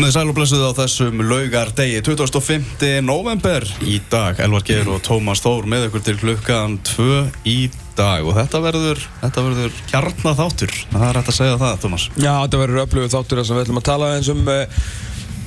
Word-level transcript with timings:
Komið 0.00 0.14
sæl 0.14 0.30
og 0.30 0.36
blessuð 0.38 0.62
á 0.64 0.72
þessum 0.78 1.18
laugar 1.28 1.74
degi 1.76 1.98
25. 2.00 2.86
november 3.04 3.66
í 3.84 3.98
dag. 4.08 4.38
Elvar 4.40 4.62
Geir 4.64 4.88
og 4.88 5.02
Tómas 5.04 5.42
Þór 5.44 5.66
með 5.68 5.90
ykkur 5.90 6.04
til 6.06 6.14
klukkan 6.22 6.78
2 6.88 7.08
í 7.44 7.56
dag. 7.98 8.24
Og 8.24 8.32
þetta 8.38 8.62
verður, 8.64 9.02
þetta 9.20 9.44
verður 9.44 9.76
kjarnar 9.90 10.38
þáttur 10.38 10.72
það 10.86 11.04
er 11.10 11.20
hægt 11.20 11.28
að 11.34 11.36
segja 11.42 11.60
það 11.60 11.84
Tómas. 11.84 12.08
Já, 12.14 12.32
þetta 12.32 12.62
verður 12.62 12.82
öflugur 12.86 13.12
þáttur 13.12 13.42
þess 13.42 13.52
að 13.52 13.60
við 13.60 13.66
ætlum 13.66 13.82
að 13.82 13.86
tala 13.90 14.10
eins 14.14 14.32
um 14.32 14.40
uh, 14.48 14.88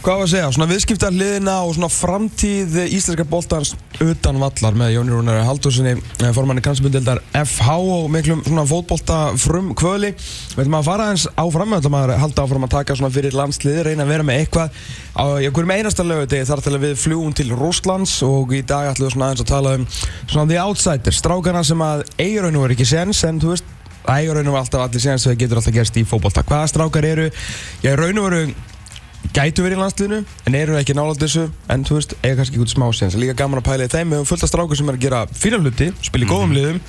hvað 0.03 0.17
var 0.20 0.25
að 0.25 0.31
segja, 0.34 0.48
svona 0.52 0.66
viðskiptarliðina 0.67 1.53
og 1.63 1.70
svona 1.77 1.88
framtíð 1.93 2.73
íslenska 2.91 3.23
boltans 3.27 3.70
utan 4.03 4.39
vallar 4.41 4.76
með 4.76 4.98
Jóni 4.98 5.13
Rúnar 5.13 5.38
Haldurssoni 5.48 5.93
formanni 6.35 6.63
kransbundildar 6.66 7.21
FH 7.39 7.76
og 7.79 8.09
miklum 8.12 8.41
svona 8.43 8.66
fótbolta 8.67 9.20
frum 9.39 9.70
kvöli 9.79 10.09
við 10.17 10.59
ætlum 10.66 10.76
að 10.81 10.89
fara 10.89 11.05
eins 11.13 11.23
áfram 11.39 11.71
við 11.71 11.79
ætlum 11.79 11.95
að 12.02 12.13
halda 12.20 12.43
áfram 12.43 12.67
að 12.67 12.73
taka 12.73 12.98
svona 12.99 13.13
fyrir 13.16 13.38
landsliði 13.38 13.85
reyna 13.88 14.03
að 14.03 14.12
vera 14.12 14.26
með 14.27 14.41
eitthvað 14.41 14.81
á 15.16 15.26
einhverjum 15.38 15.73
einasta 15.77 16.07
lögutegi 16.09 16.49
þar 16.51 16.63
til 16.65 16.73
að 16.73 16.84
við 16.84 16.99
fljúum 17.05 17.38
til 17.40 17.48
Rúslands 17.55 18.17
og 18.27 18.51
í 18.57 18.59
dag 18.73 18.91
ætlum 18.91 19.07
við 19.07 19.15
svona 19.15 19.29
aðeins 19.29 19.45
að 19.45 19.54
tala 19.54 19.77
um 19.77 19.88
svona 19.93 20.45
the 20.51 20.59
outsiders, 20.59 21.21
strákana 21.23 21.63
sem 21.63 21.85
að 21.85 22.04
eiginraunum 22.17 22.67
er 22.67 22.76
ekki 22.76 22.90
séns 22.91 23.23
en 23.29 23.40
þú 23.40 23.55
veist 23.55 23.71
raun 24.04 24.51
og 24.51 24.59
alltaf 24.59 24.84
allir 24.84 24.99
séðan 24.99 25.21
sem 25.24 25.31
það 25.31 25.41
getur 25.46 25.62
alltaf 25.62 25.74
gerst 25.77 25.96
í 25.96 26.04
fókbólta. 26.04 26.43
Hvaða 26.43 26.68
strákar 26.74 27.05
eru? 27.07 27.29
Já, 27.79 27.93
raun 27.96 28.20
og 28.20 28.26
veru 28.27 28.41
gætu 29.32 29.63
verið 29.63 29.77
í 29.77 29.82
landsliðinu 29.82 30.20
en 30.48 30.57
eru 30.57 30.76
ekki 30.79 30.96
nálátt 30.98 31.21
þessu 31.24 31.48
en 31.71 31.85
þú 31.88 31.99
veist, 31.99 32.18
eiga 32.24 32.35
kannski 32.41 32.60
út 32.60 32.74
smá 32.74 32.85
séns 32.93 33.16
líka 33.20 33.38
gaman 33.40 33.62
að 33.62 33.70
pæla 33.70 33.88
í 33.88 33.93
þeim, 33.93 34.12
við 34.12 34.21
höfum 34.21 34.30
fullt 34.34 34.43
af 34.43 34.52
strákur 34.52 34.80
sem 34.80 34.91
er 34.91 34.99
að 34.99 35.05
gera 35.05 35.24
fína 35.32 35.62
hluti, 35.62 35.90
spila 36.02 36.26
í 36.26 36.30
góðum 36.30 36.52
mm 36.52 36.55
-hmm. 36.55 36.60
liðum 36.60 36.82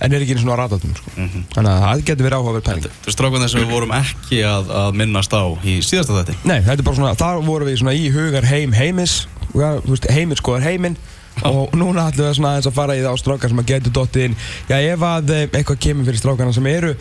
en 0.00 0.12
er 0.12 0.20
ekki 0.20 0.36
eins 0.36 0.44
og 0.44 0.52
að 0.52 0.60
rata 0.60 0.78
þeim 0.78 0.94
sko. 0.96 1.10
mm 1.16 1.28
-hmm. 1.28 1.44
þannig 1.54 1.70
að 1.72 1.82
það 1.84 2.04
getur 2.04 2.24
verið 2.26 2.38
áhugaverð 2.38 2.64
pæling 2.68 2.84
Þú 2.84 3.06
veist 3.06 3.16
strákan 3.18 3.42
þess 3.42 3.54
að 3.54 3.62
við 3.62 3.70
vorum 3.70 3.92
ekki 3.96 4.38
að, 4.44 4.70
að 4.70 4.90
minnast 4.92 5.32
á 5.32 5.44
í 5.64 5.74
síðasta 5.80 6.18
þetta 6.18 6.34
Nei, 6.44 6.60
þetta 6.60 6.80
er 6.80 6.88
bara 6.88 6.96
svona, 6.96 7.14
þar 7.14 7.44
vorum 7.46 7.68
við 7.68 7.78
svona 7.80 7.94
í 7.94 8.10
hugar 8.10 8.44
heim 8.44 8.72
heimis, 8.72 9.28
veist, 9.54 10.10
heimir 10.10 10.36
skoðar 10.36 10.68
heiminn 10.68 10.96
og 11.44 11.72
núna 11.76 12.08
ætlum 12.08 12.28
við 12.28 12.36
svona 12.38 12.50
aðeins 12.54 12.68
að 12.70 12.76
fara 12.76 12.96
í 12.96 13.02
það 13.04 13.12
á 13.12 13.16
strákar 13.20 13.52
sem 13.52 13.60
að 13.60 13.70
getur 13.70 13.92
dottið 13.92 14.24
inn 14.24 14.36
já 14.68 14.76
ef 14.80 15.02
að 15.04 15.32
eh, 15.34 15.48
eitthvað 15.52 15.80
kemur 15.84 16.08
fyrir 16.08 16.20
strákarna 16.22 16.52
sem 16.56 16.66
eru 16.66 16.94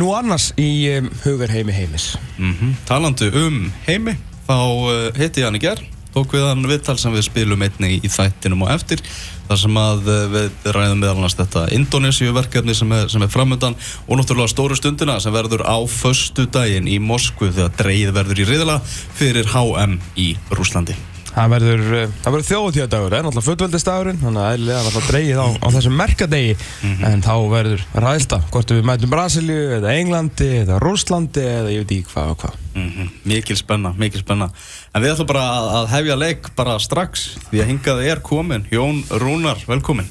nú 0.00 0.12
annars 0.16 0.52
í 0.56 0.70
um, 0.96 1.10
hugar 1.24 1.52
heimi 1.52 1.72
heimis 1.72 2.16
mm 2.38 2.52
-hmm. 2.52 2.74
Talandu 2.88 3.28
um 3.46 3.72
heimi 3.86 4.16
þá 4.46 4.56
uh, 4.58 5.10
hitti 5.18 5.42
ég 5.42 5.50
hann 5.50 5.58
í 5.58 5.62
gerð 5.62 5.90
tók 6.12 6.34
við 6.36 6.44
hann 6.44 6.66
viðtal 6.68 6.98
sem 7.00 7.14
við 7.14 7.26
spilum 7.28 7.62
einni 7.64 7.94
í 8.04 8.10
þættinum 8.12 8.66
og 8.66 8.72
eftir 8.74 9.00
þar 9.48 9.60
sem 9.62 9.78
að 9.80 10.10
uh, 10.12 10.24
við 10.32 10.66
ræðum 10.76 11.00
meðal 11.00 11.14
annars 11.16 11.38
þetta 11.38 11.68
Indonésiu 11.76 12.34
verkefni 12.36 12.76
sem 12.76 12.92
er, 12.96 13.08
sem 13.12 13.24
er 13.24 13.32
framöndan 13.32 13.78
og 14.06 14.20
náttúrulega 14.20 14.52
stóru 14.52 14.76
stundina 14.78 15.18
sem 15.24 15.34
verður 15.34 15.64
á 15.64 15.78
förstu 15.88 16.48
daginn 16.52 16.90
í 16.90 16.98
Moskvu 17.02 17.52
þegar 17.52 17.72
dreið 17.80 18.12
verður 18.18 18.44
í 18.44 18.50
riðla 18.52 18.82
fyrir 19.16 19.48
HM 19.54 19.98
í 20.20 20.34
Rúslandi 20.52 20.98
Það 21.32 21.52
verður, 21.54 21.82
eh, 21.96 22.16
verður 22.26 22.42
þjóðtíðadagur, 22.44 23.12
það 23.12 23.18
er 23.18 23.22
náttúrulega 23.24 23.46
fullveldistagurinn, 23.46 24.18
þannig 24.20 24.42
að 24.42 24.48
það 24.48 24.56
er 24.56 24.82
náttúrulega 24.86 25.12
dreigið 25.12 25.38
á, 25.40 25.48
á 25.48 25.68
þessum 25.76 25.94
merkadegi, 25.96 26.56
mm 26.58 26.90
-hmm. 26.90 27.06
en 27.08 27.24
þá 27.24 27.34
verður 27.54 27.86
ræðilta, 28.04 28.40
hvort 28.52 28.74
við 28.76 28.84
mætum 28.90 29.14
Brasilíu, 29.14 29.62
eða 29.78 29.94
Englandi, 29.96 30.50
eða 30.60 30.80
Rúslandi, 30.84 31.46
eða 31.54 31.72
ég 31.72 31.86
veit 31.86 31.96
ekki 31.96 32.12
hvað 32.12 32.34
og 32.34 32.38
hvað. 32.44 32.61
Mm 32.74 32.88
-hmm. 32.88 33.08
Mikið 33.24 33.56
spenna, 33.56 33.94
mikið 33.98 34.24
spenna. 34.24 34.50
En 34.94 35.02
við 35.02 35.12
ætlum 35.12 35.26
bara 35.26 35.44
að, 35.58 35.68
að 35.78 35.88
hefja 35.96 36.16
leik 36.16 36.54
bara 36.56 36.78
strax, 36.78 37.36
því 37.50 37.62
að 37.62 37.70
hingaði 37.70 38.10
er 38.10 38.20
komin, 38.20 38.66
Jón 38.70 39.04
Rúnar, 39.10 39.58
velkomin. 39.66 40.08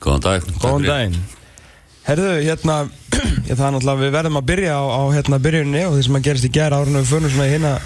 Góðan 0.00 0.20
dag. 0.20 0.42
Góðan 0.60 0.86
daginn. 0.86 1.16
Herðu, 2.02 2.42
hérna, 2.42 2.88
það 3.46 3.66
er 3.66 3.72
náttúrulega, 3.72 4.00
við 4.00 4.12
verðum 4.12 4.36
að 4.36 4.46
byrja 4.46 4.72
á, 4.78 4.84
á 4.86 5.02
hérna, 5.12 5.38
byrjunni 5.38 5.86
og 5.86 5.96
því 5.96 6.02
sem 6.02 6.16
að 6.16 6.22
gerist 6.22 6.44
í 6.44 6.52
gera 6.52 6.76
árunum 6.76 7.02
við 7.02 7.12
förum 7.12 7.30
svona 7.30 7.46
í 7.46 7.52
hérna 7.56 7.80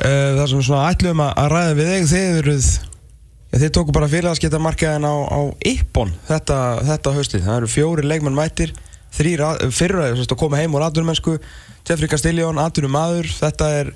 Uh, 0.00 0.32
það 0.38 0.46
sem 0.48 0.60
svona 0.64 0.84
ætlum 0.88 1.20
að 1.20 1.46
ræða 1.52 1.72
við 1.76 1.88
þig 1.90 2.04
þið 2.08 2.36
eruð 2.38 2.68
ja, 2.72 3.58
þið 3.60 3.72
tóku 3.76 3.92
bara 3.92 4.06
félagskiptamarkaðin 4.08 5.04
á, 5.04 5.14
á 5.28 5.40
Ippon 5.68 6.14
þetta, 6.24 6.60
þetta 6.88 7.12
haustið, 7.18 7.42
það 7.44 7.58
eru 7.58 7.68
fjóri 7.68 8.06
leikmann 8.06 8.38
mættir 8.38 8.72
þrýr 9.16 9.42
fyrra 9.74 10.12
að 10.14 10.38
koma 10.38 10.60
heim 10.60 10.74
úr 10.74 10.86
aðdunumennsku 10.86 11.38
Jeffrey 11.88 12.10
Castellón, 12.10 12.60
aðdunum 12.60 12.92
maður 12.94 13.28
þetta 13.32 13.68
er, 13.80 13.92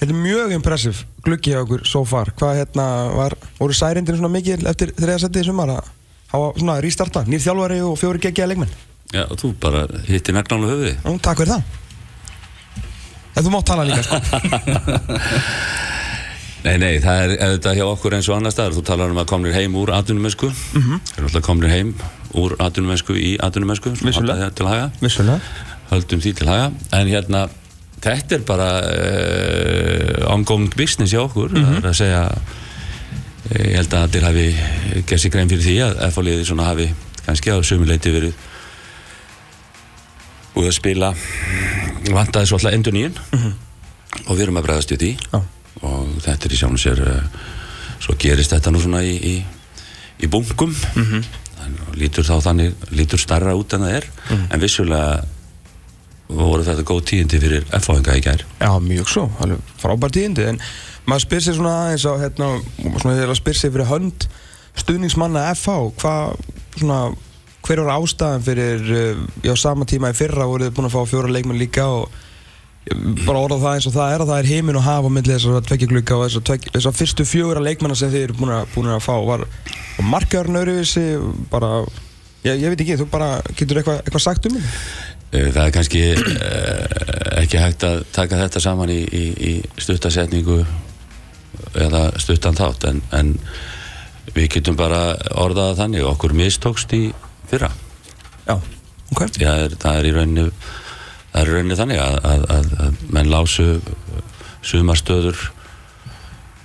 þetta 0.00 0.12
er 0.12 0.20
mjög 0.22 0.54
impressiv 0.56 1.02
gluggi 1.26 1.56
á 1.56 1.60
okkur 1.60 1.84
so 1.88 2.04
far. 2.08 2.30
Hvað 2.38 2.60
hérna 2.62 2.86
var, 3.16 3.36
voru 3.58 3.76
særindin 3.76 4.18
svona 4.18 4.32
mikil 4.32 4.62
eftir 4.64 4.94
þriða 4.96 5.22
setið 5.26 5.42
í 5.42 5.48
sumar? 5.50 5.74
Að 5.76 5.90
hafa 6.32 6.52
svona 6.60 6.78
rístarta, 6.84 7.24
nýr 7.28 7.42
þjálfari 7.42 7.80
og 7.84 7.98
fjóri 8.00 8.22
geggiða 8.22 8.52
leikmenn? 8.52 8.76
Já, 9.14 9.24
þú 9.38 9.52
bara 9.62 9.84
hitti 10.08 10.34
nagnálu 10.34 10.70
höfði 10.72 11.18
Takk 11.22 11.42
fyrir 11.42 11.52
það. 11.52 11.62
En 13.36 13.44
þú 13.44 13.52
mátt 13.52 13.68
tala 13.68 13.84
líka 13.86 14.02
sko. 14.06 14.16
Nei, 16.66 16.80
nei, 16.82 16.96
það 16.98 17.20
er 17.22 17.32
auðvitað 17.46 17.76
hjá 17.78 17.84
okkur 17.86 18.14
eins 18.16 18.26
og 18.26 18.34
annar 18.34 18.50
staðar. 18.50 18.74
Þú 18.74 18.82
talar 18.88 19.12
um 19.12 19.20
að 19.22 19.28
komnir 19.30 19.54
heim 19.54 19.76
úr 19.78 19.92
atvinnumensku 19.94 20.48
mm 20.50 20.82
-hmm. 20.82 21.02
Það 21.12 21.18
er 21.18 21.26
alltaf 21.28 21.44
komnir 21.46 21.70
heim 21.70 21.94
úr 22.36 22.56
atvinnumensku 22.62 23.16
í 23.16 23.36
atvinnumensku 23.42 23.94
Vissulega 25.00 25.38
Höldum 25.90 26.20
því 26.20 26.34
til 26.36 26.50
haga 26.50 26.70
En 26.92 27.08
hérna, 27.08 27.46
þetta 28.04 28.38
er 28.38 28.46
bara 28.46 28.70
uh, 28.82 30.32
ongoing 30.34 30.70
business 30.76 31.14
hjá 31.14 31.22
okkur 31.24 31.50
mm 31.50 31.64
-hmm. 31.64 31.74
Það 31.74 31.84
er 31.84 31.90
að 31.90 31.98
segja 32.02 32.22
Ég 33.46 33.76
held 33.76 33.94
að 33.94 34.02
allir 34.02 34.24
hafi 34.26 34.46
gert 35.06 35.20
sér 35.22 35.30
grein 35.30 35.48
fyrir 35.48 35.62
því 35.62 35.76
að 35.84 36.00
FH-liði 36.10 36.44
svona 36.44 36.64
hafi 36.66 36.88
kannski 37.26 37.50
á 37.54 37.58
sömuleiti 37.62 38.10
verið 38.10 38.34
búið 40.56 40.70
að 40.70 40.78
spila 40.78 41.10
vantaði 42.14 42.48
svo 42.48 42.58
alltaf 42.58 42.72
endur 42.72 42.94
nýjum 42.96 43.12
mm 43.12 43.38
-hmm. 43.38 43.52
og 44.26 44.36
við 44.36 44.42
erum 44.42 44.56
að 44.56 44.66
bregðast 44.66 44.92
í 44.92 44.96
því 45.02 45.10
ah. 45.32 45.42
og 45.82 46.08
þetta 46.24 46.48
er 46.48 46.52
í 46.52 46.60
sjánu 46.60 46.80
sér 46.80 47.02
uh, 47.04 47.22
svo 48.00 48.16
gerist 48.18 48.54
þetta 48.54 48.72
nú 48.72 48.80
svona 48.80 49.02
í, 49.02 49.14
í, 49.14 49.34
í 50.24 50.26
bunkum 50.26 50.70
mm 50.70 51.04
-hmm. 51.04 51.22
Lítur 51.96 52.26
þá 52.26 52.36
þannig, 52.48 52.74
lítur 52.94 53.22
starra 53.22 53.56
út 53.58 53.74
en 53.76 53.86
það 53.86 53.96
er, 54.00 54.10
mm 54.30 54.44
en 54.52 54.62
vissulega 54.62 55.24
voru 56.26 56.64
þetta 56.66 56.82
góð 56.86 57.04
tíðindi 57.10 57.38
fyrir 57.42 57.66
F-fáinga 57.78 58.16
í 58.18 58.22
gær. 58.24 58.42
Já, 58.58 58.70
mjög 58.82 59.10
svo, 59.12 59.26
frábær 59.78 60.10
tíðindi. 60.10 60.48
En 60.50 60.58
maður 61.06 61.22
spyr 61.22 61.44
sér 61.44 61.58
svona 61.58 61.76
eins 61.92 62.06
og 62.10 62.18
hérna, 62.18 62.48
maður 63.04 63.36
spyr 63.38 63.58
sér 63.60 63.74
fyrir 63.74 63.90
hönd 63.92 64.26
stuðningsmanna 64.76 65.44
F-fá, 65.54 65.76
hvað 66.00 66.34
svona 66.80 67.00
hver 67.66 67.82
var 67.82 67.96
ástæðan 67.98 68.44
fyrir 68.46 68.90
eh, 68.94 69.22
já, 69.46 69.54
sama 69.58 69.86
tíma 69.88 70.12
í 70.12 70.16
fyrra 70.16 70.46
voruð 70.46 70.68
þið 70.68 70.76
búin 70.76 70.88
að 70.90 70.94
fá 70.94 71.10
fjóra 71.10 71.32
leikmenn 71.34 71.58
líka 71.58 71.86
og 71.90 72.10
bara 73.26 73.42
orða 73.42 73.58
það 73.58 73.76
eins 73.76 73.88
og 73.88 73.94
það 73.96 74.12
er 74.14 74.22
að 74.22 74.30
það 74.30 74.40
er 74.40 74.48
heiminn 74.52 74.78
og 74.78 74.84
hafa 74.86 75.10
myndið 75.10 75.34
þessar 75.34 75.64
tveggjaglugga 75.66 76.18
og 76.20 76.50
þessar 76.76 76.94
fyrstu 76.94 77.26
fjóra 77.26 77.62
leikmennar 77.64 77.98
sem 77.98 78.12
þið 78.12 78.26
eru 78.28 78.36
búin 78.38 78.52
að, 78.54 78.68
búin 78.74 78.90
að 78.94 79.02
fá. 79.02 79.14
Var 79.26 79.42
markaðurinn 80.06 80.60
öruvísi 80.60 81.04
bara, 81.50 81.70
ég, 82.46 82.60
ég 82.62 82.70
veit 82.70 82.84
ekki, 82.84 82.98
þú 83.00 83.08
bara 83.10 83.30
getur 83.58 83.82
eitthvað 83.82 84.02
eitthva 84.04 84.22
sagt 84.22 84.46
um? 84.50 84.58
Eh, 85.34 85.48
það 85.50 85.62
er 85.64 85.74
kannski 85.74 86.04
ekki 87.42 87.62
hægt 87.64 87.88
að 87.88 88.04
taka 88.14 88.38
þetta 88.44 88.62
saman 88.62 88.94
í, 88.94 89.00
í, 89.02 89.24
í 89.34 89.82
stuttasetningu 89.82 90.60
eða 91.74 92.06
stuttan 92.22 92.56
þátt 92.56 92.86
en, 92.92 93.02
en 93.16 93.34
við 94.36 94.50
getum 94.58 94.78
bara 94.78 95.16
orðað 95.34 95.80
þannig 95.82 96.06
okkur 96.06 96.38
mistókst 96.38 96.94
í 96.94 97.08
fyrra. 97.50 97.72
Já, 98.46 98.60
ok. 99.10 99.22
Já, 99.42 99.52
það 99.74 99.98
er 99.98 100.06
í 100.06 100.14
rauninu 100.14 100.50
það 101.36 101.42
er 101.42 101.52
í 101.52 101.54
rauninu 101.56 101.78
þannig 101.78 102.00
að, 102.00 102.18
að, 102.32 102.48
að, 102.56 102.72
að 102.86 103.04
menn 103.12 103.30
lásu 103.30 103.68
sumarstöður 104.66 105.44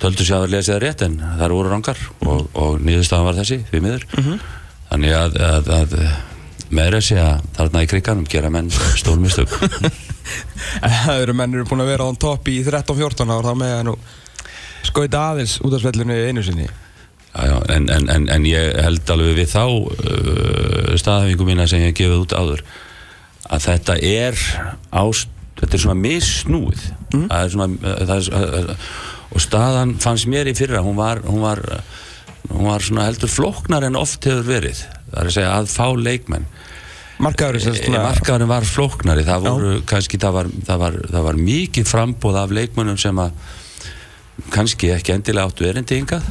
töldu 0.02 0.26
sér 0.26 0.40
að 0.40 0.54
lesa 0.56 0.74
það 0.74 0.82
rétt 0.82 1.06
en 1.06 1.20
það 1.20 1.46
eru 1.46 1.58
voru 1.60 1.72
rangar 1.72 2.00
mm 2.00 2.12
-hmm. 2.18 2.32
og, 2.32 2.48
og 2.64 2.80
nýðustafan 2.82 3.28
var 3.28 3.38
þessi 3.38 3.62
því 3.70 3.80
miður 3.84 4.06
mm 4.16 4.24
-hmm. 4.24 4.44
þannig 4.90 5.12
að 5.12 6.06
meira 6.72 7.00
sé 7.04 7.18
að 7.20 7.42
þarna 7.56 7.84
í 7.84 7.90
kriganum 7.90 8.28
gera 8.28 8.50
menn 8.50 8.70
stólmistök 8.72 9.52
Það 10.80 11.20
eru 11.20 11.34
menn 11.36 11.54
eru 11.54 11.66
búin 11.68 11.82
að 11.84 11.90
vera 11.92 12.06
á 12.08 12.10
topp 12.16 12.48
í 12.48 12.62
13-14 12.64 13.32
ára 13.34 13.52
þá 13.52 13.58
með 13.58 13.74
að 13.76 13.98
skoita 14.86 15.26
aðeins 15.32 15.58
út 15.60 15.74
af 15.76 15.82
svellinu 15.82 16.16
einu 16.28 16.42
sinni 16.42 16.68
Já, 17.32 17.46
já, 17.48 17.56
en, 17.72 17.88
en, 17.88 18.08
en, 18.12 18.28
en 18.28 18.44
ég 18.44 18.74
held 18.76 19.10
alveg 19.10 19.38
við 19.38 19.52
þá 19.54 19.64
uh, 19.64 20.96
staðhæfingu 21.00 21.46
mína 21.48 21.64
sem 21.68 21.80
ég 21.80 21.92
hef 21.92 21.96
gefið 21.96 22.24
út 22.26 22.34
áður 22.36 22.64
að 23.50 23.66
þetta 23.66 23.96
er 24.06 24.38
ást, 24.90 25.30
þetta 25.60 25.76
er 25.76 25.84
svona 25.84 26.00
missnúið 26.00 26.84
mm. 27.12 27.26
það 27.28 27.44
er 27.44 27.54
svona 27.56 27.94
það 28.10 28.14
er, 28.60 28.72
og 29.32 29.42
staðan 29.42 29.96
fannst 30.02 30.28
mér 30.30 30.50
í 30.50 30.56
fyrra 30.56 30.82
hún 30.84 30.98
var, 30.98 31.22
hún 31.26 31.42
var, 31.44 31.62
hún 32.50 32.68
var 32.68 32.84
svona 32.84 33.08
heldur 33.08 33.32
floknar 33.32 33.86
en 33.88 33.98
oft 33.98 34.28
hefur 34.28 34.46
verið 34.46 34.84
það 34.84 35.18
er 35.22 35.30
að 35.30 35.36
segja 35.38 35.56
að 35.56 35.72
fá 35.72 35.86
leikmenn 35.96 36.46
markaðurinn 37.22 37.98
markaðurinn 38.02 38.50
var 38.50 38.66
floknari 38.66 39.24
það 39.26 39.48
voru 39.48 39.74
já. 39.76 39.82
kannski 39.92 40.20
það 40.22 40.38
var, 40.38 40.52
það 40.68 40.84
var, 40.84 41.00
það 41.14 41.26
var 41.28 41.42
mikið 41.48 41.90
frambóð 41.90 42.38
af 42.40 42.54
leikmennum 42.56 42.98
sem 43.00 43.20
að 43.22 43.36
kannski 44.52 44.90
ekki 44.94 45.14
endilega 45.14 45.50
áttu 45.50 45.68
erindi 45.68 46.00
yngað 46.00 46.24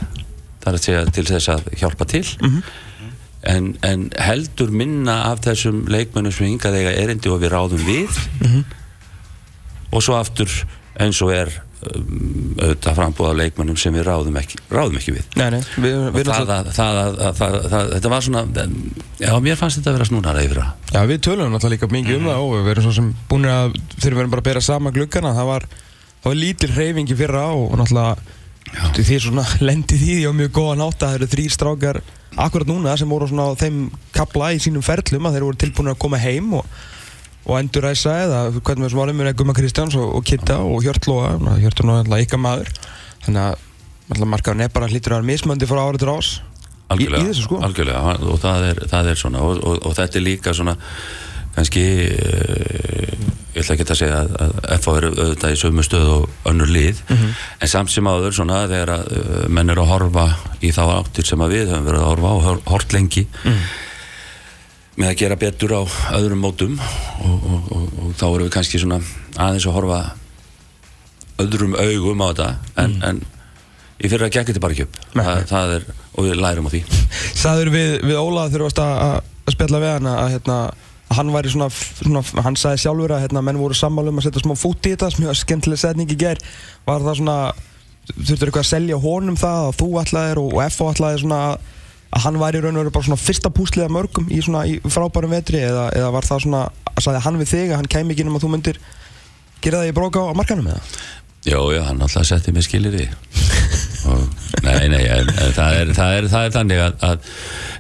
það 0.62 0.72
er 0.72 0.78
að 0.78 0.86
segja 0.86 1.04
til 1.16 1.28
þess 1.30 1.52
að 1.54 1.69
hjálpa 1.80 2.07
til 2.10 2.25
mm 2.25 2.50
-hmm. 2.50 2.72
En, 3.48 3.74
en 3.82 4.06
heldur 4.22 4.72
minna 4.74 5.18
af 5.32 5.42
þessum 5.46 5.84
leikmennum 5.92 6.34
sem 6.36 6.50
hingað 6.52 6.78
eiga 6.82 6.94
erindi 7.02 7.32
og 7.32 7.42
við 7.42 7.54
ráðum 7.56 7.84
við. 7.88 8.22
Mm 8.42 8.48
-hmm. 8.48 8.64
og 9.92 10.04
svo 10.04 10.16
aftur 10.16 10.50
eins 11.00 11.22
og 11.22 11.34
er 11.34 11.50
um, 11.90 12.56
auðvitað 12.60 12.98
frambúða 12.98 13.34
leikmannum 13.40 13.78
sem 13.80 13.94
við 13.96 14.06
ráðum 14.08 14.38
ekki, 14.42 14.60
ráðum 14.72 14.98
ekki 15.00 15.16
við. 15.16 15.30
Nei, 15.40 15.50
nei, 15.56 15.62
við, 15.78 15.96
við, 16.16 16.30
það, 16.30 16.52
að, 16.56 16.72
það, 16.76 17.00
að, 17.04 17.22
að, 17.28 17.40
það, 17.70 17.88
þetta 17.96 18.12
var 18.14 18.26
svona 18.28 18.44
já, 19.20 19.32
mér 19.48 19.60
fannst 19.60 19.80
þetta 19.80 19.90
að 19.90 19.98
vera 19.98 20.10
snúnara 20.10 20.44
yfir 20.46 20.62
það. 20.62 20.74
Já, 20.94 21.02
við 21.12 21.24
tölum 21.28 21.54
náttúrulega 21.54 21.76
líka 21.78 21.94
mikið 21.96 22.20
um 22.20 22.30
það 22.30 22.44
og 22.46 22.54
við 22.60 22.72
erum 22.76 22.88
svo 22.88 22.94
sem 23.00 23.10
búin 23.30 23.50
að 23.50 23.80
þegar 23.98 24.14
við 24.14 24.22
erum 24.24 24.36
bara 24.36 24.46
að 24.46 24.50
bera 24.52 24.62
sama 24.62 24.94
gluggana 24.96 25.36
það 25.38 25.52
var, 25.54 25.68
var 26.24 26.38
lítil 26.38 26.72
hreyfingi 26.76 27.18
fyrra 27.18 27.46
og, 27.56 27.68
og 27.72 27.82
náttúrulega 27.82 28.40
því 28.96 29.20
svona 29.20 29.46
lendið 29.68 30.08
í 30.08 30.18
því 30.20 30.26
á 30.30 30.32
mjög 30.36 30.58
góða 30.60 30.80
nátt 30.84 31.00
að 31.02 31.08
það 31.08 31.16
eru 31.20 31.32
þrýr 31.36 31.56
strákar 31.58 32.02
akkurat 32.39 32.69
núna 32.69 32.95
sem 33.00 33.10
voru 33.10 33.28
svona 33.28 33.50
á 33.51 33.60
þeim 33.60 33.89
kapla 34.16 34.51
í 34.56 34.62
sínum 34.63 34.86
ferlum 34.86 35.28
að 35.28 35.38
þeir 35.38 35.48
voru 35.48 35.60
tilbúin 35.63 35.92
að 35.92 36.00
koma 36.01 36.19
heim 36.22 36.54
og, 36.60 36.78
og 37.48 37.57
enduræsa 37.60 38.16
eða 38.25 38.44
hvernig 38.60 38.86
við 38.86 38.94
sem 38.94 39.01
varum 39.01 39.19
með 39.19 39.33
Guma 39.42 39.56
Kristjáns 39.57 39.98
og, 40.00 40.13
og 40.19 40.28
Kitta 40.28 40.62
og 40.63 40.86
Hjörtlóa 40.86 41.36
Hjörtur 41.60 41.89
nú 41.89 41.98
alltaf 41.98 42.24
ykkar 42.24 42.42
maður. 42.42 42.72
Þannig 43.25 43.44
að 43.48 44.24
markaðurinn 44.28 44.66
er 44.68 44.74
bara 44.74 44.89
hlýtur 44.92 45.16
að 45.16 45.22
vera 45.22 45.30
mismöndi 45.31 45.69
frá 45.69 45.81
árið 45.83 46.04
til 46.04 46.13
ás 46.13 46.31
í, 46.92 47.07
í 47.07 47.25
þessu 47.28 47.45
sko. 47.48 47.60
algjörlega. 47.63 48.16
Og 48.28 48.39
það 48.42 48.69
er, 48.69 48.81
það 48.92 49.12
er 49.12 49.19
svona 49.19 49.44
og, 49.45 49.60
og, 49.63 49.78
og 49.88 50.00
þetta 50.00 50.19
er 50.19 50.25
líka 50.25 50.56
svona 50.56 50.78
kannski 51.56 51.83
uh, 52.09 53.15
ég 53.51 53.62
ætla 53.65 53.75
ekki 53.75 53.86
að 53.92 54.00
segja 54.00 54.19
að, 54.24 54.36
að 54.45 54.53
FH 54.80 54.94
er 55.01 55.07
auðvitað 55.12 55.53
í 55.56 55.59
sömu 55.59 55.83
stöð 55.86 56.09
og 56.15 56.48
önnur 56.51 56.69
lið 56.71 57.01
Mhm. 57.12 57.31
en 57.62 57.68
samt 57.71 57.92
sem 57.92 58.07
áður 58.07 58.36
svona 58.38 58.62
þegar 58.71 58.94
að 58.95 59.12
uh, 59.18 59.48
menn 59.51 59.69
eru 59.74 59.83
að 59.83 59.92
horfa 59.92 60.25
í 60.63 60.71
þá 60.71 60.81
áttir 61.01 61.27
sem 61.27 61.44
að 61.44 61.51
við 61.57 61.74
höfum 61.74 61.89
verið 61.89 62.01
að 62.06 62.09
horfa 62.13 62.31
á 62.31 62.38
hor- 62.48 62.63
hort 62.71 62.94
lengi 62.95 63.25
Mhm. 63.44 63.59
með 65.01 65.09
að 65.12 65.19
gera 65.24 65.36
betur 65.39 65.71
á 65.75 65.81
öðrum 66.19 66.42
mótum 66.44 66.74
og, 66.80 67.36
og, 67.51 67.69
og, 67.75 67.86
og 68.06 68.09
þá 68.19 68.25
erum 68.27 68.47
við 68.47 68.54
kannski 68.56 68.80
svona 68.81 69.01
aðeins 69.39 69.68
að 69.68 69.75
horfa 69.80 70.00
öðrum 71.42 71.75
augum 71.80 72.21
á 72.21 72.27
þetta 72.31 72.50
en, 72.83 72.95
en 73.07 73.21
í 74.01 74.09
fyrra 74.12 74.30
gekk 74.33 74.51
þetta 74.51 74.62
bara 74.63 74.75
ekki 74.75 74.86
upp 74.88 75.00
það, 75.15 75.42
það 75.51 75.74
er, 75.77 75.86
og 76.15 76.27
við 76.27 76.39
lærum 76.44 76.68
á 76.69 76.71
því 76.74 76.81
Sæður 77.42 77.71
við, 77.74 77.92
við 78.06 78.19
Óla 78.21 78.47
varst 78.51 78.81
að, 78.83 78.94
að- 79.07 79.19
að 79.47 79.56
spjalla 79.56 79.81
við 79.83 79.94
hann 79.95 80.09
að, 80.12 80.30
hérna, 80.36 80.57
að 80.68 80.89
hann 81.18 81.34
væri 81.34 81.52
svona, 81.52 81.68
svona 81.72 82.24
hann 82.46 82.58
sagði 82.60 82.84
sjálfur 82.86 83.16
að 83.16 83.25
hérna, 83.25 83.44
menn 83.46 83.60
voru 83.62 83.78
sammálu 83.78 84.13
um 84.13 84.22
að 84.22 84.28
setja 84.28 84.44
smá 84.44 84.56
fút 84.60 84.88
í 84.88 84.94
þetta 84.94 85.12
var 85.25 85.38
skemmtileg 85.40 85.81
setning 85.81 86.12
í 86.12 86.18
ger 86.19 86.42
var 86.88 87.04
það 87.06 87.19
svona, 87.22 87.38
þurftur 88.12 88.50
eitthvað 88.50 88.63
að 88.63 88.72
selja 88.72 89.00
honum 89.04 89.40
það 89.40 89.68
að 89.68 89.78
þú 89.81 89.90
ætlaðir 90.04 90.42
og, 90.42 90.56
og 90.56 90.75
FO 90.75 90.90
ætlaðir 90.94 91.24
svona 91.25 91.42
að, 91.50 91.69
hann 92.25 92.42
væri 92.42 92.63
raun 92.63 92.75
og 92.75 92.84
veru 92.84 92.96
bara 92.98 93.08
svona 93.08 93.22
fyrsta 93.22 93.54
púslið 93.56 93.88
af 93.88 93.96
mörgum 93.96 94.28
í 94.31 94.42
svona 94.44 94.66
í 94.68 94.80
frábærum 94.84 95.31
vetri 95.36 95.63
eða, 95.63 95.88
eða 95.96 96.12
var 96.16 96.28
það 96.28 96.46
svona, 96.46 96.66
að 96.92 97.06
sagði 97.08 97.24
hann 97.28 97.40
við 97.42 97.54
þig 97.54 97.72
að 97.72 97.80
hann 97.80 97.92
kæmi 97.96 98.16
ekki 98.16 98.28
um 98.28 98.38
að 98.38 98.46
þú 98.46 98.52
myndir 98.56 98.81
gera 99.62 99.81
það 99.81 99.92
í 99.92 99.98
bróka 99.98 100.25
á 100.28 100.34
markanum 100.36 100.72
eða? 100.74 100.84
Já, 101.42 101.57
já, 101.74 101.81
hann 101.88 102.04
alltaf 102.06 102.28
setti 102.30 102.54
mig 102.54 102.68
skilir 102.68 103.00
í 103.02 103.07
og, 104.12 104.28
Nei, 104.62 104.90
nei, 104.92 105.02
en, 105.10 105.30
en 105.42 105.56
það, 105.56 105.78
er, 105.80 105.92
það, 105.98 106.16
er, 106.18 106.28
það 106.30 106.44
er 106.46 106.54
þannig 106.54 106.81
að, 106.84 106.98
að 107.07 107.30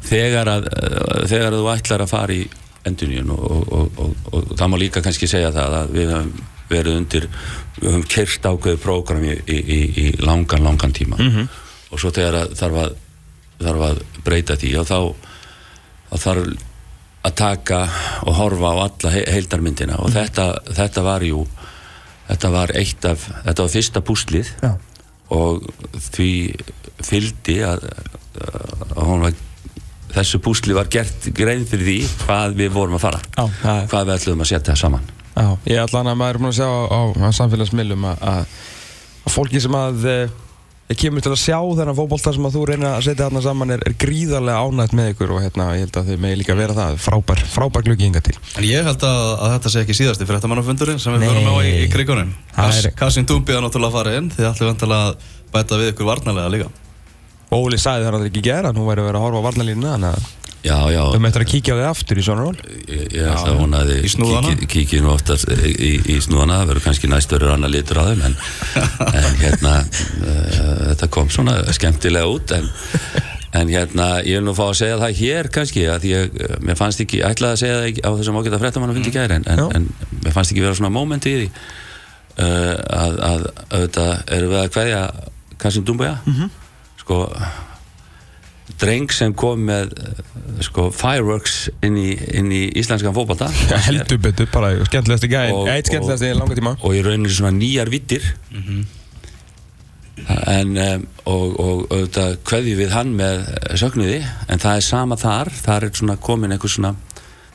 þegar 0.07 0.49
að 0.49 0.67
uh, 0.71 1.19
þegar 1.29 1.57
þú 1.57 1.67
ætlar 1.75 2.03
að 2.05 2.09
fara 2.09 2.37
í 2.37 2.41
enduníun 2.87 3.29
og, 3.35 3.73
og, 3.73 3.99
og, 4.31 4.49
það 4.57 4.71
má 4.71 4.77
líka 4.81 5.03
kannski 5.05 5.29
segja 5.29 5.51
það 5.53 5.77
að 5.81 5.93
við 5.97 6.13
höfum 6.15 6.31
verið 6.71 6.97
undir 6.97 7.27
við 7.77 7.89
höfum 7.89 8.07
kert 8.09 8.47
ákveðu 8.47 8.81
prógram 8.81 9.25
í, 9.27 9.35
í, 9.45 9.59
í, 10.01 10.05
langan, 10.23 10.63
langan 10.65 10.95
tíma 10.95 11.19
-hmm. 11.19 11.47
og 11.91 12.01
svo 12.01 12.11
þegar 12.15 12.41
að 12.43 12.55
þarf 12.59 12.83
að 12.85 12.99
þarf 13.61 13.87
að 13.89 14.03
breyta 14.25 14.57
því 14.57 14.75
og 14.81 14.87
þá, 14.89 14.99
þá 16.09 16.17
þarf 16.25 16.51
að 17.21 17.35
taka 17.37 17.81
og 18.25 18.37
horfa 18.39 18.71
á 18.73 18.75
alla 18.87 19.11
he 19.13 19.25
heildarmyndina 19.29 19.99
og 20.01 20.09
þetta, 20.15 20.47
þetta 20.73 21.03
var 21.05 21.25
jú 21.25 21.43
þetta 22.31 22.49
var 22.53 22.73
eitt 22.79 23.05
af 23.05 23.27
þetta 23.43 23.61
var 23.61 23.73
fyrsta 23.75 24.01
púslið 24.01 24.49
Já. 24.63 24.71
og 25.37 25.67
því 26.09 26.31
fylgdi 27.05 27.59
að, 27.65 27.85
að 28.95 29.05
hún 29.05 29.25
var 29.27 29.37
þessu 30.15 30.39
púsli 30.43 30.75
var 30.77 30.89
gert 30.91 31.29
grein 31.37 31.65
fyrir 31.69 31.87
því 31.87 31.97
hvað 32.25 32.55
við 32.59 32.69
vorum 32.75 32.97
að 32.99 33.05
fara. 33.07 33.23
Já, 33.37 33.45
það 33.61 33.81
er 33.81 33.89
hvað 33.91 34.05
við 34.09 34.15
ætlum 34.19 34.45
að 34.45 34.51
setja 34.51 34.75
saman. 34.79 35.09
Já, 35.31 35.47
ég 35.71 35.79
ætla 35.85 36.01
hann 36.01 36.11
að 36.11 36.17
maður 36.19 36.35
er 36.35 36.41
búin 36.43 36.51
að 36.51 36.57
sjá 36.59 36.67
á, 36.67 36.79
á, 36.91 37.01
á 37.23 37.29
samfélagsmiðlum 37.39 38.07
að, 38.11 38.23
að, 38.31 38.55
að 39.25 39.35
fólki 39.35 39.61
sem 39.63 39.77
að 39.79 40.07
e, 40.11 40.15
kemur 40.99 41.23
til 41.23 41.31
að 41.31 41.39
sjá 41.39 41.55
þennan 41.61 41.95
fótbolta 41.95 42.33
sem 42.35 42.45
að 42.49 42.57
þú 42.57 42.65
reynir 42.67 42.89
að 42.89 43.05
setja 43.07 43.23
þarna 43.29 43.41
saman 43.45 43.71
er, 43.71 43.79
er 43.87 43.95
gríðarlega 43.95 44.59
ánægt 44.67 44.93
með 44.99 45.13
ykkur 45.13 45.31
og 45.37 45.41
hérna, 45.45 45.69
ég 45.79 45.85
held 45.85 45.95
að 46.01 46.09
þið 46.11 46.19
megi 46.25 46.39
líka 46.41 46.57
vera 46.59 46.75
það. 46.75 46.99
Frábær, 46.99 47.43
frábær 47.47 47.87
glöggi 47.87 48.09
hinga 48.09 48.23
til. 48.27 48.35
En 48.59 48.67
ég 48.67 48.83
held 48.83 49.07
að, 49.07 49.21
að 49.39 49.55
þetta 49.55 49.71
sé 49.71 49.85
ekki 49.85 49.95
síðasti 50.01 50.27
fréttamannafundurinn 50.27 50.99
sem 50.99 51.15
við 51.15 51.23
Nei. 51.23 51.29
förum 51.31 51.47
á 51.47 51.55
í, 51.63 51.71
í 51.85 51.89
krigunum. 51.95 52.35
Er- 52.59 52.91
Kassin 52.99 53.23
Dúbi 53.23 53.55
Óli 57.51 57.79
sagði 57.81 58.05
það 58.05 58.13
náttúrulega 58.13 58.31
ekki 58.31 58.45
gera, 58.45 58.71
nú 58.75 58.85
væri 58.87 59.03
að 59.03 59.09
vera 59.09 59.19
að 59.19 59.25
horfa 59.25 59.41
á 59.43 59.47
varnalínuna 59.47 59.95
þannig 59.95 60.13
að 60.13 60.29
við 60.61 61.21
möttum 61.23 61.41
að 61.41 61.49
kíkja 61.49 61.73
á 61.73 61.77
þið 61.79 61.87
aftur 61.89 62.19
í 62.21 62.23
svona 62.25 62.43
ról 62.45 62.57
ég, 62.61 63.05
ég 63.15 63.29
ætla 63.31 63.49
að 63.49 63.57
hún 63.57 63.73
að 63.73 63.91
kíki, 64.05 64.67
kíki 64.69 64.99
nú 65.01 65.09
oftast 65.15 65.49
í, 65.49 65.89
í, 66.13 66.17
snúðana. 66.21 66.59
Það 66.61 66.69
verður 66.69 66.85
kannski 66.85 67.09
næst 67.09 67.33
verður 67.33 67.55
annar 67.55 67.73
litur 67.73 67.97
á 67.97 68.03
þeim 68.11 68.21
en, 68.27 68.37
en 69.23 69.39
hérna 69.41 69.73
uh, 69.81 70.45
þetta 70.91 71.09
kom 71.17 71.33
svona 71.33 71.57
skemmtilega 71.73 72.29
út 72.29 72.53
en, 72.59 72.69
en 73.57 73.73
hérna 73.73 74.07
ég 74.21 74.37
vil 74.37 74.45
nú 74.45 74.55
fá 74.57 74.67
að 74.69 74.77
segja 74.83 75.01
það 75.01 75.17
hér 75.23 75.51
kannski 75.57 75.87
að 75.89 76.07
ég, 76.11 76.39
eh, 76.45 76.55
mér 76.61 76.79
fannst 76.79 77.01
ekki, 77.03 77.23
ég 77.23 77.33
ætlaði 77.33 77.57
að 77.57 77.61
segja 77.65 77.81
það 77.81 78.01
á 78.05 78.09
þessum 78.21 78.39
ágæta 78.39 78.61
fréttamann 78.61 78.93
að 78.93 79.01
fyndi 79.01 79.15
gæri 79.17 79.41
en, 79.41 79.51
en, 79.65 79.91
mér 80.21 80.37
fannst 80.37 80.53
ekki 80.53 80.67
vera 80.67 80.77
svona 80.77 80.93
moment 80.93 81.25
í 81.25 81.37
því 81.39 81.51
uh, 81.51 82.75
að, 83.01 83.21
að 83.31 83.45
auðvitað 83.65 84.17
erum 84.37 84.53
við 84.53 84.61
að 84.61 84.73
kveðja 84.77 85.05
Kassim 85.61 85.89
Dumbuja 85.89 86.19
sko 87.01 87.25
dreng 88.81 89.11
sem 89.13 89.33
kom 89.37 89.65
með 89.67 89.91
eh, 89.99 90.21
sko, 90.65 90.87
fireworks 90.95 91.67
inn 91.85 91.97
í, 91.99 92.13
inn 92.39 92.47
í 92.55 92.61
íslenskan 92.79 93.13
fótbolta. 93.13 93.49
Heldur 93.87 94.21
betur, 94.23 94.47
bara 94.53 94.71
skemmtilegasti 94.87 95.29
gæðin 95.33 95.57
Og- 95.59 95.69
eitt 95.73 95.91
skemmtilegasti 95.91 96.31
í 96.31 96.37
langa 96.39 96.57
tíma. 96.57 96.75
og 96.79 96.95
í 96.97 97.03
rauninni 97.05 97.33
svona 97.35 97.51
nýjar 97.57 97.91
vittir. 97.93 98.25
En 100.51 100.75
um, 100.77 101.05
og, 101.25 101.45
og 101.59 101.79
auðvitað 101.91 102.33
kveðjum 102.45 102.79
við 102.83 102.91
hann 102.93 103.13
með 103.17 103.39
söknuði 103.79 104.17
en 104.51 104.61
það 104.61 104.75
er 104.79 104.85
sama 104.85 105.17
þar. 105.17 105.49
Þar 105.65 105.85
er 105.87 105.93
svona 105.97 106.17
komin 106.21 106.53
einhver 106.53 106.69
svona 106.71 106.91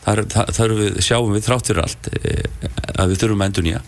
þar, 0.07 0.23
þar, 0.55 0.75
við, 0.79 1.01
sjáum 1.05 1.35
við 1.35 1.45
þrátt 1.49 1.71
fyrir 1.71 1.83
allt 1.83 2.09
eh, 2.21 2.71
að 2.97 3.13
við 3.13 3.21
þurfum 3.23 3.43
að 3.43 3.51
endur 3.51 3.67
nýja 3.67 3.83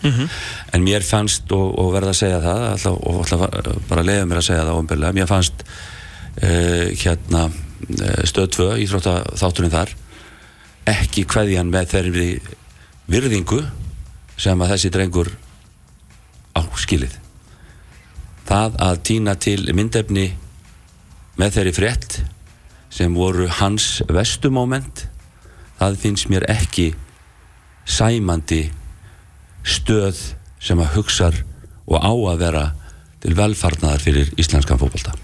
en 0.75 0.85
mér 0.85 1.05
fannst 1.07 1.55
og, 1.55 1.71
og 1.79 1.93
verða 1.95 2.13
að 2.13 2.19
segja 2.19 2.41
það 2.43 2.65
alltaf, 2.73 2.99
og 2.99 3.23
alltaf 3.23 3.81
bara 3.89 4.05
leiða 4.05 4.27
mér 4.29 4.41
að 4.41 4.47
segja 4.49 4.67
það 4.67 4.79
óumbyrlega, 4.79 5.17
mér 5.17 5.29
fannst 5.29 5.63
uh, 5.63 6.85
hérna 7.03 7.45
uh, 7.49 8.23
stöð 8.29 8.51
2 8.57 8.69
íþrótta 8.85 9.15
þátturinn 9.39 9.73
þar 9.73 9.95
ekki 10.89 11.25
kveðjan 11.29 11.69
með 11.71 11.93
þeirri 11.93 12.29
virðingu 13.09 13.61
sem 14.39 14.61
að 14.61 14.73
þessi 14.73 14.91
drengur 14.93 15.31
á 16.55 16.61
skilið. 16.79 17.13
Það 18.49 18.77
að 18.81 19.01
týna 19.05 19.35
til 19.37 19.59
myndefni 19.77 20.31
með 21.39 21.57
þeirri 21.57 21.73
frétt 21.75 22.19
sem 22.93 23.13
voru 23.13 23.45
hans 23.59 23.99
vestumóment 24.09 25.05
það 25.79 25.97
finnst 26.03 26.29
mér 26.31 26.45
ekki 26.51 26.89
sæmandi 27.89 28.65
stöð 29.65 30.19
sem 30.61 30.79
að 30.83 30.93
hugsar 30.97 31.39
og 31.89 31.97
á 32.03 32.11
að 32.33 32.41
vera 32.43 32.65
til 33.23 33.33
velfarnaðar 33.35 34.03
fyrir 34.03 34.29
íslenskan 34.39 34.79
fótbolta. 34.79 35.15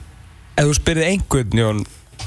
Ef 0.59 0.67
þú 0.69 0.73
spyrir 0.77 1.07
einhvern 1.09 1.59
Jón 1.59 1.83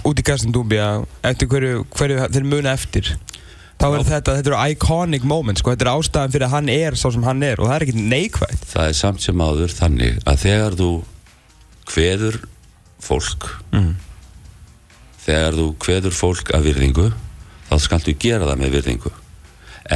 út 0.09 0.21
í 0.21 0.25
Kastin 0.25 0.53
Dúbja 0.55 0.87
eftir 1.27 1.49
hverju, 1.51 1.83
hverju 1.97 2.29
þeir 2.33 2.47
muna 2.49 2.73
eftir 2.77 3.15
þá 3.79 3.87
er 3.95 4.05
þetta, 4.09 4.35
þetta 4.39 4.51
eru 4.53 4.59
iconic 4.75 5.25
moments 5.29 5.63
sko, 5.63 5.73
þetta 5.75 5.87
er 5.87 5.93
ástæðan 5.95 6.33
fyrir 6.35 6.47
að 6.49 6.55
hann 6.57 6.69
er 6.73 6.97
sá 6.99 7.07
sem 7.15 7.25
hann 7.27 7.43
er 7.47 7.61
og 7.63 7.69
það 7.71 7.77
er 7.77 7.85
ekkert 7.87 8.01
neikvægt 8.13 8.65
það 8.73 8.89
er 8.91 8.97
samt 8.99 9.23
sem 9.25 9.43
áður 9.45 9.75
þannig 9.79 10.19
að 10.29 10.41
þegar 10.45 10.77
þú 10.81 10.89
kveður 11.89 12.39
fólk 13.09 13.49
Mhm. 13.73 13.93
þegar 15.25 15.59
þú 15.61 15.67
kveður 15.85 16.17
fólk 16.19 16.51
af 16.57 16.65
virðingu 16.67 17.07
þá 17.69 17.75
skaltu 17.85 18.15
gera 18.21 18.49
það 18.49 18.63
með 18.63 18.79
virðingu. 18.79 19.13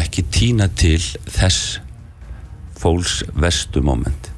Ekki 0.02 0.25
týna 0.33 0.69
til 0.69 1.00
þess 1.29 1.79
fólks 2.83 3.23
vestu 3.38 3.83
moment. 3.85 4.31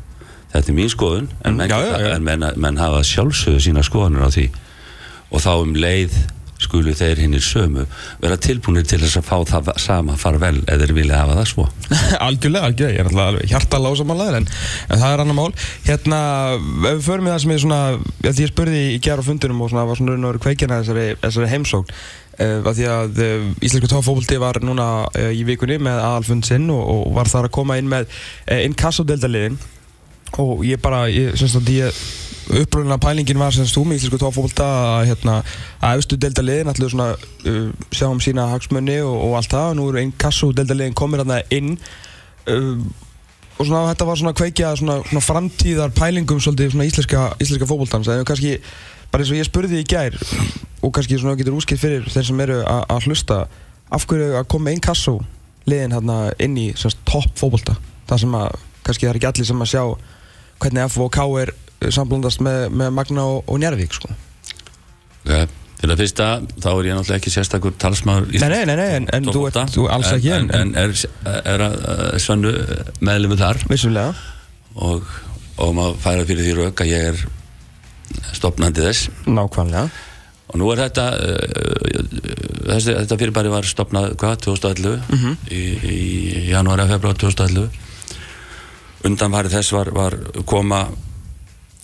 Þetta 0.55 0.71
er 0.71 0.77
mín 0.77 0.93
skoðun 0.93 1.29
en 1.43 1.57
menn, 1.59 1.67
Mm, 1.67 1.71
já, 1.71 1.79
já, 1.83 1.99
já. 1.99 2.15
En 2.15 2.25
menn, 2.25 2.47
menn 2.57 2.79
hafa 2.79 3.03
sjálfsögðu 3.03 3.61
sína 3.61 3.83
skoðunir 3.83 4.27
á 4.27 4.31
því. 4.31 4.49
Og 5.35 5.43
þá 5.43 5.53
um 5.59 5.75
leið 5.75 6.15
skulu 6.65 6.95
þeir 6.97 7.21
hinnir 7.25 7.43
sömu 7.45 7.85
vera 8.23 8.37
tilbúinir 8.41 8.87
til 8.89 9.01
þess 9.03 9.19
að 9.19 9.27
fá 9.27 9.37
það 9.51 9.71
sama 9.83 10.15
farvel 10.21 10.63
eða 10.63 10.85
þeir 10.85 10.95
vilja 10.97 11.21
hafa 11.21 11.39
það 11.41 11.49
svo. 11.51 11.67
Algjörlega, 12.29 12.71
algjörlega, 12.71 12.95
ég 12.95 13.03
er 13.03 13.11
alltaf 13.11 13.27
alveg 13.27 13.51
hjartalega 13.51 13.97
ósamanlegaður 13.99 14.39
en, 14.39 14.49
en 14.89 15.03
það 15.03 15.15
er 15.15 15.25
annar 15.25 15.39
mál. 15.41 15.49
Hérna, 15.89 16.21
ef 16.55 16.99
við 17.01 17.07
förum 17.09 17.29
í 17.29 17.33
það 17.33 17.41
sem 17.45 17.55
er 17.57 17.65
svona 17.65 17.81
ég 18.31 18.53
spurði 18.53 18.85
í 18.95 19.01
gerð 19.05 19.27
á 19.27 19.29
fundunum 19.29 19.65
og 19.65 19.73
svona 19.73 19.89
var 19.91 20.01
svona 20.01 20.15
raun 20.15 20.29
og 20.29 20.35
veru 20.35 20.45
kveikina 20.47 20.81
þessari, 20.83 21.09
þessari 21.25 21.51
heimsókn 21.53 21.99
uh, 22.39 22.61
að 22.65 22.81
því 22.81 22.89
að 22.91 23.23
uh, 23.25 23.47
Íslensku 23.65 23.91
tófóbolti 23.91 24.39
var 24.43 24.61
núna 24.65 24.89
uh, 25.07 25.31
í 25.35 25.45
vikunni 25.47 25.79
með 25.83 26.01
aðalfund 26.03 26.49
sinn 26.49 26.69
og, 26.73 26.83
og 26.83 27.15
var 27.17 27.31
þar 27.31 27.49
að 27.49 27.57
koma 27.57 27.79
inn 27.81 27.91
með 27.91 28.11
inn 28.55 28.77
kassodeldaliðin 28.79 29.59
og 30.43 30.65
ég 30.67 30.81
bara, 30.83 31.05
ég, 31.13 31.37
semst 31.39 31.61
að 31.61 31.71
ég 31.71 32.05
uppröðulega 32.45 33.01
pælingin 33.01 33.41
var 33.41 33.55
semst 33.55 33.77
þú 33.77 33.87
með 33.89 34.01
íslensku 34.01 34.21
tófólta 34.21 34.67
að 34.67 35.07
hérna 35.13 35.39
að 35.79 36.03
efstu 36.03 36.19
delta 36.21 36.45
liðin 36.45 36.73
allir 36.73 36.93
svona 36.93 37.15
uh, 37.15 37.71
sjáum 37.95 38.21
sína 38.25 38.51
hagsmunni 38.53 38.99
og, 39.05 39.15
og 39.29 39.39
allt 39.39 39.55
það. 39.55 39.71
Og 39.71 39.79
nú 39.79 39.89
eru 39.93 40.03
einn 40.03 40.13
kassu 40.21 40.53
delta 40.53 40.77
liðin 40.77 40.99
komir 40.99 41.25
hérna 41.25 41.41
inn 41.55 41.77
og 43.55 43.63
svona 43.63 43.87
þetta 43.93 44.07
var 44.09 44.19
svona 44.19 44.35
kveikja 44.37 44.73
svona, 44.79 44.99
svona 45.07 45.23
framtíðar 45.25 45.95
pælingum 45.95 46.41
svolítið 46.43 46.75
svona 46.75 46.89
íslenska, 46.89 47.23
íslenska 47.41 47.69
fókbóltans 47.71 48.11
eða 48.11 48.27
kannski 48.29 48.57
bara 49.15 49.23
eins 49.23 49.31
og 49.31 49.39
ég 49.39 49.47
spurði 49.47 49.79
í 49.79 49.87
gær 49.87 50.17
og 50.83 50.91
kannski 50.91 51.21
svona 51.21 51.39
getur 51.39 51.55
úskilt 51.55 51.79
fyrir 51.79 52.07
þeir 52.11 52.27
sem 52.27 52.41
eru 52.43 52.59
að 52.67 53.07
hlusta 53.07 53.45
af 53.95 54.07
hverju 54.11 54.35
að 54.41 54.49
koma 54.51 54.73
einn 54.73 54.83
kassu 54.83 55.21
liðin 55.71 55.95
hérna 55.95 56.17
inn 56.43 56.57
í 56.59 56.69
semst 56.75 56.99
topp 57.07 57.31
fókbólta 57.39 57.77
það 58.09 58.25
sem 58.25 58.35
að 58.41 58.57
kannski 58.85 59.07
það 59.07 59.13
er 59.13 59.21
ekki 59.21 59.29
allir 59.31 59.49
sem 59.49 59.63
að 59.63 59.71
sjá 59.71 59.85
hvernig 60.65 60.89
F 60.89 60.99
og 61.05 61.13
K 61.15 61.27
er 61.45 61.53
samblandast 61.95 62.43
með, 62.43 62.67
með 62.75 62.91
Magna 62.97 63.27
og, 63.29 63.45
og 63.51 63.61
Njarvík 63.61 63.95
sko. 63.95 64.11
Okay. 65.25 65.47
Til 65.81 65.91
að 65.93 66.01
fyrsta, 66.01 66.27
þá 66.65 66.69
er 66.71 66.87
ég 66.89 66.97
náttúrulega 66.97 67.21
ekki 67.21 67.33
sérstakur 67.35 67.75
talsmaður 67.81 68.31
Nei, 68.33 68.49
nei, 68.49 68.63
nei, 68.71 68.77
nei, 68.79 68.91
en, 68.99 69.09
en 69.13 69.27
þú 69.29 69.43
ert 69.51 69.75
þú 69.75 69.87
alls 69.93 70.13
ekki 70.15 70.31
en, 70.33 70.47
en, 70.57 70.71
en 70.81 70.95
er, 71.29 71.65
er 71.69 72.21
Svennu 72.23 72.55
meðlumur 73.05 73.41
þar 73.41 73.61
vissulega 73.69 74.15
og, 74.81 75.11
og 75.61 75.75
maður 75.77 75.99
færa 76.07 76.25
fyrir 76.31 76.47
því 76.47 76.55
rauk 76.61 76.85
að 76.87 76.93
ég 76.95 77.11
er 77.11 77.21
stopnandi 78.35 78.85
þess. 78.85 79.09
Nákvæmlega. 79.27 79.89
Og 80.53 80.61
nú 80.61 80.69
er 80.73 80.85
þetta 80.85 81.07
uh, 81.17 81.95
þessi, 82.69 82.95
þetta 83.01 83.19
fyrirbæri 83.21 83.53
var 83.53 83.69
stopnað 83.69 84.13
hvað, 84.21 84.37
2011 84.47 85.01
í, 85.51 85.63
í 85.89 86.01
janúari 86.53 86.85
að 86.85 86.95
februar 86.95 87.19
2011 87.21 87.83
undanfæri 89.05 89.53
þess 89.53 89.75
var, 89.75 89.91
var 89.95 90.17
koma 90.49 90.87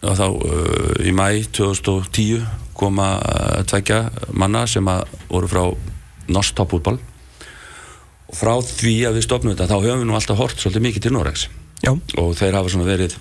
þá 0.00 0.26
uh, 0.28 0.96
í 1.04 1.12
mæ 1.12 1.42
2010 1.52 2.44
koma 2.76 3.12
uh, 3.20 3.60
tveggja 3.68 4.06
manna 4.32 4.66
sem 4.70 4.86
að 4.88 5.08
voru 5.28 5.50
frá 5.50 5.64
Norsk 6.30 6.56
toppútball 6.56 7.00
og 8.30 8.36
frá 8.38 8.54
því 8.62 8.94
að 9.08 9.18
við 9.18 9.26
stopnum 9.26 9.56
þetta 9.56 9.68
þá 9.72 9.80
höfum 9.82 10.04
við 10.04 10.08
nú 10.08 10.16
alltaf 10.16 10.38
hort 10.38 10.60
svolítið 10.60 10.86
mikið 10.86 11.06
til 11.06 11.12
Noregs. 11.16 11.48
Já, 11.82 11.90
og 11.90 12.30
þeir 12.38 12.56
hafa 12.60 12.70
svona 12.70 12.86
verið 12.86 13.16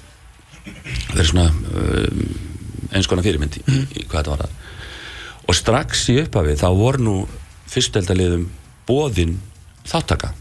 verið 1.15 1.29
svona 1.31 1.47
um, 1.49 2.48
eins 2.93 3.07
konar 3.09 3.23
fyrirmynd 3.25 3.57
í, 3.59 3.63
í 3.99 4.05
hvað 4.09 4.19
þetta 4.23 4.33
var 4.35 4.43
það 4.45 5.49
og 5.49 5.57
strax 5.57 6.03
í 6.13 6.17
upphafið 6.23 6.59
þá 6.61 6.67
voru 6.77 7.03
nú 7.05 7.15
fyrsteldaliðum 7.69 8.47
bóðin 8.89 9.37
þáttaka 9.89 10.33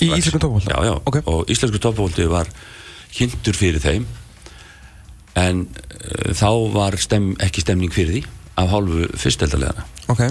Í 0.00 0.06
Strax. 0.06 0.18
íslenskum 0.22 0.40
toppfótbolta? 0.40 0.70
já, 0.72 0.84
já, 0.86 0.94
Ok. 1.10 1.16
og 1.28 1.50
íslensku 1.52 1.78
toppfólti 1.82 2.24
var 2.30 2.48
kynntur 3.12 3.56
fyrir 3.58 3.82
þeim. 3.82 4.04
En 5.36 5.66
uh, 5.66 6.30
þá 6.32 6.48
var 6.72 6.96
stem, 7.02 7.34
ekki 7.42 7.60
stemning 7.64 7.92
fyrir 7.92 8.14
því 8.14 8.22
af 8.62 8.70
hálfu 8.72 9.08
fyrsteldaliðana 9.20 9.84
ok. 10.08 10.22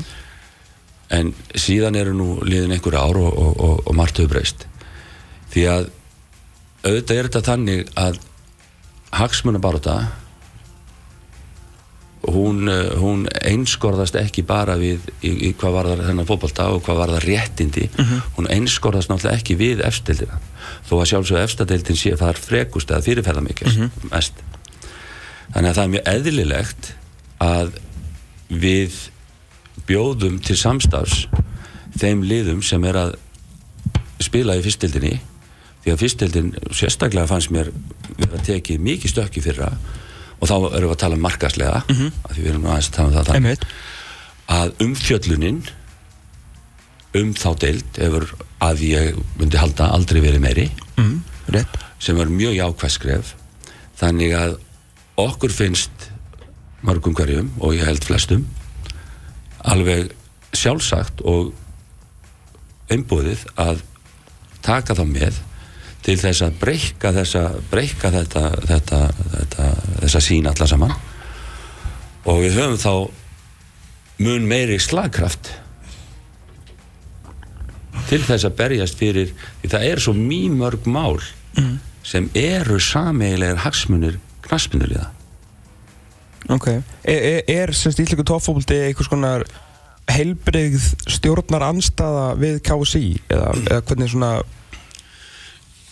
En 1.13 1.31
síðan 1.57 1.97
eru 1.99 2.13
nú 2.17 2.29
liðin 2.45 2.73
einhver 2.75 2.97
ár 2.97 3.17
og, 3.19 3.29
og, 3.29 3.53
og, 3.67 3.75
og 3.89 3.95
margt 3.97 4.17
hefur 4.21 4.33
breyst. 4.35 4.65
Því 5.53 5.63
að 5.69 5.87
auðvitað 6.85 7.15
er 7.19 7.29
þetta 7.29 7.45
þannig 7.51 7.93
að 7.99 8.19
hagsmunabaróta 9.17 9.95
hún, 9.99 10.07
eh, 10.07 10.28
hún 12.27 13.27
einskorðast 13.47 14.17
ekki 14.19 14.43
bara 14.43 14.75
við 14.77 15.05
í, 15.23 15.31
í 15.49 15.51
hvað 15.55 15.75
var 15.77 15.87
það 15.87 16.01
þennan 16.09 16.27
fótbolta 16.27 16.65
og 16.73 16.81
hvað 16.83 16.97
var 16.99 17.13
það 17.15 17.27
réttindi 17.29 17.85
hún 18.35 18.49
einskorðast 18.51 19.09
náttúrulega 19.09 19.39
ekki 19.39 19.55
við 19.59 19.83
efstildina. 19.87 20.39
Þó 20.89 20.99
að 20.99 21.09
sjálfsög 21.13 21.43
efstadeildin 21.43 21.99
sé 21.99 22.15
það 22.19 22.33
er 22.33 22.41
frekust 22.43 22.91
eða 22.91 23.05
fyrirferða 23.05 23.45
mikið 23.45 23.79
mest. 24.11 24.33
Þannig 25.53 25.69
að 25.69 25.75
það 25.75 25.83
er 25.83 25.93
mjög 25.93 26.11
eðlilegt 26.13 26.91
að 27.39 27.71
við 28.49 28.99
bjóðum 29.87 30.39
til 30.43 30.57
samstafs 30.59 31.27
þeim 31.97 32.23
liðum 32.27 32.61
sem 32.65 32.83
er 32.83 32.99
að 32.99 33.15
spila 34.19 34.57
í 34.59 34.63
fyrstildinni 34.65 35.15
því 35.83 35.93
að 35.93 36.01
fyrstildin 36.03 36.51
sérstaklega 36.75 37.29
fannst 37.29 37.53
mér 37.55 37.71
vera 38.17 38.35
að 38.35 38.45
tekið 38.49 38.83
mikið 38.83 39.13
stökki 39.13 39.43
fyrra 39.43 39.71
og 40.39 40.47
þá 40.47 40.55
erum 40.55 40.87
við 40.87 40.93
að 40.95 41.01
tala 41.03 41.17
um 41.17 41.25
markaslega 41.25 41.81
mm 41.87 41.95
-hmm. 41.95 42.11
því 42.33 42.41
við 42.41 42.49
erum 42.51 42.65
aðeins 42.65 42.89
að 42.89 42.95
tala 42.95 43.09
um 43.09 43.13
það 43.17 43.35
einmitt. 43.35 43.65
Að 44.49 44.71
umfjöllunin 44.85 45.61
um 47.19 47.33
þá 47.33 47.49
deild 47.59 47.97
hefur 47.97 48.25
að 48.59 48.81
ég 48.85 49.19
myndi 49.39 49.57
halda 49.57 49.91
aldrei 49.93 50.21
verið 50.21 50.41
meiri. 50.41 50.69
Mm, 50.97 51.23
rétt. 51.49 51.77
Sem 51.99 52.17
var 52.17 52.29
mjög 52.29 52.55
jákvæð 52.55 52.91
skref. 52.91 53.35
Þannig 53.99 54.33
að 54.33 54.57
okkur 55.17 55.51
finnst 55.51 56.11
mörgum 56.81 57.13
hverjum 57.13 57.51
og 57.59 57.75
ég 57.75 57.85
held 57.85 58.03
flestum 58.03 58.47
alveg 59.67 60.13
sjálfsagt 60.55 61.21
og 61.27 61.51
einbúðið 62.89 63.43
að 63.59 63.83
taka 64.65 64.95
þá 64.95 65.03
með 65.09 65.39
til 66.09 66.17
þess 66.17 66.41
að 66.41 66.55
breyka 66.57 67.13
þessa 67.13 67.45
breyka 67.69 68.09
þetta, 68.13 68.43
þetta, 68.65 68.99
þetta 69.35 69.65
þessa 70.01 70.21
sín 70.25 70.49
alla 70.49 70.67
saman. 70.69 70.93
Og 72.25 72.41
við 72.41 72.57
höfum 72.57 72.79
þá 72.81 72.93
mun 74.25 74.47
meiri 74.49 74.79
slagkraft 74.81 75.51
til 78.09 78.23
þess 78.25 78.47
að 78.47 78.57
berjast 78.57 78.97
fyrir 78.97 79.31
því 79.61 79.69
það 79.69 79.85
er 79.91 80.01
svo 80.01 80.15
mýmörg 80.17 80.89
mál 80.89 81.21
sem 82.05 82.29
eru 82.37 82.79
sameigilegar 82.81 83.61
hagsmunir 83.67 84.17
knaspunuliða 84.47 85.11
ok. 86.49 86.67
Er, 87.03 87.19
er, 87.19 87.41
er 87.53 87.73
semst 87.77 88.01
íslensku 88.01 88.25
toppfótbolti 88.25 88.79
einhvers 88.87 89.11
konar 89.11 89.45
heilbrigð 90.09 90.87
stjórnar 91.05 91.67
anstaða 91.69 92.31
við 92.39 92.63
KSI 92.65 93.03
eða, 93.29 93.51
eða 93.67 93.83
hvernig 93.85 94.09
svona 94.15 94.31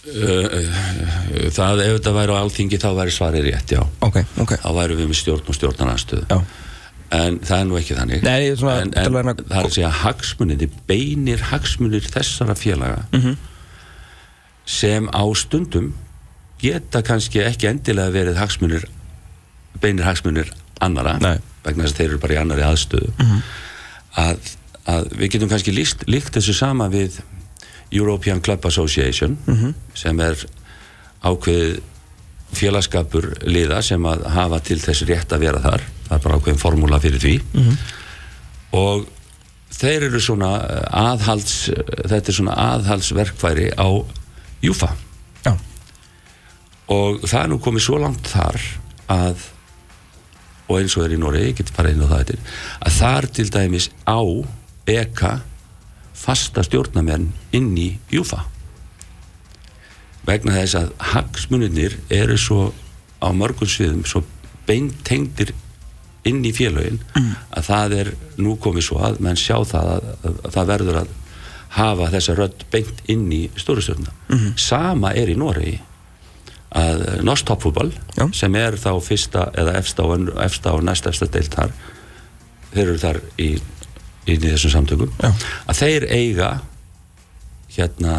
það 0.08 1.82
ef 1.84 1.98
þetta 1.98 2.14
væri 2.16 2.36
á 2.36 2.38
alþingi 2.42 2.80
þá 2.82 2.88
væri 2.98 3.14
svarið 3.16 3.48
rétt, 3.50 3.74
já 3.76 3.82
ok, 4.06 4.20
ok 4.44 4.54
þá 4.64 4.70
væri 4.78 4.98
við 5.00 5.10
með 5.12 5.20
stjórn 5.22 5.52
og 5.52 5.58
stjórnarnarstöðu 5.58 6.40
en 7.18 7.38
það 7.48 7.60
er 7.62 7.68
nú 7.70 7.78
ekki 7.80 7.96
þannig 7.98 8.24
Nei, 8.26 8.50
svona 8.60 8.82
en, 8.84 8.92
en 9.00 9.08
að 9.08 9.16
vera- 9.16 9.36
það 9.40 9.60
er 9.62 9.70
að 9.70 9.76
segja 9.78 9.92
hagsmunir 10.02 10.70
beinir 10.90 11.44
hagsmunir 11.52 12.08
þessara 12.12 12.56
félaga 12.60 13.06
Mhm. 13.16 13.38
sem 14.68 15.08
á 15.16 15.24
stundum 15.40 15.94
geta 16.60 17.02
kannski 17.06 17.40
ekki 17.46 17.70
endilega 17.70 18.12
verið 18.12 18.36
hagsmunir 18.42 18.84
beinir 19.80 20.04
hagsmunir 20.08 20.52
annara 20.82 21.18
Nei. 21.22 21.38
vegna 21.64 21.84
þess 21.86 21.94
að 21.94 21.98
þeir 22.02 22.10
eru 22.10 22.18
bara 22.20 22.34
í 22.34 22.42
annari 22.42 22.66
aðstöðu 22.68 23.12
Mhm. 23.20 23.42
að, 24.18 24.38
að 24.88 25.10
við 25.20 25.32
getum 25.32 25.50
kannski 25.50 25.72
líkt 25.76 26.32
þessu 26.36 26.54
sama 26.54 26.90
við 26.90 27.20
European 27.92 28.42
Club 28.42 28.66
Association 28.66 29.38
Mhm. 29.48 29.74
sem 29.96 30.20
er 30.20 30.36
ákveðið 31.24 31.80
félagskapur 32.54 33.26
liða 33.44 33.82
sem 33.84 34.04
að 34.08 34.26
hafa 34.32 34.60
til 34.64 34.78
þess 34.80 35.04
rétt 35.10 35.34
að 35.36 35.40
vera 35.40 35.60
þar. 35.60 35.82
Það 36.08 36.16
er 36.18 36.24
bara 36.24 36.38
ákveðin 36.40 36.62
formúla 36.62 37.00
fyrir 37.04 37.20
því. 37.20 37.78
Og 38.78 39.08
þeir 39.78 40.04
eru 40.08 40.20
svona 40.24 40.52
eh, 40.64 40.86
aðhalds 40.92 41.58
þetta 42.08 42.32
er 42.32 42.38
svona 42.38 42.56
aðhaldsverkfæri 42.56 43.72
á 43.78 43.88
Júfa. 44.64 44.90
Já. 45.46 45.54
Og 46.90 47.20
það 47.28 47.42
er 47.44 47.52
nú 47.52 47.60
komið 47.62 47.84
svo 47.88 48.00
langt 48.02 48.32
þar 48.32 48.62
að 49.12 49.36
og 50.68 50.80
eins 50.82 50.98
og 51.00 51.06
er 51.06 51.14
í 51.16 51.20
Noregi, 51.20 51.52
ég 51.54 51.56
get 51.62 51.70
bara 51.78 51.92
inn 51.94 52.02
á 52.04 52.08
það 52.12 52.32
að 52.84 52.96
þar 52.98 53.28
til 53.38 53.46
dæmis 53.56 53.86
á 54.04 54.20
eka 54.88 55.38
fasta 56.18 56.64
stjórnamenn 56.66 57.30
inn 57.56 57.72
í 57.78 57.92
Júfa. 58.12 58.44
Vegna 60.28 60.58
þess 60.58 60.80
að 60.80 60.90
hagsmunirnir 61.14 62.00
eru 62.12 62.36
svo 62.42 62.72
á 63.24 63.32
mörgum 63.34 63.70
sviðum 63.70 64.04
svo 64.06 64.24
beintengdir 64.68 65.54
inn 66.28 66.44
í 66.46 66.52
félögin 66.56 67.00
að 67.16 67.70
það 67.70 67.96
er 68.02 68.12
nú 68.42 68.58
komið 68.62 68.90
svo 68.90 69.00
að 69.08 69.22
menn 69.24 69.40
sjá 69.40 69.56
það 69.66 69.92
að, 69.94 70.10
að, 70.18 70.40
að 70.44 70.56
það 70.58 70.72
verður 70.74 71.00
að 71.02 71.14
hafa 71.78 72.10
þessa 72.14 72.36
rödd 72.38 72.66
beint 72.74 73.04
inn 73.12 73.28
í 73.34 73.44
stórustjórna 73.60 74.14
sama 74.60 75.14
er 75.16 75.32
í 75.32 75.38
Noregi 75.40 75.78
að 76.78 77.24
Norsk 77.24 77.48
toppfútbol 77.48 77.92
sem 78.36 78.56
er 78.60 78.76
þá 78.80 78.92
fyrsta 79.04 79.48
eða 79.56 79.78
efsta 79.80 80.04
og, 80.04 80.30
efsta 80.44 80.74
og 80.76 80.84
næsta 80.84 81.14
efsta 81.14 81.30
deilt 81.32 81.56
þar 81.56 81.72
þeir 82.74 82.84
eru 82.84 82.98
þar 83.02 83.22
í, 83.40 83.50
í 84.28 84.38
þessum 84.44 84.74
samtökum 84.74 85.12
Já. 85.22 85.32
að 85.68 85.82
þeir 85.82 86.08
eiga 86.12 86.50
hérna 87.78 88.16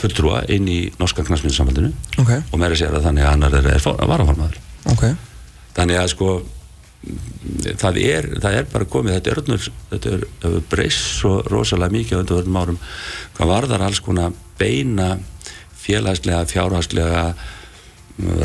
fulltrúa 0.00 0.42
inn 0.50 0.66
í 0.68 0.80
norska 0.98 1.22
knastmyndsambandinu 1.26 1.92
ok, 2.18 2.32
og 2.50 2.58
meira 2.60 2.76
sér 2.78 2.96
að 2.98 3.06
þannig 3.08 3.26
að 3.26 3.36
annar 3.36 3.56
er, 3.60 3.70
er 3.76 4.08
varaformaður. 4.10 4.58
Ok. 4.90 5.04
Þannig 5.76 6.00
að 6.00 6.10
sko 6.14 6.30
það 7.80 7.98
er, 8.00 8.28
það 8.40 8.58
er 8.58 8.68
bara 8.72 8.88
komið 8.90 9.18
þetta 9.18 9.34
öllur, 9.40 9.66
þetta 9.90 10.14
er, 10.16 10.56
breyst 10.72 11.18
svo 11.20 11.34
rosalega 11.50 11.94
mikið 11.94 12.16
á 12.16 12.20
undanverðum 12.22 12.60
árum 12.62 12.78
hvað 13.36 13.52
varðar 13.52 13.84
alls 13.86 14.00
konar 14.04 14.32
beina 14.58 15.10
félagslega, 15.84 16.46
fjárhagslega 16.48 17.26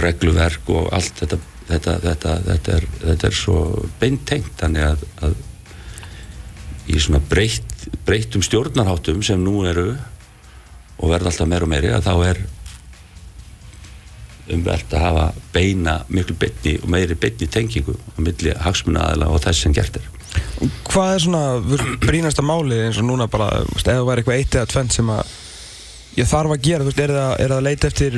regluverk 0.03 0.69
og 0.75 0.89
allt 0.96 1.22
þetta 1.22 1.39
þetta, 1.69 1.96
þetta, 2.03 2.36
þetta, 2.48 2.75
er, 2.75 2.88
þetta 3.03 3.29
er 3.29 3.38
svo 3.38 3.60
beintengt 4.01 4.51
þannig 4.60 4.88
að, 4.89 5.05
að 5.25 5.38
í 6.89 7.01
svona 7.01 7.22
breytt, 7.29 7.89
breyttum 8.08 8.43
stjórnarháttum 8.46 9.22
sem 9.25 9.41
nú 9.41 9.63
eru 9.69 9.91
og 11.00 11.12
verða 11.12 11.31
alltaf 11.31 11.50
meira 11.50 11.67
og 11.67 11.72
meiri 11.72 11.91
að 11.93 12.08
þá 12.08 12.13
er 12.29 12.41
umvert 14.50 14.96
að 14.98 15.03
hafa 15.05 15.25
beina 15.53 16.00
miklu 16.10 16.36
beinni 16.41 16.77
og 16.81 16.88
meiri 16.89 17.17
beinni 17.19 17.50
tengingu 17.51 17.93
á 17.93 18.17
milli 18.17 18.55
hagsmuna 18.65 19.10
aðila 19.10 19.29
og 19.34 19.43
þess 19.43 19.65
sem 19.65 19.75
gert 19.75 20.00
er. 20.00 20.08
Hvað 20.89 21.13
er 21.13 21.22
svona 21.25 21.43
brínasta 22.01 22.46
máli 22.46 22.81
eins 22.88 23.00
og 23.01 23.08
núna 23.10 23.29
bara, 23.29 23.63
það 23.77 24.03
væri 24.08 24.24
eitthvað 24.24 24.41
eitt 24.41 24.58
eða 24.58 24.72
tvent 24.74 24.98
sem 24.98 25.13
að 25.13 25.38
ég 26.17 26.27
þarf 26.27 26.53
að 26.53 26.63
gera, 26.65 26.86
veist, 26.88 27.00
er 27.00 27.13
það, 27.13 27.34
er 27.38 27.51
það 27.51 27.60
að 27.60 27.67
leita 27.67 27.89
eftir 27.89 28.17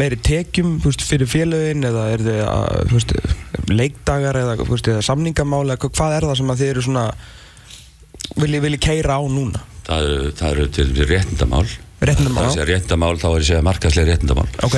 meiri 0.00 0.18
tekjum, 0.24 0.76
veist, 0.84 1.04
fyrir 1.06 1.30
félögin 1.30 1.86
eða 1.86 2.06
er 2.14 2.24
það, 2.24 2.92
veist, 2.92 3.16
leikdagar 3.70 4.40
eða, 4.40 4.56
eða 4.64 5.02
samningamáli 5.04 5.74
eða 5.76 5.90
hvað 5.90 6.16
er 6.16 6.28
það 6.30 6.38
sem 6.40 6.54
að 6.54 6.62
þið 6.62 6.72
eru 6.72 6.86
svona 6.88 7.04
vilji, 8.36 8.60
vilji 8.66 8.78
keira 8.86 9.18
á 9.18 9.22
núna? 9.28 9.62
það 9.86 10.06
eru, 10.10 10.30
það 10.38 10.50
eru 10.56 10.66
til 10.74 10.88
réttindamál. 11.06 11.66
Réttindamál, 12.02 12.48
það 12.50 12.62
er 12.64 12.70
réttindamál 12.74 13.14
þá 13.22 13.26
er 13.28 13.36
ég 13.36 13.42
að 13.44 13.46
segja 13.50 13.62
markaðslega 13.68 14.10
réttindamál. 14.10 14.48
Ok, 14.66 14.76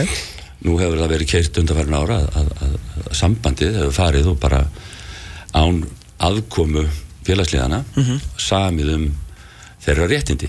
nú 0.66 0.76
hefur 0.78 1.00
það 1.00 1.12
verið 1.14 1.30
keirt 1.33 1.59
undanfærin 1.62 1.97
ára 1.99 2.18
að, 2.21 2.28
að, 2.42 2.52
að, 2.66 2.76
að 3.07 3.16
sambandið 3.23 3.78
hefur 3.80 3.97
farið 3.97 4.28
og 4.35 4.38
bara 4.42 4.61
án 5.57 5.83
aðkomu 6.28 6.85
félagsliðana 7.28 7.83
samið 8.40 8.92
um 8.97 9.09
þeirra 9.85 10.09
réttindi. 10.11 10.49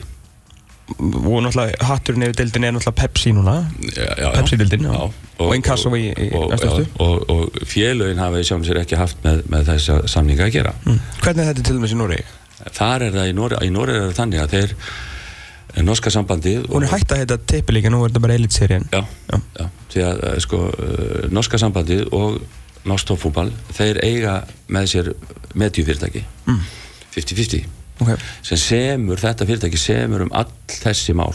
Og 1.00 1.44
náttúrulega 1.46 1.86
hatturinn 1.86 2.24
yfir 2.26 2.38
deildin 2.40 2.66
er 2.66 2.74
náttúrulega 2.74 2.98
Pepsi 3.04 3.32
núna. 3.38 3.60
Já. 3.94 4.08
Já, 4.18 5.12
Og 5.40 5.54
Inkasso 5.56 5.92
í- 5.96 6.10
í 6.12 6.30
og, 6.36 6.50
næstu 6.52 6.68
og, 6.68 6.88
og, 7.00 7.30
og 7.30 7.60
félögin 7.70 8.18
hafa 8.20 8.42
í 8.42 8.48
sjálfum 8.48 8.66
sér 8.68 8.82
ekki 8.82 8.98
haft 9.00 9.22
með, 9.24 9.44
með 9.54 9.70
þessa 9.70 10.00
samninga 10.12 10.48
að 10.50 10.56
gera. 10.58 10.74
Mm. 10.84 10.98
Hvernig 11.22 11.44
er 11.46 11.54
þetta 11.54 11.64
til 11.70 11.78
dæmis 11.78 11.94
í 11.96 12.00
Nóri? 12.02 12.18
Þar 12.80 13.06
er 13.08 13.16
það 13.16 13.30
í 13.32 13.36
Nóri, 13.38 13.60
í 13.66 13.72
Nóri 13.74 13.96
er 13.96 14.04
það 14.10 14.18
þannig 14.20 14.42
að 14.44 14.54
þeir 14.56 14.74
eh, 14.76 15.82
norska 15.86 16.10
sambandið 16.14 16.68
Hún 16.74 16.86
er 16.88 16.94
hægt 16.94 17.14
að 17.16 17.22
heita 17.24 17.38
Tippelíka, 17.54 17.92
nú 17.94 18.02
er 18.04 18.12
þetta 18.12 18.24
bara 18.26 18.38
Elite-serían 18.40 18.88
Já, 18.94 19.02
Já. 19.30 19.38
já. 19.60 19.66
því 19.94 20.00
að 20.10 20.24
eh, 20.30 20.38
sko, 20.46 20.58
uh, 20.70 20.74
norska 21.34 21.60
sambandið 21.62 22.02
og 22.16 22.30
norsk 22.90 23.10
toppfútbal, 23.12 23.50
þeir 23.76 24.00
eiga 24.08 24.34
með 24.72 24.86
sér 24.94 25.06
medjufyrirtæki 25.60 26.22
Mm. 26.50 26.62
50-50 27.16 27.66
Ok, 28.00 28.14
sem 28.48 28.58
semur, 28.62 29.18
þetta 29.20 29.44
fyrirtæki 29.50 29.80
semur 29.82 30.22
um 30.24 30.30
all 30.32 30.48
þessi 30.72 31.12
mál 31.18 31.34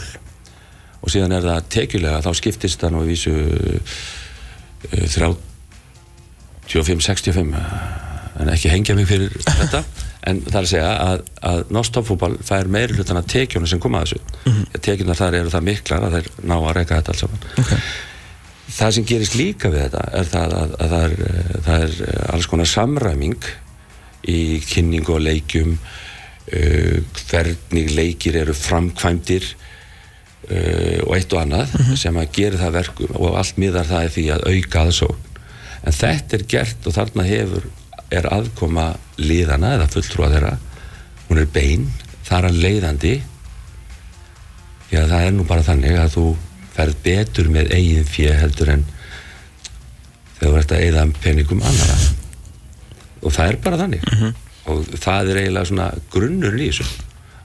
og 1.05 1.11
síðan 1.13 1.35
er 1.37 1.43
það 1.45 1.67
tekjulega, 1.75 2.23
þá 2.25 2.31
skiptist 2.39 2.81
það 2.81 2.95
nú 2.95 3.03
í 3.05 3.09
vísu 3.11 3.33
uh, 3.35 5.35
35-65 6.65 7.55
en 8.41 8.49
ekki 8.51 8.71
hengja 8.73 8.95
mig 8.97 9.07
fyrir 9.09 9.33
þetta 9.45 9.83
en 10.29 10.41
það 10.45 10.57
er 10.57 10.65
að 10.65 10.71
segja 10.71 10.91
að, 11.03 11.23
að 11.49 11.61
norsk 11.75 11.93
toppfútbal 11.95 12.31
fær 12.45 12.69
meiri 12.71 12.97
hlutan 12.97 13.19
af 13.19 13.27
tekjunum 13.29 13.69
sem 13.69 13.81
koma 13.81 14.01
að 14.01 14.07
þessu. 14.09 14.21
Mm 14.45 14.53
-hmm. 14.53 14.81
tekjunar 14.87 15.19
þar 15.19 15.37
eru 15.39 15.53
það 15.53 15.67
miklar 15.69 16.05
að 16.07 16.17
þeir 16.17 16.29
ná 16.43 16.55
að 16.55 16.73
reyka 16.77 16.99
þetta 16.99 17.13
alls 17.13 17.23
saman. 17.25 17.45
Ok. 17.61 17.73
Það 18.75 18.95
sem 18.95 19.05
gerist 19.05 19.35
líka 19.37 19.69
við 19.69 19.83
þetta 19.85 20.07
er 20.19 20.31
það 20.31 20.55
að, 20.61 20.73
að 20.79 20.95
það, 20.95 21.03
er, 21.05 21.59
það 21.67 21.85
er 21.85 21.93
eh, 22.07 22.33
alls 22.33 22.49
konar 22.49 22.71
samræming 22.71 23.45
í 24.25 24.39
kynningu 24.65 25.13
og 25.13 25.21
leikjum 25.21 25.75
uh, 25.77 26.97
hvernig 27.29 27.91
leikir 27.93 28.39
eru 28.41 28.55
framkvæmdir 28.57 29.45
uh, 30.49 31.05
og 31.05 31.13
eitt 31.13 31.33
og 31.35 31.43
annað 31.43 31.75
sem 32.01 32.17
að 32.17 32.31
gera 32.33 32.63
það 32.63 32.77
verkum 32.79 33.19
og 33.21 33.37
allt 33.37 33.61
miðar 33.61 33.85
það 33.85 34.07
er 34.07 34.15
því 34.17 34.25
að 34.33 34.47
auka 34.49 34.85
aðsókn. 34.87 35.31
En 35.85 35.93
þetta 35.93 36.37
er 36.39 36.47
gert 36.49 36.87
og 36.89 36.95
þarna 36.95 37.27
hefur 37.29 37.69
er 38.13 38.27
aðkoma 38.31 38.89
liðana 39.17 39.75
eða 39.77 39.87
fulltrúa 39.93 40.31
þeirra. 40.33 40.55
Hún 41.29 41.41
er 41.41 41.47
bein, 41.53 41.87
þar 42.27 42.49
að 42.49 42.59
leiðandi. 42.65 43.15
Að 44.95 45.09
það 45.11 45.25
er 45.25 45.33
nú 45.35 45.43
bara 45.47 45.65
þannig 45.65 45.97
að 45.99 46.13
þú 46.13 46.25
ferð 46.75 46.99
betur 47.03 47.49
með 47.51 47.73
eigin 47.75 48.05
fjö 48.07 48.35
heldur 48.35 48.69
en 48.71 48.85
þegar 50.37 50.51
þú 50.51 50.59
ert 50.59 50.73
að 50.75 50.83
eigða 50.85 51.03
peningum 51.23 51.63
annara 51.65 51.97
og 53.25 53.33
það 53.33 53.49
er 53.49 53.57
bara 53.63 53.79
þannig. 53.81 54.05
Og 54.71 54.83
það 55.01 55.31
er 55.31 55.39
eiginlega 55.41 55.69
svona 55.69 55.87
grunnur 56.13 56.57
í 56.59 56.69
þessu. 56.69 56.85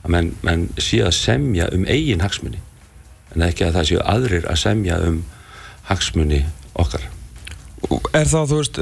Að 0.01 0.13
menn, 0.15 0.31
menn 0.47 0.67
sé 0.81 1.01
að 1.05 1.17
semja 1.17 1.69
um 1.75 1.87
eigin 1.91 2.23
hagsmuni 2.25 2.61
en 3.35 3.45
ekki 3.47 3.67
að 3.67 3.77
það 3.79 3.89
séu 3.91 4.05
aðrir 4.11 4.47
að 4.51 4.61
semja 4.63 4.99
um 5.07 5.19
hagsmuni 5.91 6.41
okkar. 6.81 7.05
Er 8.17 8.29
það, 8.29 8.51
þú 8.51 8.61
veist, 8.61 8.81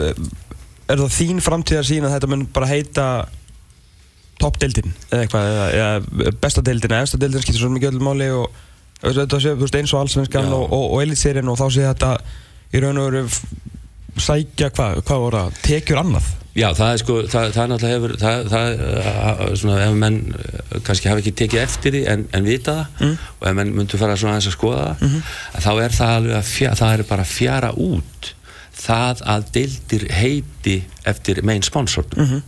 er 0.89 1.03
það 1.03 1.15
þín 1.19 1.43
framtíðar 1.45 1.87
sín 1.89 2.07
að 2.09 2.15
þetta 2.17 2.31
mun 2.33 2.47
bara 2.55 2.71
heita 2.71 3.07
toppdeildin 4.39 4.93
eða 5.11 5.23
eitthvað, 5.25 5.49
eða, 5.53 5.69
eða 5.75 6.35
besta 6.45 6.63
deildin 6.65 6.95
eða 6.95 7.07
efsta 7.07 7.19
deildin 7.21 7.43
skiptir 7.43 7.63
svo 7.65 7.71
mikið 7.75 7.91
öllum 7.93 8.07
máli 8.09 8.29
og 8.39 8.51
þetta 9.03 9.41
sé, 9.43 9.55
þú 9.55 9.65
veist, 9.67 9.79
eins 9.81 9.95
og 9.95 10.03
allsvenskan 10.05 10.53
og, 10.55 10.67
og, 10.75 10.85
og 10.95 11.03
elitserien 11.05 11.51
og 11.51 11.59
þá 11.59 11.67
sé 11.75 11.87
þetta 11.89 12.13
í 12.79 12.83
raun 12.85 13.01
og 13.03 13.09
veru 13.09 13.25
sækja 14.19 14.69
hvað, 14.75 15.01
hvað 15.07 15.25
voru 15.25 15.41
það, 15.45 15.59
tekjur 15.69 16.01
annað 16.05 16.35
Já, 16.59 16.73
það 16.75 16.89
er 16.91 16.99
sko, 16.99 17.17
það, 17.31 17.45
það 17.55 17.69
náttúrulega 17.71 17.97
hefur 17.99 18.15
það, 18.19 18.49
það 18.51 19.53
svona, 19.61 19.75
ef 19.85 19.93
menn 20.01 20.17
uh, 20.35 20.79
kannski 20.89 21.07
hafa 21.11 21.23
ekki 21.23 21.33
tekið 21.39 21.61
eftir 21.63 21.95
því 21.95 22.01
en, 22.15 22.25
en 22.35 22.49
vita 22.49 22.75
það 22.81 23.05
Mm. 23.05 23.13
og 23.39 23.45
ef 23.51 23.55
menn 23.61 23.71
myndu 23.77 24.01
fara 24.01 24.17
svona 24.19 24.33
aðeins 24.35 24.49
að 24.51 24.57
skoða 24.57 24.87
það 24.89 25.05
Mhm. 25.07 25.21
að 25.55 25.67
þá 25.69 25.71
er 25.85 25.95
það 25.99 26.15
alveg 26.17 26.39
að 26.41 26.49
fjara, 26.57 26.79
það 26.81 26.95
er 26.97 27.05
bara 27.13 27.27
fjara 27.31 27.71
út 27.79 28.33
það 28.79 29.23
að 29.27 29.47
deildir 29.55 30.05
heiti 30.15 30.77
eftir 31.07 31.43
main 31.45 31.63
sponsor 31.67 32.05
Mhm. 32.17 32.43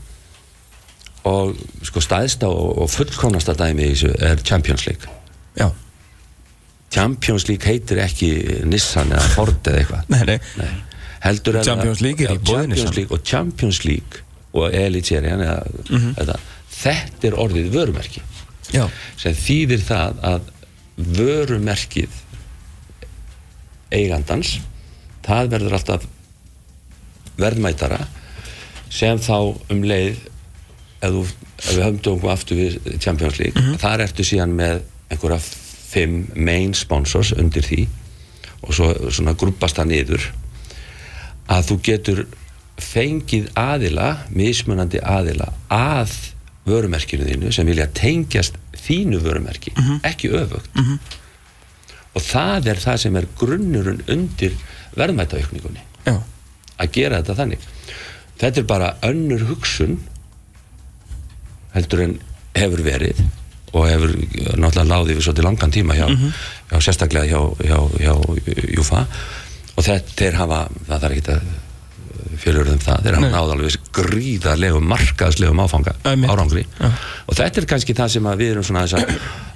og 1.25 1.57
sko 1.85 2.01
staðista 2.01 2.49
og, 2.49 2.79
og 2.83 2.91
fullkomnasta 2.91 3.53
dæmi 3.59 3.83
í 3.91 3.95
þessu 3.95 4.15
er 4.23 4.37
Champions 4.47 4.87
League 4.87 5.09
Já, 5.59 5.71
Champions 6.91 7.49
League 7.49 7.67
heitir 7.67 7.99
ekki 8.05 8.31
Nissan 8.65 9.11
eða 9.13 9.27
Ford 9.35 9.67
eða 9.69 9.83
eitthvað 9.83 10.09
nei, 10.15 10.25
nei, 10.25 10.39
Nei. 10.57 10.71
heldur 11.27 11.57
er 11.61 11.65
Champions 11.65 12.01
League 12.01 12.25
er 12.27 12.37
í 12.39 12.39
Champions 12.39 12.69
Nissan. 12.79 12.95
League 12.97 13.19
og 13.19 13.25
Champions 13.27 13.83
League 13.85 14.23
og 14.53 14.73
Elite-serien 14.75 15.41
eða 15.45 15.59
Mhm. 15.91 16.15
þetta, 16.17 16.39
þetta 16.81 17.27
er 17.29 17.37
orðið 17.45 17.69
vörumerki 17.75 18.23
já, 18.73 18.89
sem 19.17 19.35
þýðir 19.35 19.85
það 19.91 20.15
að 20.23 20.41
vörumerkið 21.19 22.09
eigandans 23.93 24.59
það 25.27 25.49
verður 25.55 25.77
alltaf 25.79 26.05
verðmætara 27.43 28.01
sem 28.91 29.21
þá 29.23 29.37
um 29.71 29.85
leið 29.87 30.19
ef, 31.01 31.11
þú, 31.11 31.23
ef 31.61 31.71
við 31.71 31.85
höfum 31.85 32.29
aftur 32.33 32.61
við 32.61 32.99
Champions 33.03 33.39
League 33.41 33.79
þar 33.83 34.05
ertu 34.07 34.27
síðan 34.27 34.57
með 34.59 34.83
einhverja 35.11 35.41
fimm 35.91 36.27
main 36.37 36.75
sponsors 36.77 37.33
undir 37.37 37.67
því 37.67 37.87
og 38.61 38.75
svo 38.77 38.91
svona 39.11 39.35
grúpast 39.39 39.79
það 39.81 39.91
niður 39.95 40.27
að 41.51 41.71
þú 41.71 41.79
getur 41.87 42.27
fengið 42.81 43.49
aðila, 43.59 44.11
mismunandi 44.33 45.01
aðila 45.03 45.51
að 45.75 46.13
vörumerkinu 46.69 47.27
þínu 47.27 47.53
sem 47.53 47.69
vilja 47.69 47.89
tengjast 47.97 48.57
þínu 48.87 49.21
vörumerki, 49.25 49.73
ekki 50.07 50.31
öfugt. 50.37 50.71
Og 52.15 52.23
það 52.25 52.71
er 52.73 52.81
það 52.81 53.01
sem 53.03 53.17
er 53.17 53.27
grunnurinn 53.39 54.05
undir 54.13 54.55
verðmætaaukningunni. 54.97 55.83
Já 56.07 56.21
að 56.81 56.95
gera 56.97 57.21
þetta 57.21 57.39
þannig. 57.43 57.69
Þetta 58.41 58.63
er 58.63 58.69
bara 58.69 58.95
önnur 59.07 59.45
hugsun 59.51 59.99
heldur 61.75 62.05
en 62.07 62.17
hefur 62.57 62.83
verið 62.83 63.21
og 63.71 63.87
hefur 63.87 64.15
eh, 64.17 64.55
náttúrulega 64.59 64.89
láðið 64.91 65.19
við 65.19 65.27
svolítið 65.27 65.47
langan 65.47 65.75
tíma 65.75 65.97
hjá, 65.99 66.07
hjá 66.71 66.79
sérstaklega 66.83 67.29
hjá, 67.31 67.41
hjá, 67.63 67.79
hjá 68.01 68.15
Júfa. 68.75 69.05
Og 69.77 69.87
þetta, 69.87 70.17
þeir 70.19 70.39
hafa, 70.41 70.65
það 70.89 71.05
þarf 71.05 71.19
ekki 71.21 71.37
að 71.37 71.53
fjölur 72.41 72.71
um 72.73 72.81
það, 72.81 73.05
þeir 73.05 73.17
hafa 73.17 73.29
Nei. 73.29 73.35
náð 73.35 73.53
alveg 73.55 73.89
gríðarlegum, 73.97 74.91
markaðslegum 74.91 75.63
áfanga 75.63 75.95
árangri. 76.05 76.65
Já. 76.81 76.91
og 77.27 77.39
þetta 77.39 77.63
er 77.63 77.69
kannski 77.71 77.97
það 77.97 78.13
sem 78.17 78.29
að 78.31 78.43
við 78.43 78.53
erum 78.55 78.67
svona 78.67 78.85
að, 78.87 79.15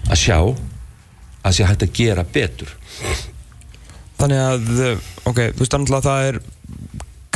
að 0.09 0.21
sjá 0.21 0.39
að 1.45 1.57
sé 1.57 1.69
hægt 1.69 1.85
að 1.85 1.95
gera 1.99 2.25
betur. 2.35 2.71
Þannig 4.21 4.41
að, 4.41 4.69
eh, 4.87 5.09
ok, 5.29 5.41
þú 5.53 5.65
veist 5.65 5.75
þannig 5.75 5.97
að 5.99 6.07
það 6.09 6.29
er 6.29 6.39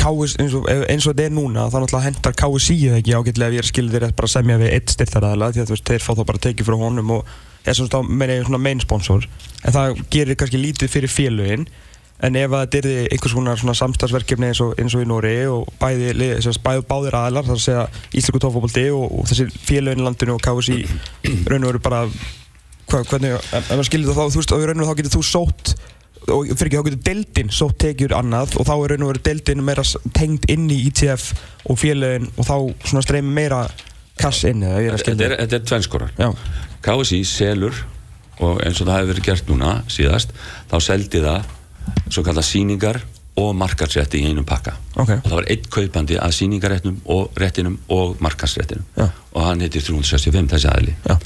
KS, 0.09 0.37
eins 0.43 0.55
og, 0.57 0.69
eins 0.69 1.07
og 1.07 1.15
þetta 1.15 1.27
er 1.29 1.35
núna 1.35 1.67
þá 1.69 1.79
náttúrulega 1.83 2.07
hendar 2.07 2.37
KSI 2.39 2.79
ekki 2.99 3.17
ágætlega 3.17 3.51
ef 3.51 3.59
ég 3.59 3.65
er 3.65 3.69
skildir 3.69 4.05
rétt 4.05 4.17
bara 4.17 4.31
að 4.31 4.35
semja 4.37 4.61
við 4.61 4.73
eitt 4.77 4.95
styrþaraðala 4.95 5.51
því 5.53 5.63
að 5.63 5.69
þú 5.69 5.77
veist, 5.77 5.91
þeir 5.91 6.07
fá 6.07 6.11
þá 6.15 6.25
bara 6.31 6.43
tekið 6.47 6.69
frá 6.71 6.79
honum 6.81 7.13
og 7.19 7.37
er 7.69 7.77
svona, 7.77 8.01
meina 8.09 8.39
ég 8.39 8.49
svona 8.49 8.63
main 8.63 8.81
sponsor. 8.81 9.29
En 9.65 9.75
það 9.75 10.01
gerir 10.13 10.39
kannski 10.39 10.61
lítið 10.63 10.93
fyrir 10.93 11.13
félögin 11.13 11.69
en 12.25 12.39
ef 12.39 12.51
að 12.51 12.65
þetta 12.65 12.79
er 12.81 13.13
einhvers 13.13 13.35
konar 13.37 13.61
svona 13.61 13.77
samstagsverkefni 13.79 14.49
eins 14.51 14.63
og, 14.65 14.73
eins 14.81 14.97
og 14.97 15.05
í 15.05 15.07
Nóri 15.07 15.37
og 15.53 15.69
bæði, 15.79 16.33
sagt, 16.43 16.63
bæði 16.65 16.83
báðir 16.89 17.15
aðalar 17.15 17.47
þar 17.47 17.59
að 17.61 17.63
segja 17.63 17.85
Ísleiku 18.11 18.41
tófabóldi 18.43 18.89
og, 18.91 19.05
og 19.21 19.29
þessi 19.31 19.47
félögin 19.69 20.03
í 20.03 20.07
landinu 20.07 20.35
og 20.35 20.43
KSI 20.43 20.81
raun 21.47 21.63
og 21.63 21.71
veru 21.71 21.83
bara 21.85 22.01
hva, 22.89 23.05
hvernig, 23.05 23.37
ef 23.37 23.71
maður 23.71 23.87
skilur 23.91 24.11
það 24.11 24.19
þá, 24.19 24.35
þú 24.35 24.41
veist, 24.41 24.57
og 26.33 26.49
fyrir 26.53 26.71
ekki, 26.71 26.79
þá 26.79 26.89
getur 26.89 27.05
deildin 27.09 27.53
svo 27.55 27.69
tekjur 27.85 28.15
annað 28.19 28.57
og 28.61 28.69
þá 28.69 28.75
er 28.77 28.95
raun 28.95 29.05
og 29.07 29.13
veru 29.13 29.25
deildin 29.29 29.65
meira 29.67 29.85
tengd 30.17 30.49
inn 30.53 30.67
í 30.73 30.81
ITF 30.89 31.31
og 31.69 31.79
félögin 31.81 32.29
og 32.37 32.49
þá 32.49 32.57
streymir 33.05 33.37
meira 33.41 33.61
kass 34.19 34.45
inn 34.49 34.65
er 34.67 34.97
Þetta 34.99 35.29
er, 35.29 35.37
þetta 35.45 35.61
er 35.61 35.69
tvennskorar 35.71 36.35
KSI 36.85 37.23
selur 37.29 37.85
og 38.39 38.61
eins 38.63 38.81
og 38.81 38.87
það 38.89 38.99
hefur 39.01 39.13
verið 39.13 39.29
gert 39.29 39.49
núna 39.51 39.77
síðast 39.91 40.35
þá 40.71 40.77
seldi 40.85 41.23
það 41.25 41.55
svo 42.13 42.25
kalla 42.27 42.45
síningar 42.45 43.01
og 43.39 43.55
markarsrétti 43.55 44.19
í 44.19 44.29
einum 44.29 44.47
pakka. 44.47 44.75
Ok. 44.99 45.11
og 45.15 45.27
það 45.27 45.37
var 45.37 45.49
einn 45.53 45.67
kaupandi 45.71 46.19
að 46.19 46.35
síningaréttinum 46.39 47.01
og 47.15 47.39
réttinum 47.39 47.79
og 47.95 48.17
markarsréttinum 48.25 48.87
Já. 48.99 49.09
og 49.09 49.45
hann 49.47 49.63
heitir 49.63 49.85
365 49.87 50.51
þessi 50.55 50.71
aðli 50.73 50.95
uh, 51.09 51.19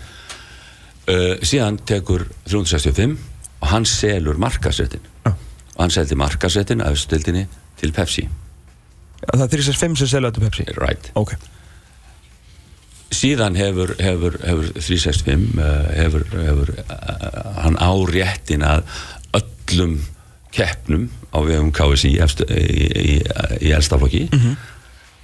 síðan 1.41 1.81
tekur 1.89 2.27
365 2.51 3.17
og 3.63 3.71
hann 3.71 3.87
selur 3.89 4.39
markarsréttin 4.43 5.05
Já. 5.25 5.33
og 5.33 5.81
hann 5.81 5.95
seldi 5.95 6.19
markarsréttin 6.19 6.83
af 6.85 6.99
stildinni 6.99 7.47
til 7.81 7.95
Pepsi. 7.95 8.27
Það 9.23 9.45
er 9.47 9.53
365 9.55 9.99
sem 10.03 10.11
selja 10.11 10.31
þetta 10.33 10.45
Pepsi? 10.47 10.67
Right. 10.77 11.11
Ok, 11.15 11.37
síðan 13.13 13.57
hefur, 13.57 13.95
hefur, 14.01 14.39
hefur 14.43 14.73
365 14.81 15.59
uh, 15.59 15.93
hefur, 15.97 16.27
hefur 16.33 16.75
uh, 16.83 17.63
hann 17.63 17.79
á 17.79 17.93
réttin 18.11 18.65
að 18.67 18.85
öllum 19.39 20.01
keppnum 20.53 21.09
á 21.33 21.39
vegum 21.47 21.73
KSI 21.73 22.17
í, 22.19 22.21
í, 22.21 23.15
í 23.63 23.73
elstaflokki 23.73 24.27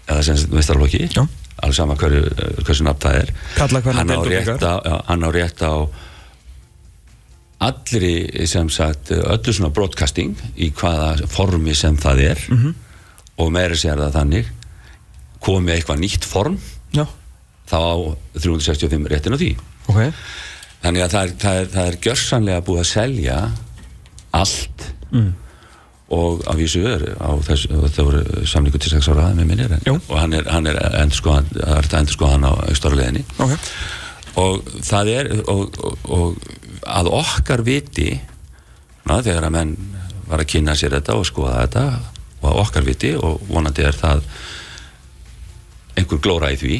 eða 0.09 0.23
sem 0.25 0.41
mestarflokki 0.55 1.09
alveg 1.59 1.75
sama 1.75 1.97
hverju, 1.99 2.23
hversu 2.63 2.85
nafn 2.87 3.03
það 3.03 3.17
er. 3.19 3.33
Hann 5.09 5.27
á 5.27 5.31
rétt 5.35 5.65
á, 5.67 5.75
allri 7.59 8.47
sem 8.47 8.69
sagt 8.71 9.11
öllu 9.11 9.55
svona 9.55 9.73
broadcasting 9.75 10.37
í 10.57 10.71
hvaða 10.79 11.27
formi 11.31 11.75
sem 11.75 11.97
það 11.99 12.23
er. 12.31 12.45
-hmm. 12.49 12.75
og 13.39 13.53
meira 13.53 13.75
sér 13.75 13.99
það 13.99 14.15
þannig 14.19 14.47
komið 15.41 15.75
eitthvað 15.75 16.01
nýtt 16.03 16.25
form 16.25 16.59
já, 16.95 17.07
þá 17.71 17.79
á 17.79 17.95
365 18.39 19.07
réttin 19.11 19.35
á 19.35 19.39
því. 19.39 19.51
Ok. 19.89 20.01
Þannig 20.83 21.03
að 21.03 21.11
það 21.11 21.23
er, 21.23 21.35
það 21.43 21.61
er, 21.61 21.69
það 21.75 21.87
er 21.87 22.01
gjörsanlega 22.07 22.65
búið 22.67 22.81
að 22.81 22.91
selja 22.93 23.37
allt. 24.31 24.89
Mm. 25.11 25.35
og 26.09 26.41
á 26.49 26.53
vísu 26.57 26.81
á 26.85 27.31
þess, 27.45 27.69
það 27.69 28.05
voru 28.05 28.47
samlingu 28.49 28.79
til 28.81 28.93
6 28.93 29.09
ára 29.13 29.31
með 29.37 29.49
minnir 29.49 29.73
en, 29.73 30.01
og 30.09 30.17
hann 30.17 30.33
er, 30.37 30.45
hann 30.49 30.69
er 30.69 30.77
endur 31.01 31.17
skoðan 31.17 31.49
það 31.53 31.79
er 31.79 31.97
endur 31.99 32.17
skoðan 32.17 32.45
á 32.49 32.53
stóra 32.77 33.09
Ok, 33.45 33.53
og 34.41 34.71
það 34.85 35.11
er 35.13 35.31
og, 35.49 35.77
og, 35.85 35.99
og 36.05 36.58
að 36.89 37.11
okkar 37.19 37.63
viti 37.67 38.11
ná, 39.09 39.19
þegar 39.25 39.49
að 39.49 39.55
menn 39.55 39.75
var 40.29 40.43
að 40.43 40.51
kynna 40.53 40.77
sér 40.77 40.99
þetta 40.99 41.17
og 41.19 41.27
skoða 41.29 41.63
þetta 41.63 41.85
og 42.39 42.47
að 42.51 42.61
okkar 42.63 42.87
viti 42.87 43.15
og 43.17 43.41
vonandi 43.49 43.87
er 43.89 43.97
það 43.97 44.25
einhver 45.99 46.23
glóra 46.23 46.53
í 46.55 46.59
því 46.61 46.77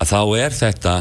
að 0.00 0.10
þá 0.10 0.20
er 0.40 0.56
þetta 0.56 0.94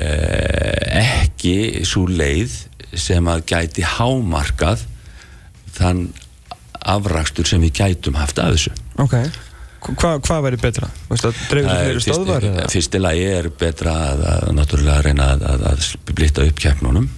eh, 0.00 1.02
ekki 1.02 1.84
svo 1.84 2.06
leið 2.08 2.54
sem 2.96 3.26
að 3.28 3.44
gæti 3.50 3.84
hámarkað 3.84 4.86
þann 5.76 6.06
afrakstur 6.86 7.48
sem 7.48 7.60
við 7.60 7.74
gætum 7.82 8.16
haft 8.16 8.38
af 8.38 8.54
þessu 8.54 8.72
ok 9.92 10.02
Hva, 10.02 10.12
Hvað 10.26 10.44
væri 10.48 10.60
betra? 10.62 10.90
Að 11.08 11.24
dreifur 11.50 11.70
Það 11.70 11.82
fleiri 11.82 12.04
stöðvar? 12.04 12.44
fyrsti, 12.44 12.52
eða? 12.52 12.68
fyrsti 12.74 13.00
lagi 13.02 13.24
er 13.36 13.48
betra 13.64 13.96
að, 14.10 14.26
að 14.32 14.52
náttúrulega 14.58 15.06
reyna 15.06 15.30
að, 15.34 15.46
að, 15.52 15.66
að 15.72 15.82
splitta 15.90 16.46
upp 16.46 16.62
keppnunum 16.66 17.08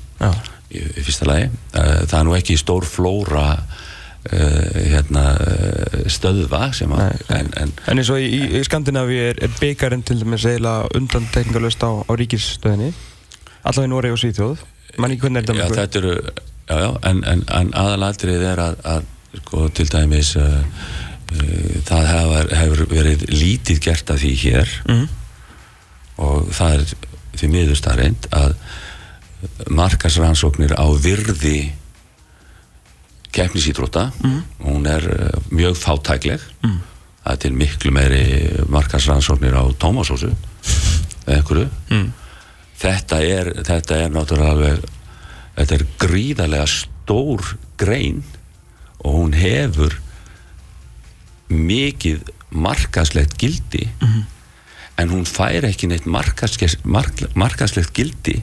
í, 0.70 0.80
í 0.82 1.04
fyrsta 1.06 1.28
lagi 1.28 1.50
Eh, 1.78 2.00
það 2.08 2.18
er 2.18 2.24
nú 2.26 2.34
ekki 2.38 2.56
stór 2.58 2.86
flóra 2.88 3.44
uh, 3.58 4.78
hérna 4.88 5.24
uh, 5.38 5.98
stöðva 6.10 6.72
sem 6.74 6.90
að 6.96 7.20
en, 7.36 7.50
en 7.60 7.74
En 7.86 8.00
eins 8.00 8.10
og 8.12 8.22
í, 8.22 8.40
í 8.58 8.62
Skandinavíu 8.66 9.28
er, 9.30 9.38
er 9.44 9.52
byggarinn 9.60 10.02
til 10.06 10.18
dæmis 10.22 10.46
eiginlega 10.48 10.88
undantekningalust 10.98 11.84
á, 11.84 12.02
á 12.02 12.12
ríkisstöðinni 12.18 12.90
allavega 13.62 13.86
í 13.86 13.92
Noregi 13.92 14.16
og 14.16 14.22
Svíþjóð 14.24 14.64
mann 14.98 15.14
ekki 15.14 15.28
hvernig 15.28 15.52
er 15.52 15.76
þetta 15.76 16.00
eru 16.00 16.16
já, 16.18 16.76
já, 16.82 16.90
en, 17.10 17.22
en, 17.30 17.44
aðalatrið 17.78 18.46
er 18.50 18.64
að, 18.64 18.80
að 18.96 19.06
sko, 19.42 19.68
til 19.76 19.86
dæmis 19.92 20.34
uh, 20.40 20.58
það 21.28 22.06
hefur, 22.08 22.52
hefur 22.56 22.84
verið 22.90 23.24
lítið 23.28 23.80
gert 23.84 24.10
af 24.10 24.20
því 24.22 24.34
hér. 24.42 24.68
Mhm. 24.88 25.08
og 26.18 26.48
það 26.50 26.72
er 26.74 26.84
því 27.38 27.48
miður 27.52 27.76
staðreind 27.78 28.24
að 28.34 28.54
markasrannsóknir 29.70 30.72
á 30.74 30.86
virði 30.98 31.72
keppnisítróta 33.30 34.08
hún 34.64 34.86
er 34.90 35.04
uh, 35.06 35.28
mjög 35.54 35.76
fátækleg. 35.78 36.40
Það 37.22 37.32
er 37.32 37.36
til 37.36 37.52
miklu 37.52 37.92
meiri 37.92 38.24
markasrannsóknir 38.66 39.54
á 39.54 39.62
tómasósu 39.78 40.32
einhverju. 41.28 41.68
Þetta 42.78 43.20
er, 43.22 43.52
þetta 43.66 43.96
er 43.96 44.10
náttúrulega 44.10 44.78
þetta 45.58 45.74
er 45.74 45.86
gríðarlega 45.98 46.66
stór 46.66 47.56
grein 47.78 48.24
og 49.04 49.14
hún 49.14 49.34
hefur 49.34 50.00
mikið 51.48 52.32
markaslegt 52.50 53.36
gildi 53.40 53.86
en 54.98 55.12
hún 55.12 55.24
fær 55.28 55.66
ekki 55.68 55.88
neitt 55.88 56.06
markaslegt, 56.08 56.84
mark, 56.84 57.22
markaslegt 57.38 57.92
gildi 57.94 58.38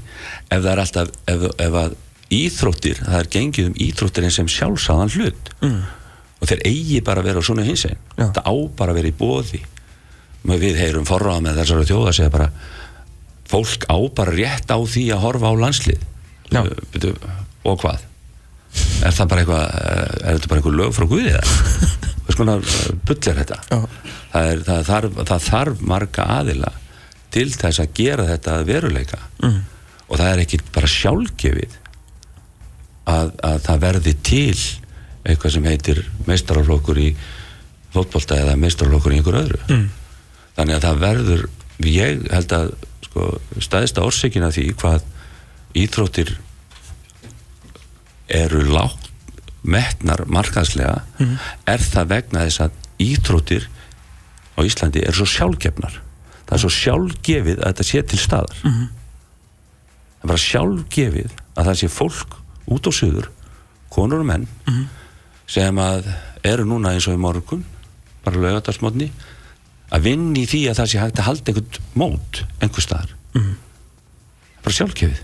ef 0.50 0.62
það 0.62 0.72
er 0.72 0.82
alltaf 0.84 1.14
ef, 1.28 1.46
ef 1.60 1.78
að 1.82 1.96
íþróttir, 2.36 3.02
það 3.04 3.20
er 3.20 3.30
gengið 3.36 3.70
um 3.70 3.78
íþróttir 3.86 4.26
eins 4.26 4.40
sem 4.40 4.48
sjálfsáðan 4.50 5.14
hlut. 5.14 5.52
Mm. 5.62 5.84
og 6.42 6.50
þeir 6.50 6.64
eigi 6.68 7.02
bara 7.06 7.22
að 7.22 7.30
vera 7.30 7.42
á 7.42 7.48
svona 7.48 7.66
hins 7.66 7.86
einn 7.86 8.00
það 8.18 8.42
á 8.44 8.54
bara 8.78 8.94
að 8.94 9.00
vera 9.00 9.12
í 9.12 9.18
bóði 9.20 9.62
við 10.46 10.80
heyrum 10.80 11.06
forráða 11.10 11.42
með 11.46 11.62
þessari 11.62 11.88
þjóða 11.90 12.10
að 12.10 12.18
segja 12.20 12.34
bara 12.34 12.50
fólk 13.50 13.86
á 13.90 13.98
bara 14.18 14.34
rétt 14.34 14.74
á 14.74 14.78
því 14.78 15.06
að 15.14 15.24
horfa 15.26 15.50
á 15.50 15.54
landslið. 15.62 16.04
Byrju, 16.52 17.14
og 17.66 17.80
hvað? 17.82 18.04
Er 19.06 19.16
það 19.16 19.30
bara 19.32 19.44
eitthvað 19.44 19.66
er 19.76 20.36
þetta 20.36 20.50
bara 20.52 20.62
eitthvað 20.62 20.78
lög 20.82 20.96
frá 20.98 21.08
Guði 21.10 21.34
eða 22.26 22.34
hvers 22.34 22.40
konar 22.40 22.66
bull 23.06 23.22
er 23.30 23.40
þetta 23.42 23.60
það, 23.70 23.88
er, 24.42 24.62
það, 24.66 24.82
þarf, 24.90 25.18
það 25.30 25.48
þarf 25.50 25.82
marga 25.94 26.28
aðila 26.40 26.72
til 27.36 27.48
þess 27.52 27.82
að 27.84 27.94
gera 27.98 28.28
þetta 28.30 28.56
veruleika 28.66 29.20
mm. 29.44 29.60
og 30.08 30.18
það 30.18 30.32
er 30.32 30.44
ekki 30.46 30.62
bara 30.74 30.90
sjálfgefið 30.90 31.78
að, 33.06 33.32
að 33.46 33.60
það 33.68 33.84
verði 33.86 34.16
til 34.26 34.64
eitthvað 35.26 35.56
sem 35.56 35.70
heitir 35.70 36.02
meistaraflokkur 36.26 37.02
í 37.02 37.12
fótbolta 37.94 38.40
eða 38.42 38.58
meistaraflokkur 38.62 39.14
í 39.14 39.20
einhver 39.20 39.40
öðru 39.44 39.62
mm. 39.68 39.86
þannig 40.58 40.78
að 40.78 40.88
það 40.88 41.04
verður 41.06 41.46
ég 41.86 42.26
held 42.32 42.58
að 42.58 42.74
sko, 43.06 43.30
staðista 43.62 44.06
orsökin 44.06 44.46
af 44.48 44.56
því 44.58 44.70
hvað 44.82 45.06
íþróttir 45.76 46.38
eru 48.32 48.64
lágt 48.72 49.05
metnar 49.66 50.26
markaðslega 50.30 51.02
er 51.66 51.82
það 51.82 52.10
vegna 52.12 52.46
þess 52.46 52.62
að 52.66 52.72
íþróttir 53.06 53.68
á 54.56 54.60
Íslandi 54.64 55.02
er 55.04 55.16
svo 55.18 55.26
sjálfgefnar. 55.28 56.02
Það 56.46 56.56
er 56.56 56.62
svo 56.64 56.72
sjálfgefið 56.72 57.60
að 57.60 57.72
þetta 57.72 57.88
sé 57.90 58.04
til 58.06 58.20
staðar. 58.22 58.60
Það 58.62 60.24
er 60.24 60.30
bara 60.32 60.44
sjálfgefið 60.46 61.32
að 61.56 61.66
það 61.70 61.80
sé 61.82 61.90
fólk 61.92 62.38
út 62.76 62.88
á 62.88 62.92
suður 62.94 63.30
konur 63.94 64.24
og 64.24 64.30
menn 64.30 64.48
sem 65.48 65.78
að 65.78 66.08
eru 66.44 66.66
núna 66.66 66.94
eins 66.96 67.08
og 67.08 67.16
í 67.18 67.22
morgun 67.22 67.66
bara 68.26 68.42
lögadagsmótni 68.42 69.12
að 69.94 70.02
vinna 70.08 70.40
í 70.42 70.48
því 70.50 70.62
að 70.72 70.80
það 70.80 70.90
sé 70.92 71.00
hægt 71.00 71.20
að 71.22 71.28
halda 71.30 71.52
einhvern 71.52 71.94
mót 71.94 72.42
einhver 72.62 72.82
staðar. 72.82 73.12
Bara 74.66 74.74
sjálfgefið 74.80 75.22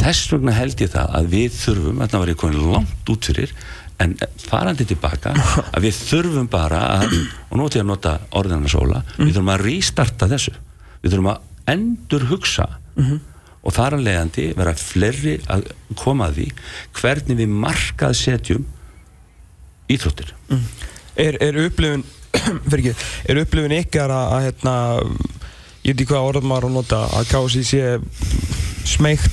þess 0.00 0.32
vegna 0.32 0.56
held 0.56 0.82
ég 0.82 0.92
það 0.94 1.14
að 1.20 1.30
við 1.34 1.54
þurfum, 1.60 2.02
þetta 2.04 2.22
var 2.22 2.32
ég 2.32 2.40
komin 2.40 2.72
langt 2.74 3.12
út 3.12 3.30
fyrir 3.30 3.54
en 4.00 4.14
farandi 4.40 4.86
tilbaka 4.88 5.34
að 5.74 5.86
við 5.86 5.98
þurfum 6.08 6.48
bara 6.50 6.82
að, 6.98 7.16
og 7.50 7.58
nú 7.60 7.68
ég 7.68 7.82
að 7.82 7.90
nota 7.90 8.16
orðina 8.40 8.70
sóla 8.72 9.02
við 9.18 9.34
þurfum 9.34 9.52
að 9.54 9.66
restarta 9.66 10.30
þessu. 10.30 10.54
Við 11.00 11.14
þurfum 11.14 11.32
að 11.34 11.74
endur 11.74 12.24
hugsa 12.30 12.66
og 13.60 13.74
þar 13.76 13.98
að 13.98 14.06
leiðandi 14.06 14.46
vera 14.56 14.76
fleiri 14.76 15.34
að 15.52 15.66
koma 16.00 16.30
að 16.30 16.38
því 16.38 16.46
hvernig 16.96 17.40
við 17.42 17.52
markað 17.66 18.16
setjum 18.20 18.64
íþróttir 19.90 20.32
Er, 21.20 21.36
er 21.42 21.58
upplifun 21.66 22.04
fyrir 22.70 22.80
ekki, 22.80 23.06
er 23.28 23.40
upplifun 23.42 23.76
ykkar 23.76 24.12
að, 24.14 24.32
að 24.36 24.44
hérna, 24.46 24.74
ég 25.82 25.92
veit 25.92 25.96
ekki 25.98 26.10
hvað 26.12 26.28
orð 26.30 26.46
maður 26.46 26.68
að 26.68 26.76
nota 26.78 27.00
að 27.18 27.32
KSI 27.32 27.64
sé 27.66 27.82
smeygt 28.88 29.30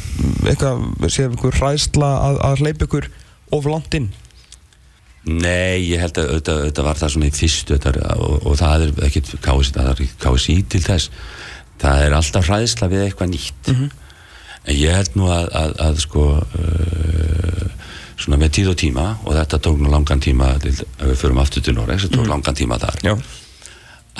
eitthvað, 0.47 0.85
sé 1.11 1.27
einhver 1.27 1.57
hræðsla 1.59 2.09
að, 2.27 2.39
að 2.47 2.63
hleypa 2.63 2.87
ykkur 2.87 3.09
of 3.55 3.69
langt 3.69 3.97
inn? 3.97 4.09
Nei, 5.27 5.83
ég 5.89 5.99
held 5.99 6.19
að 6.21 6.33
auðvitað 6.37 6.85
var 6.87 6.99
það 6.99 7.13
svona 7.13 7.27
í 7.27 7.35
fyrstu 7.35 7.77
auðvitað, 7.83 8.03
og, 8.15 8.35
og 8.47 8.59
það 8.61 8.85
er 8.85 8.91
er 9.83 9.89
ekki 9.99 10.09
KSI 10.23 10.57
til 10.71 10.83
þess. 10.85 11.09
Það 11.81 12.03
er 12.05 12.15
alltaf 12.15 12.47
hræðsla 12.47 12.87
við 12.91 13.03
eitthvað 13.03 13.33
nýtt. 13.33 13.71
En 14.67 14.75
ég 14.75 14.95
held 14.95 15.17
nú 15.19 15.27
að, 15.31 15.49
að, 15.55 15.73
að 15.83 15.99
sko 16.03 16.23
uh, 16.39 17.65
svona 18.17 18.39
með 18.39 18.53
tíð 18.57 18.71
og 18.71 18.77
tíma 18.79 19.07
og 19.23 19.35
þetta 19.35 19.59
tók 19.67 19.81
nú 19.81 19.91
langan 19.91 20.23
tíma 20.23 20.53
til, 20.63 20.73
ef 20.75 21.03
við 21.03 21.19
förum 21.21 21.41
aftur 21.43 21.63
til 21.63 21.75
Noregs, 21.75 22.07
þetta 22.07 22.21
tók 22.21 22.31
langan 22.31 22.57
tíma 22.57 22.79
þar 22.81 23.03
Já, 23.05 23.13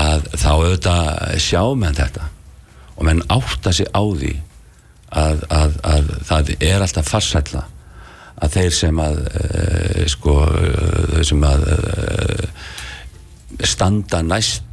að 0.04 0.28
þá 0.36 0.52
auðvitað 0.52 1.40
sjá 1.44 1.64
menn 1.80 1.98
þetta. 1.98 2.28
Og 2.98 3.08
menn 3.08 3.24
átta 3.32 3.74
sig 3.76 3.90
á 3.96 4.04
því 4.04 4.36
að, 5.10 5.44
að, 5.50 5.76
að 5.88 6.14
það 6.28 6.54
er 6.60 6.84
alltaf 6.84 7.10
farsætla 7.12 7.64
að 8.38 8.54
þeir 8.54 8.76
sem 8.76 9.00
að 9.02 9.20
uh, 9.26 10.02
sko 10.12 10.36
uh, 10.46 11.20
sem 11.26 11.46
að 11.48 11.68
uh, 11.74 12.66
standa 13.66 14.22
næst 14.26 14.64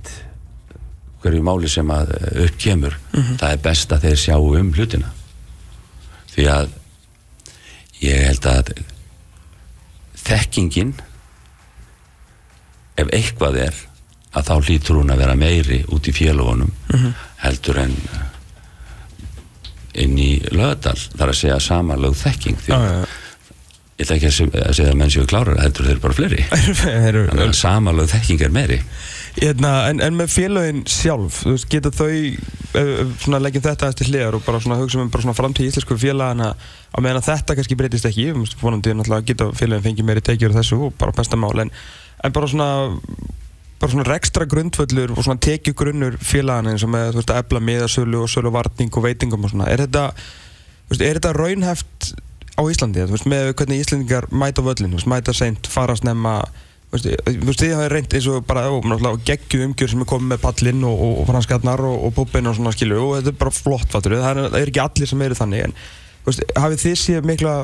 hverju 1.24 1.44
máli 1.44 1.70
sem 1.72 1.88
að 1.88 2.12
upp 2.44 2.58
kemur 2.60 2.98
það 3.14 3.46
er 3.48 3.62
best 3.64 3.92
að 3.94 4.02
þeir 4.04 4.18
sjá 4.20 4.34
um 4.36 4.72
hlutina. 4.76 5.08
Því 6.34 6.44
að 6.52 6.74
ég 8.02 8.26
held 8.26 8.48
að 8.50 8.72
þekkingin 10.24 10.92
ef 13.00 13.08
eitthvað 13.08 13.60
er 13.70 13.80
að 14.34 14.50
þá 14.50 14.54
hlýtur 14.68 15.00
hún 15.00 15.14
að 15.14 15.22
vera 15.24 15.38
meiri 15.38 15.80
út 15.94 16.10
í 16.10 16.14
félagunum 16.14 16.72
heldur 17.40 17.80
en 17.86 17.96
inn 19.94 20.16
í 20.18 20.30
lögadal 20.50 20.96
þar 21.14 21.30
að 21.32 21.38
segja 21.42 21.60
samanlög 21.62 22.16
þekking 22.18 22.58
því 22.64 22.72
já, 22.72 22.78
að 22.78 22.86
já, 22.88 23.04
ég 23.94 24.04
ætla 24.08 24.16
ekki 24.18 24.26
að 24.30 24.36
se- 24.38 24.62
að 24.66 24.72
segja 24.78 24.92
að 24.92 24.96
menn 24.98 25.12
séu 25.14 25.26
klárar 25.30 25.60
heldur 25.62 25.86
þeir 25.86 26.00
bara 26.02 26.16
eru- 27.08 27.26
þannig 27.30 27.44
að 27.50 27.58
samanlög 27.60 28.08
þekking 28.10 28.42
er 28.48 28.54
meiri. 28.56 28.78
Hérna, 29.34 29.70
en, 29.90 29.98
en 30.02 30.14
með 30.14 30.28
félögin 30.30 30.84
sjálf, 30.86 31.40
veist, 31.46 31.66
geta 31.70 31.90
þau 31.90 32.06
uh, 32.06 33.00
svona 33.22 33.40
leggjum 33.42 33.64
þetta 33.64 33.88
eftir 33.90 34.10
hliðar 34.12 34.36
og 34.38 34.44
bara 34.46 34.60
svona 34.62 34.76
hugsa 34.78 35.00
um 35.02 35.08
bara 35.10 35.34
framtíð 35.34 35.72
íslensku 35.72 35.96
félagana 35.98 36.52
á 36.54 36.96
meðan 37.02 37.18
að 37.18 37.28
þetta 37.32 37.56
kannski 37.58 37.78
breytist 37.80 38.06
ekki, 38.10 38.28
vonandi 38.62 38.94
náttúrulega 38.94 39.26
geta 39.32 39.48
félögin 39.58 39.86
fengið 39.88 40.06
meiri 40.10 40.22
tekjur 40.26 40.54
og 40.54 40.58
þessu 40.60 40.78
og 40.86 40.94
bara 41.02 41.14
besta 41.18 41.38
mál, 41.38 41.50
en, 41.64 41.72
en 42.22 42.34
bara 42.36 42.50
svona 42.50 42.68
bara 43.84 43.92
svona 43.92 44.08
rekstra 44.08 44.46
grundvöllur 44.48 45.12
og 45.12 45.24
svona 45.26 45.40
tekjugrunnur 45.44 46.16
félagana 46.24 46.72
eins 46.72 46.84
og 46.86 46.92
með, 46.94 47.10
þú 47.12 47.20
veist, 47.20 47.32
að 47.32 47.40
ebla 47.42 47.60
miðasölu 47.68 48.20
og 48.24 48.30
sölu 48.32 48.52
varning 48.54 48.96
og 48.96 49.04
veitingum 49.04 49.44
og 49.44 49.52
svona, 49.52 49.68
er 49.68 49.84
þetta 49.84 50.04
þú 50.14 50.92
veist, 50.94 51.02
er 51.04 51.18
þetta 51.18 51.32
raunhæft 51.36 52.12
á 52.54 52.62
Íslandi, 52.70 53.02
þú 53.04 53.16
veist, 53.16 53.26
með 53.28 53.50
hvernig 53.58 53.82
Íslandingar 53.82 54.28
mæta 54.32 54.64
völlin, 54.64 54.94
þú 54.94 55.00
veist, 55.00 55.10
mæta 55.10 55.34
seint, 55.36 55.68
fara 55.68 55.96
snemma 55.98 56.38
þú 56.46 56.96
veist, 56.96 57.10
þú 57.26 57.48
veist, 57.50 57.64
þið 57.64 57.74
hafið 57.76 57.92
reynd 57.92 58.16
eins 58.16 58.28
og 58.30 58.46
bara, 58.48 58.62
ó, 58.72 58.74
náttúrulega 58.78 59.28
geggjuð 59.32 59.66
umgjör 59.68 59.92
sem 59.92 60.06
er 60.06 60.10
komið 60.14 60.32
með 60.32 60.42
pallinn 60.46 60.88
og, 60.88 61.04
og, 61.04 61.18
og 61.20 61.28
franskarnar 61.32 61.84
og, 61.84 61.98
og 62.08 62.16
púbin 62.16 62.48
og 62.48 62.56
svona 62.56 62.72
skilju 62.72 63.02
og 63.02 63.18
þetta 63.18 63.34
er 63.34 63.38
bara 63.42 63.54
flott, 63.58 63.90
fattur 63.92 64.16
það 64.16 64.30
er, 64.30 64.42
það 64.48 64.58
er 64.62 64.72
ekki 64.72 64.84
allir 64.86 65.12
sem 65.12 65.26
eru 65.26 65.38
þannig 65.42 65.66
en, 65.66 65.76
þú 66.22 66.30
veist, 66.30 66.56
hafið 66.64 66.82
þið 66.86 66.96
séð 67.02 67.28
mikla 67.28 67.54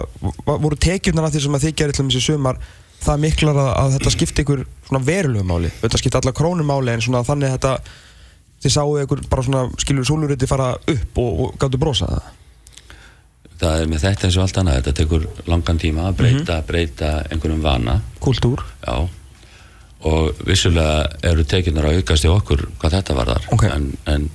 voru 0.51 0.81
tekjurnar 0.89 1.31
af 1.31 1.37
því 1.37 1.45
sem 1.47 1.57
að 1.57 1.67
þið 1.69 1.77
gerir 1.81 1.97
til 1.97 2.09
þessi 2.11 2.25
sumar 2.27 2.61
það 3.01 3.23
miklar 3.25 3.59
að, 3.61 3.71
að 3.77 3.97
þetta 3.97 4.15
skipti 4.17 4.45
ykkur 4.45 4.67
svona 4.89 5.05
verulegu 5.07 5.47
máli, 5.49 5.73
þetta 5.81 6.01
skipti 6.03 6.21
alla 6.21 6.37
krónum 6.37 6.69
máli 6.69 6.95
en 6.95 7.05
svona 7.05 7.25
þannig 7.27 7.51
að 7.51 7.57
þetta 7.57 7.97
þið 8.61 8.75
sáu 8.77 8.99
ykkur 9.05 9.25
bara 9.31 9.47
svona 9.47 9.65
skilju 9.81 10.05
súluriti 10.05 10.49
fara 10.51 10.75
upp 10.77 11.23
og, 11.23 11.41
og 11.47 11.57
gáttu 11.61 11.81
brosa 11.81 12.11
það 12.11 12.29
það 13.61 13.83
er 13.83 13.89
með 13.91 14.05
þetta 14.07 14.27
eins 14.27 14.37
og 14.39 14.45
allt 14.45 14.61
annað 14.61 14.77
þetta 14.79 14.97
tekur 15.01 15.25
langan 15.51 15.81
tíma 15.81 16.05
að 16.09 16.21
breyta, 16.21 16.59
breyta 16.67 17.15
einhverjum 17.29 17.65
vana. 17.65 17.97
Kultúr 18.23 18.63
Já. 18.85 19.09
Og 20.09 20.45
vissulega 20.49 21.11
eru 21.29 21.45
tekinar 21.45 21.91
að 21.91 22.01
aukast 22.01 22.25
í 22.25 22.31
okkur 22.33 22.63
hvað 22.81 22.95
þetta 22.97 23.17
varðar. 23.19 23.49
Ok. 23.53 23.67
en, 23.69 23.91
en, 24.09 24.29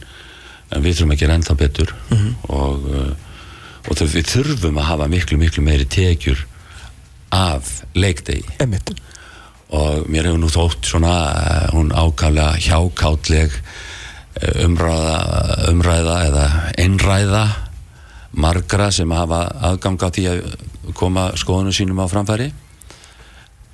en 0.69 0.84
við 0.86 0.99
þurfum 0.99 1.15
að 1.15 1.23
gera 1.23 1.38
ennþá 1.39 1.56
betur. 1.58 1.93
Og, 2.54 2.86
uh, 2.86 3.88
og 3.89 4.04
við 4.04 4.30
þurfum 4.30 4.78
að 4.82 4.89
hafa 4.91 5.10
miklu 5.10 5.39
miklu 5.41 5.65
meiri 5.65 5.89
tekjur 5.89 6.45
af 7.33 7.81
leikdegi. 7.95 8.57
Emitt 8.59 8.93
og 9.75 10.05
mér 10.11 10.29
hefur 10.29 10.39
nú 10.39 10.49
þótt 10.53 10.88
svona 10.88 11.13
uh, 11.33 11.69
hún 11.73 11.89
ákaflega 11.89 12.59
hjákátleg 12.61 13.55
uh, 13.55 14.65
umræða, 14.65 15.15
umræða 15.71 16.17
eða 16.29 16.45
einræða 16.79 17.45
margra 18.35 18.91
sem 18.91 19.11
hafa 19.15 19.47
aðgang 19.71 19.97
á 20.05 20.09
því 20.11 20.27
að 20.31 20.43
koma 20.95 21.29
skoðunum 21.39 21.75
sínum 21.75 22.03
á 22.03 22.07
framfæri. 22.11 22.51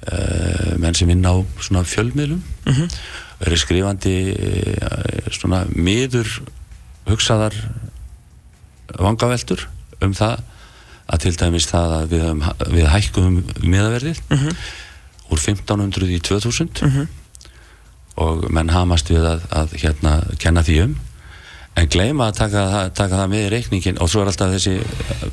Uh, 0.01 0.77
menn 0.81 0.95
sem 0.97 1.09
vinna 1.09 1.33
á 1.35 1.37
svona 1.59 1.83
fjölmiðlum. 1.85 2.41
Mm 2.65 2.73
-hmm. 2.73 2.95
verið 3.41 3.57
skrifandi 3.57 4.15
svona 5.33 5.65
miður 5.73 6.29
hugsaðar 7.09 7.55
vangaveltur 8.99 9.67
um 10.01 10.13
það 10.13 10.43
að 11.11 11.25
til 11.25 11.33
dæmis 11.39 11.67
það 11.69 11.95
að 11.97 12.13
við, 12.15 12.27
við 12.75 12.89
hækkum 12.91 13.39
miðaverðið 13.63 14.21
úr 15.31 15.39
1500 15.39 16.11
í 16.11 16.19
2000 16.27 16.83
og 18.21 18.45
menn 18.51 18.69
hamast 18.73 19.09
við 19.11 19.25
að, 19.25 19.45
að 19.55 19.75
hérna 19.81 20.19
kenna 20.39 20.63
því 20.67 20.77
um. 20.85 20.95
En 21.79 21.87
gleyma 21.87 22.27
að 22.27 22.37
taka, 22.41 22.63
taka 22.91 23.21
það 23.21 23.29
með 23.31 23.45
í 23.45 23.51
reikningin 23.53 23.99
og 24.03 24.09
svo 24.11 24.21
er 24.21 24.31
alltaf 24.31 24.51
þessi 24.51 24.73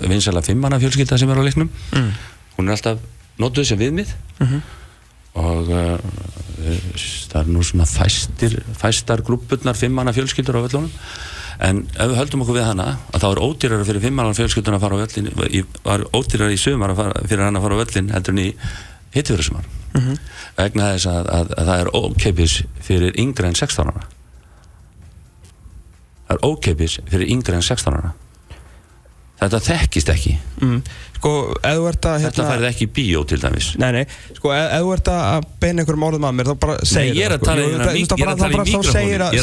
vinsala 0.07 0.43
fimmana 0.47 0.79
fjölskylda 0.79 1.19
sem 1.19 1.31
er 1.31 1.41
á 1.43 1.47
leiknum. 1.47 1.71
Mm. 1.93 2.13
hún 2.57 2.69
er 2.69 2.77
alltaf 2.77 3.01
notuð 3.39 3.67
sem 3.67 3.81
viðmið. 3.81 4.13
Og 5.39 5.69
uh, 5.71 5.99
það 7.31 7.41
er 7.43 7.51
nú 7.55 7.65
svona 7.67 7.87
fæstir 7.87 8.57
fæstar 8.79 9.23
grúppurnar 9.27 9.77
fimmana 9.79 10.15
fjölskyldur 10.15 10.59
á 10.59 10.65
völlunum 10.67 10.91
en 11.59 11.81
ef 11.95 12.11
við 12.13 12.19
höldum 12.21 12.43
okkur 12.45 12.59
við 12.61 12.67
hana 12.69 12.87
að 13.13 13.23
þá 13.25 13.29
er 13.31 13.41
ódýrara 13.43 13.87
fyrir 13.89 14.05
fimmana 14.05 14.37
fjölskyldun 14.39 14.77
að 14.79 14.85
fara 14.85 14.99
á 14.99 15.03
völlin 15.03 15.31
var 15.85 16.05
ódýrara 16.15 16.55
í 16.55 16.61
sumar 16.61 16.93
að 16.95 17.01
fara, 17.03 17.25
fyrir 17.27 17.45
hann 17.45 17.59
að 17.59 17.67
fara 17.67 17.75
á 17.75 17.81
völlin 17.83 18.13
heldur 18.15 18.35
en 18.37 18.45
í 18.45 18.49
hittifyrir 19.17 19.65
Mhm. 19.99 20.19
vegna 20.59 20.93
þess 20.93 21.07
að, 21.09 21.29
að, 21.33 21.53
að 21.59 21.69
það 21.71 21.81
er 21.83 21.91
ókeipis 21.97 22.55
fyrir 22.85 23.15
yngre 23.19 23.49
en 23.49 23.55
16 23.57 23.89
ára. 23.89 24.03
Það 26.29 26.35
er 26.37 26.43
ókeipis 26.45 26.99
fyrir 27.09 27.31
yngre 27.33 27.57
en 27.57 27.65
16 27.65 27.97
ára 27.97 28.13
þetta 29.39 29.61
þekkist 29.69 30.11
ekki. 30.15 30.35
Mm. 30.63 30.81
sko, 31.19 31.33
að 32.09 32.25
þetta 32.27 32.47
færði 32.47 32.69
ekki 32.69 32.89
bíó 32.95 33.23
til 33.29 33.39
dæmis. 33.43 33.71
Nei, 33.81 33.89
nei, 33.97 34.05
sko, 34.37 34.53
ef 34.55 34.85
þú 34.85 34.93
ert 34.95 35.11
að 35.15 35.49
beina 35.63 35.83
einhverjum 35.83 36.07
orðum 36.09 36.29
að 36.29 36.37
mér, 36.39 36.51
þá 36.51 36.61
bara 36.65 36.77
segir 36.87 37.19
ég 37.19 37.27
er 37.27 37.35
að 37.37 37.47
tala 37.47 37.65
í 37.65 37.73
er 37.73 37.83
að 37.83 38.43
er 39.17 39.27
að. 39.27 39.39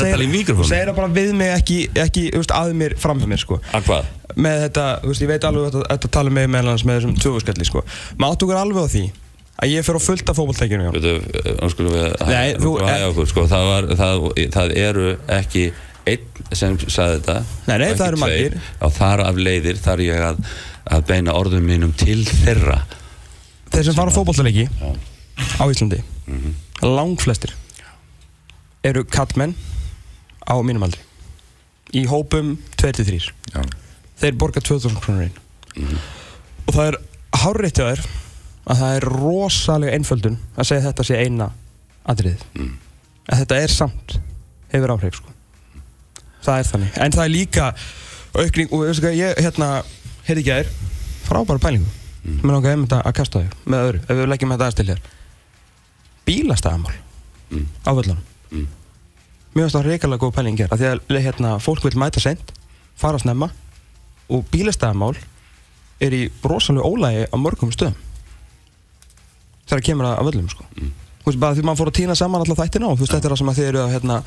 Þú 0.52 0.70
segir 0.70 0.92
það 0.92 0.96
bara 1.02 1.12
við 1.18 1.34
mig 1.42 1.52
ekki, 1.56 1.80
ekki 2.06 2.26
að 2.56 2.74
mér 2.80 2.96
framfyrir 3.02 3.34
mér, 3.34 3.44
sko. 3.44 3.60
Að 3.76 3.90
hvað? 3.90 4.14
Með 4.36 4.64
þetta, 4.66 4.88
veist, 5.06 5.24
ég 5.24 5.32
veit 5.32 5.48
alveg 5.48 5.68
að 5.70 5.86
þetta 5.92 6.14
tala 6.18 6.34
með 6.34 6.50
með 6.88 6.98
þessum 7.00 7.20
tvöfuskalli, 7.20 7.68
sko. 7.68 7.86
Maður 8.20 8.36
áttu 8.36 8.48
okkur 8.50 8.62
alveg 8.62 8.84
á 8.84 8.90
því 8.96 9.06
að 9.56 9.72
ég 9.72 9.86
fer 9.88 9.96
á 9.96 10.02
fullt 10.04 10.30
af 10.32 10.36
fótballtækjunum, 10.36 10.88
já 10.88 10.92
Veitu, 10.96 11.54
nú 11.62 11.70
skulum 11.72 11.94
við 11.96 12.08
Nei, 12.28 12.56
þú- 12.60 12.74
hæja 12.84 13.12
okkur, 13.12 13.30
sko, 13.32 13.46
það 14.52 14.74
eru 14.76 15.06
ekki 15.32 15.70
einn 16.06 16.56
sem 16.56 16.78
sagði 16.86 17.20
þetta 17.20 17.36
Nei, 17.68 17.78
nei, 17.82 17.88
og 17.92 17.98
það 18.00 18.08
eru 18.12 18.20
margir. 18.22 18.56
Já, 18.82 18.88
þar 19.00 19.24
af 19.26 19.40
leiðir 19.48 19.80
þar 19.82 20.04
ég 20.06 20.26
að, 20.30 20.42
að 20.96 21.06
beina 21.10 21.34
orðum 21.38 21.66
mínum 21.70 21.94
til 21.98 22.22
þeirra 22.30 22.80
Þeir 23.74 23.88
sem 23.90 23.98
fara 23.98 24.12
á 24.14 24.16
Já. 24.16 24.90
á 25.60 25.64
Íslandi, 25.68 25.98
langflestir 26.86 27.52
eru 28.86 29.04
kallmenn 29.10 29.56
á 30.46 30.56
mínum 30.62 30.86
aldri 30.86 31.02
í 31.96 32.06
hópum 32.10 32.54
2-3 32.80 33.18
Já. 33.56 33.62
þeir 34.22 34.38
borga 34.40 34.62
2000 34.64 35.02
krónur 35.02 35.28
inn 35.28 35.98
og 36.66 36.72
það 36.76 36.88
er 36.92 36.98
hárreitt 37.42 37.82
hjá 37.82 37.90
þér 37.90 38.06
að 38.66 38.80
það 38.82 38.96
er 39.00 39.06
rosalega 39.12 39.98
einföldun 40.00 40.38
að 40.56 40.70
segja 40.70 40.82
að 40.84 40.88
þetta 40.92 41.08
sé 41.10 41.20
eina 41.26 41.50
atriðið 42.10 42.46
Mm. 42.56 42.72
en 43.30 43.40
þetta 43.42 43.58
er 43.66 43.74
samt 43.74 44.16
hefur 44.72 44.94
áhrif 44.96 45.18
sko. 45.20 45.35
Það 46.46 46.62
er 46.62 46.70
þannig 46.72 47.00
en 47.06 47.16
það 47.16 47.26
er 47.26 47.34
líka 47.34 47.70
aukning 48.36 48.74
og 48.74 48.86
veistu 48.86 49.06
hvað, 49.06 49.18
ég 49.20 49.42
hérna 49.46 49.70
heyrði 50.28 50.44
ekki 50.44 50.54
að 50.56 50.62
þér 50.62 50.70
frábæra 51.26 51.64
pælingu 51.66 51.90
mm. 51.90 52.40
mér 52.44 52.56
langar 52.58 52.76
einmitt 52.76 52.96
að 52.98 53.16
kasta 53.18 53.42
þau 53.42 53.72
með 53.74 53.88
öðru 53.90 54.04
ef 54.06 54.20
við 54.20 54.32
leggjum 54.34 54.54
þetta 54.56 54.68
aðeins 54.70 54.80
til 54.82 54.90
hér 54.92 55.04
bílastæðamál 56.30 57.02
Mm. 57.46 57.68
á 57.86 57.92
völlunum 57.94 58.24
Mm. 58.52 58.68
finnst 59.54 59.76
það 59.76 59.86
reikalega 59.86 60.22
góð 60.22 60.32
pæling 60.36 60.58
hér 60.60 60.72
af 60.74 60.80
því 60.80 60.88
að 60.90 61.22
hérna, 61.22 61.60
fólk 61.62 61.84
vil 61.86 61.98
mæta 62.00 62.20
seint 62.20 62.52
fara 62.98 63.20
snemma 63.22 63.52
og 64.30 64.46
bílastæðamál 64.52 65.16
er 66.02 66.12
í 66.12 66.32
rosalega 66.44 66.86
ólægi 66.90 67.28
á 67.30 67.36
mörgum 67.38 67.72
stöðum 67.72 67.96
þegar 69.70 69.86
kemur 69.86 70.06
að, 70.10 70.18
að 70.20 70.28
völlum 70.30 70.50
sko. 70.50 70.66
Mm. 70.76 70.92
þú 71.22 71.30
veist 71.30 71.40
bara 71.40 71.56
því 71.56 71.66
maður 71.66 71.80
fór 71.82 71.92
að 71.92 71.98
týna 72.00 72.16
saman 72.18 72.42
alltaf 72.42 72.62
þættina 72.64 72.90
og 72.90 72.98
þú 72.98 73.06
veist 73.06 73.14
þetta 73.16 73.28
er 73.30 73.34
það 73.36 73.42
sem 73.42 73.52
að 73.54 73.60
þið 73.60 73.70
eru 73.70 73.82
að 73.84 73.94
hérna, 73.96 74.18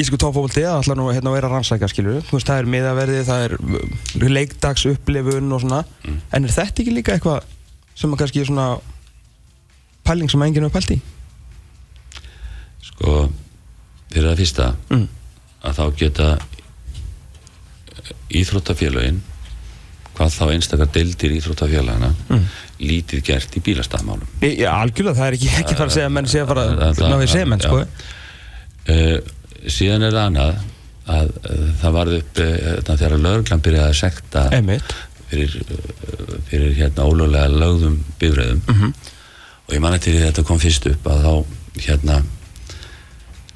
ísku 0.00 0.16
tófófólti 0.16 0.62
að 0.64 0.78
alltaf 0.78 0.96
nú 0.96 1.08
hérna 1.12 1.32
að 1.32 1.36
vera 1.36 1.50
rannsækja 1.52 1.88
skilur 1.92 2.22
þú 2.28 2.38
veist 2.38 2.48
það 2.48 2.62
er 2.62 2.70
miðaverði, 2.74 3.24
það 3.28 3.42
er 3.46 3.54
uh, 3.60 4.28
leikdags 4.32 4.86
upplifun 4.88 5.52
og 5.52 5.64
svona 5.64 5.82
Mm. 6.02 6.20
en 6.32 6.44
er 6.44 6.54
þetta 6.54 6.82
ekki 6.82 6.94
líka 6.96 7.12
eitthvað 7.16 7.44
sem 7.94 8.12
að 8.12 8.22
kannski 8.22 8.40
er 8.40 8.48
svona 8.48 8.68
pæling 10.06 10.30
sem 10.30 10.42
enginn 10.42 10.64
hefur 10.66 10.78
pælt 10.80 10.94
í 10.96 11.00
sko 12.82 13.18
fyrir 14.12 14.30
það 14.30 14.40
fyrsta 14.42 14.70
mm. 14.90 15.04
að 15.68 15.78
þá 15.78 15.84
geta 16.00 16.30
íþróttafélögin 18.32 19.20
hvað 20.16 20.34
þá 20.34 20.42
einstakar 20.52 20.90
deildir 20.92 21.36
íþróttafélagana 21.38 22.10
lítið 22.82 23.22
gert 23.28 23.54
í 23.56 23.62
bílastæðmálum 23.64 24.42
Já, 24.42 24.72
algjörlega, 24.74 25.16
það 25.20 25.28
er 25.28 25.36
ekki, 25.38 25.52
ekki 25.60 25.76
fara 25.78 25.88
að 25.88 25.94
segja 25.96 26.10
menn 26.12 26.28
að 26.28 26.50
fara 26.50 26.66
að 26.88 27.04
ná 27.06 27.16
í 27.22 27.30
sement, 27.30 27.68
sko. 27.68 27.84
Síðan 29.68 30.02
er 30.02 30.12
það 30.16 30.26
annað 30.26 30.54
að 31.12 31.30
uh, 31.50 31.64
það 31.82 31.92
varð 31.98 32.16
upp 32.18 32.38
uh, 32.38 32.96
þegar 32.96 33.16
lögreglan 33.18 33.62
byrjaði 33.62 33.88
að 33.88 33.98
sekta 33.98 34.42
fyrir, 35.30 35.56
uh, 35.62 36.36
fyrir 36.50 36.74
hérna 36.78 37.06
ólöglega 37.08 37.48
lögðum 37.62 37.96
bifræðum 38.20 38.62
Mhm. 38.68 38.92
og 39.68 39.74
ég 39.74 39.80
man 39.80 39.94
eftir 39.94 40.12
því 40.14 40.22
að 40.22 40.30
þetta 40.32 40.44
kom 40.48 40.58
fyrst 40.62 40.86
upp 40.90 41.06
að 41.06 41.22
þá 41.26 41.34
hérna 41.86 42.22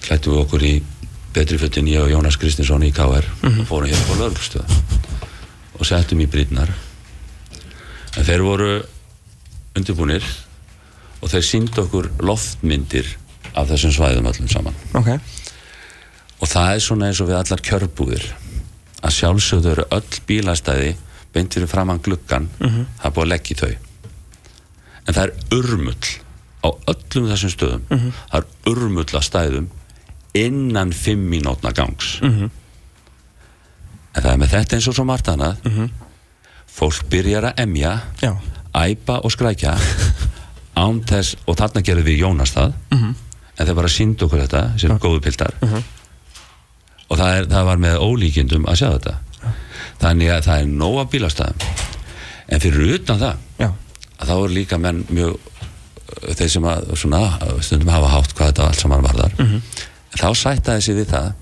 klættum 0.07 0.33
við 0.37 0.41
okkur 0.45 0.63
í 0.67 0.75
betri 1.37 1.59
fötin 1.61 1.89
ég 1.91 2.01
og 2.01 2.11
Jónas 2.11 2.39
Kristinsson 2.41 2.83
í 2.87 2.93
KR 2.95 3.25
Mhm. 3.43 3.61
og 3.61 3.67
fórum 3.69 3.89
hér 3.91 4.01
upp 4.01 4.11
á 4.11 4.21
lögreglustöð 4.23 4.77
og 5.79 5.87
settum 5.87 6.21
í 6.21 6.27
brýtnar 6.27 6.71
en 8.17 8.25
þeir 8.25 8.43
voru 8.43 8.83
undirbúnir 9.77 10.23
og 11.23 11.29
þeir 11.31 11.45
síndu 11.45 11.83
okkur 11.85 12.09
loftmyndir 12.25 13.07
af 13.55 13.69
þessum 13.69 13.93
svæðum 13.93 14.31
öllum 14.31 14.49
saman 14.49 14.75
Ok. 14.95 15.21
Og 16.47 16.51
það 16.53 16.77
er 16.77 16.83
svona 16.85 17.07
eins 17.11 17.19
og 17.19 17.27
við 17.27 17.41
allar 17.41 17.61
kjörbúðir. 17.67 18.25
Að 19.03 19.15
sjálfsögðu 19.17 19.71
eru 19.73 19.85
öll 19.97 20.19
bílastæði 20.29 20.93
beint 21.35 21.57
fyrir 21.57 21.69
framann 21.69 21.99
gluggan 22.01 22.47
það 22.61 23.09
er 23.09 23.15
búið 23.17 23.25
að 23.25 23.33
leggja 23.33 23.57
í 23.57 23.59
þau. 23.61 23.73
En 25.07 25.15
það 25.17 25.25
er 25.25 25.33
urmull 25.57 26.07
á 26.63 26.69
öllum 26.93 27.27
þessum 27.33 27.53
stöðum. 27.53 27.83
Það 28.31 28.39
er 28.39 28.47
urmull 28.73 29.11
að 29.11 29.27
stæðum 29.27 29.67
innan 30.39 30.95
fimm 30.95 31.27
mínútna 31.33 31.75
gangs. 31.75 32.13
En 32.23 32.51
það 34.23 34.31
er 34.33 34.39
með 34.45 34.55
þetta 34.55 34.77
eins 34.79 34.89
og 34.89 34.95
svo 35.01 35.05
margt 35.09 35.29
annað. 35.35 35.55
Fólk 36.77 37.03
byrjar 37.11 37.45
að 37.51 37.59
emja 37.67 37.93
Já. 38.23 38.33
æpa 38.77 39.19
og 39.25 39.31
skrækja. 39.35 39.75
Án 40.77 41.03
þess, 41.09 41.35
og 41.49 41.57
þarna 41.59 41.83
gerðum 41.83 42.07
við 42.07 42.21
Jónas 42.23 42.53
það 42.55 42.73
en 43.57 43.67
þeir 43.67 43.77
bara 43.79 43.89
síndu 43.89 44.27
okkur 44.27 44.43
þetta 44.45 44.63
sem 44.79 44.99
góðu 45.01 45.21
pildar 45.25 45.55
og 47.07 47.19
það, 47.21 47.33
er, 47.39 47.49
það 47.53 47.69
var 47.71 47.83
með 47.83 47.99
ólíkindum 48.03 48.69
að 48.71 48.81
sjá 48.81 48.89
þetta. 48.97 49.17
Þannig 50.03 50.33
að 50.35 50.47
það 50.47 50.63
er 50.63 50.71
nóga 50.83 51.05
bílastæðum. 51.13 51.83
En 52.47 52.63
fyrir 52.63 52.95
utan 52.97 53.21
það 53.21 53.63
Já. 53.63 53.69
að 54.21 54.29
þá 54.29 54.35
eru 54.37 54.55
líka 54.55 54.79
menn 54.79 55.03
mjög 55.11 55.39
þeir 56.39 56.51
sem 56.53 56.67
að 56.71 56.93
svona, 56.99 57.23
stundum 57.65 57.91
hafa 57.91 58.13
hátt 58.13 58.35
hvað 58.37 58.53
þetta 58.53 58.67
allt 58.69 58.83
saman 58.83 59.05
varðar. 59.07 59.35
En 59.43 60.21
þá 60.21 60.29
sættaði 60.39 60.85
sig 60.87 60.99
við 61.01 61.11
það 61.11 61.33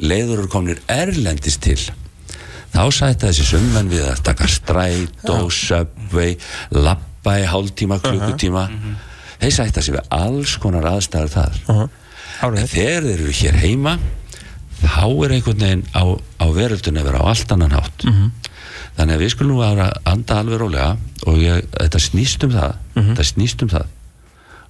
leiður 0.00 0.40
eru 0.42 0.50
komnir 0.52 0.80
erlendist 0.90 1.60
til. 1.64 1.78
Þá 2.74 2.84
sættaði 2.96 3.36
sig 3.38 3.50
summenn 3.52 3.90
við 3.92 4.06
að 4.08 4.22
taka 4.26 4.48
strætó, 4.50 5.36
subway 5.52 6.34
lappa 6.74 7.36
í 7.42 7.44
hálftíma, 7.50 8.00
klukkutíma. 8.02 8.64
Þeir 9.42 9.54
sættaði 9.58 9.86
sig 9.88 9.96
við 9.98 10.08
alls 10.16 10.56
konar 10.62 10.88
aðstæður 10.94 11.34
þar. 11.36 11.60
En 11.68 11.92
Árið. 12.42 12.64
þegar 12.72 13.06
þeir 13.06 13.10
eru 13.14 13.34
hér 13.38 13.60
heima 13.62 13.98
þá 14.82 15.04
er 15.24 15.34
einhvern 15.36 15.60
veginn 15.64 15.84
á, 15.94 16.04
á 16.40 16.46
veröldunni 16.54 17.00
að 17.02 17.08
vera 17.10 17.20
á 17.22 17.28
allt 17.32 17.52
annan 17.54 17.74
hátt. 17.76 18.06
Þannig 18.94 19.14
að 19.16 19.22
við 19.24 19.32
skulum 19.34 19.56
nú 19.56 19.62
að 19.66 19.82
anda 20.06 20.38
alveg 20.38 20.60
rólega 20.60 20.96
og 21.26 21.38
ég, 21.42 21.64
þetta 21.74 21.98
snýst 22.02 22.44
um 22.46 22.52
það 22.54 22.74
þetta 23.10 23.24
snýst 23.30 23.62
um 23.64 23.68
það 23.72 23.86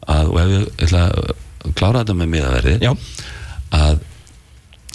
að, 0.07 0.27
og 0.31 0.39
ef 0.41 0.49
ég 0.55 0.67
ætla 0.87 1.03
að 1.11 1.75
klára 1.75 2.03
þetta 2.05 2.15
með 2.21 2.29
miðaverði 2.35 2.75
að, 3.73 3.99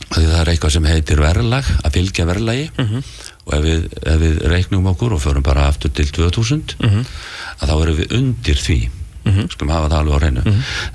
að 0.10 0.24
það 0.30 0.40
er 0.42 0.52
eitthvað 0.54 0.74
sem 0.76 0.86
heitir 0.90 1.22
verðlag 1.22 1.66
að 1.84 1.94
fylgja 1.98 2.26
verðlagi. 2.30 2.70
Og 3.50 3.54
ef 3.58 3.64
við, 3.66 3.86
ef 4.06 4.20
við 4.22 4.36
reiknum 4.52 4.88
okkur 4.92 5.14
og 5.16 5.22
förum 5.24 5.42
bara 5.46 5.68
aftur 5.72 5.90
til 5.90 6.06
2000 6.14 6.76
að 7.60 7.70
þá 7.70 7.76
erum 7.82 7.98
við 7.98 8.12
undir 8.20 8.56
því. 8.62 8.80
Skulum 9.50 9.74
hafa 9.74 9.90
það 9.90 10.00
alveg 10.00 10.16
á 10.16 10.24
reynu 10.24 10.42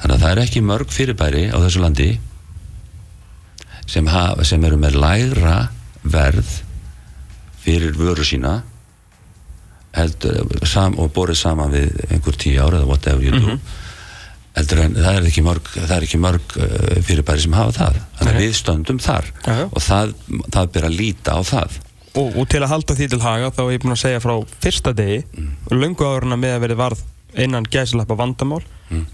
þannig 0.00 0.14
að 0.14 0.22
það 0.22 0.30
er 0.30 0.38
ekki 0.44 0.60
mörg 0.64 0.88
fyrirbæri 0.90 1.42
á 1.54 1.58
þessu 1.60 1.80
landi 1.82 2.06
sem, 3.86 4.06
hafa, 4.10 4.44
sem 4.46 4.64
eru 4.64 4.78
með 4.80 4.98
lægra 5.00 5.56
verð 6.04 6.60
fyrir 7.64 7.96
vöru 7.96 8.24
sína 8.26 8.58
heldur, 9.94 10.50
sam, 10.66 10.96
og 10.98 11.12
borið 11.14 11.38
saman 11.38 11.72
við 11.74 11.92
einhver 12.10 12.36
tíu 12.40 12.58
ára 12.60 12.80
eða 12.80 12.90
whatever 12.90 13.24
you 13.24 13.32
do 13.38 13.58
heldur 14.54 14.84
en 14.84 14.94
það 14.98 15.16
er 15.18 15.24
ekki 15.28 15.42
mörg, 15.44 15.70
er 15.82 16.04
ekki 16.06 16.20
mörg 16.22 16.52
uh, 16.62 16.68
fyrirbæri 17.02 17.42
sem 17.42 17.56
hafa 17.56 17.74
það. 17.74 17.96
Þannig 18.20 18.34
að 18.34 18.44
við 18.44 18.52
stöndum 18.60 19.00
þar 19.02 19.30
Já, 19.32 19.54
já. 19.58 19.64
og 19.66 19.82
það, 19.82 20.12
það 20.54 20.68
ber 20.76 20.86
að 20.88 20.98
líta 21.00 21.34
á 21.34 21.40
það. 21.48 21.80
Og, 22.14 22.36
og 22.38 22.46
til 22.52 22.60
að 22.62 22.70
halda 22.70 22.94
því 22.94 23.08
til 23.10 23.20
haga 23.24 23.50
þá 23.50 23.62
er 23.64 23.72
ég 23.74 23.82
búinn 23.82 23.96
að 23.96 24.02
segja 24.04 24.22
frá 24.22 24.34
fyrsta 24.62 24.92
degi 24.94 25.16
áður 25.66 26.28
en 26.28 26.36
að 26.36 26.42
með 26.44 26.54
að 26.54 26.62
verið 26.62 26.78
varð 26.78 27.02
innan 27.42 27.66
gæslappa 27.66 28.14
vandamál 28.20 28.60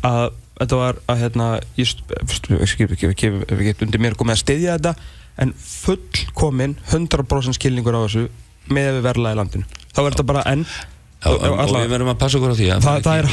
að 0.04 0.26
þetta 0.61 0.79
var 0.81 1.01
að 1.11 1.20
hérna 1.25 1.49
ég 1.81 1.90
skip 1.90 2.94
ekki, 2.94 3.11
ekki, 3.14 3.33
ekki 3.57 3.87
undir 3.88 4.03
mér 4.05 4.16
komið 4.20 4.37
að 4.38 4.42
styðja 4.44 4.77
þetta 4.79 4.94
en 5.40 5.55
fullkomin 5.64 6.77
100% 6.92 7.57
skilningur 7.59 7.96
á 7.96 8.05
þessu 8.05 8.27
með 8.70 8.99
við 8.99 9.05
í 9.35 9.38
landinu. 9.40 9.64
Þá 9.90 10.01
er 10.05 10.11
þetta 10.14 10.27
bara 10.31 10.46
enn 10.53 10.66
Já, 11.20 11.29
og- 11.35 11.42
og 11.42 11.75
við 11.77 11.90
verðum 11.92 12.09
að 12.14 12.18
passa 12.23 12.38
okkur 12.38 12.53
á 12.53 12.57
því 12.57 12.66
að 12.73 12.81
Það- 12.85 13.03
það 13.05 13.18
er 13.20 13.27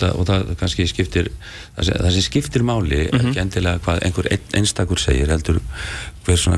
að, 0.00 0.14
og 0.16 0.24
það 0.30 0.44
kannski 0.60 0.86
skiptir 0.88 1.26
það 1.76 1.84
sem, 1.84 1.94
það 2.00 2.12
sem 2.14 2.24
skiptir 2.24 2.62
máli 2.64 3.00
er 3.04 3.18
ekki 3.18 3.40
endilega 3.42 3.82
hvað 3.84 3.98
einhver 4.06 4.28
ein, 4.32 4.46
einstakur 4.56 4.98
segir 5.02 5.28
heldur 5.28 5.58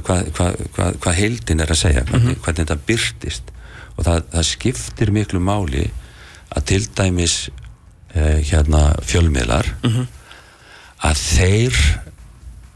hvað, 0.07 0.31
hvað, 0.37 0.61
hvað, 0.77 1.01
hvað 1.03 1.18
heildin 1.18 1.61
er 1.64 1.66
að 1.75 1.81
segja 1.81 2.05
hvernig, 2.07 2.38
hvernig 2.38 2.62
þetta 2.62 2.79
byrtist 2.87 3.42
og 3.98 4.05
það, 4.07 4.22
það 4.37 4.46
skiptir 4.53 5.11
miklu 5.11 5.40
máli 5.42 5.90
að 6.55 6.64
til 6.70 6.87
dæmis 6.94 7.37
hérna 8.14 8.83
fjölmiðlar 9.09 9.70
að 11.03 11.22
þeir 11.22 11.79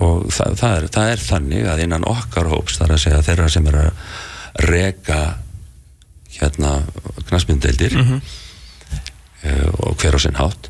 og 0.03 0.27
það, 0.33 0.57
það, 0.61 0.73
er, 0.77 0.89
það 0.93 1.11
er 1.11 1.23
þannig 1.27 1.69
að 1.73 1.83
innan 1.87 2.09
okkar 2.09 2.51
hóps 2.53 2.79
þar 2.81 2.97
að 2.97 3.03
segja 3.05 3.23
þeirra 3.27 3.53
sem 3.53 3.69
er 3.71 3.79
að 3.83 4.67
reka 4.67 5.21
hérna 6.37 6.73
knastmyndeldir 7.29 7.97
mm 7.97 8.19
og 9.79 9.95
hver 10.01 10.17
á 10.17 10.21
sinn 10.23 10.39
hátt 10.39 10.69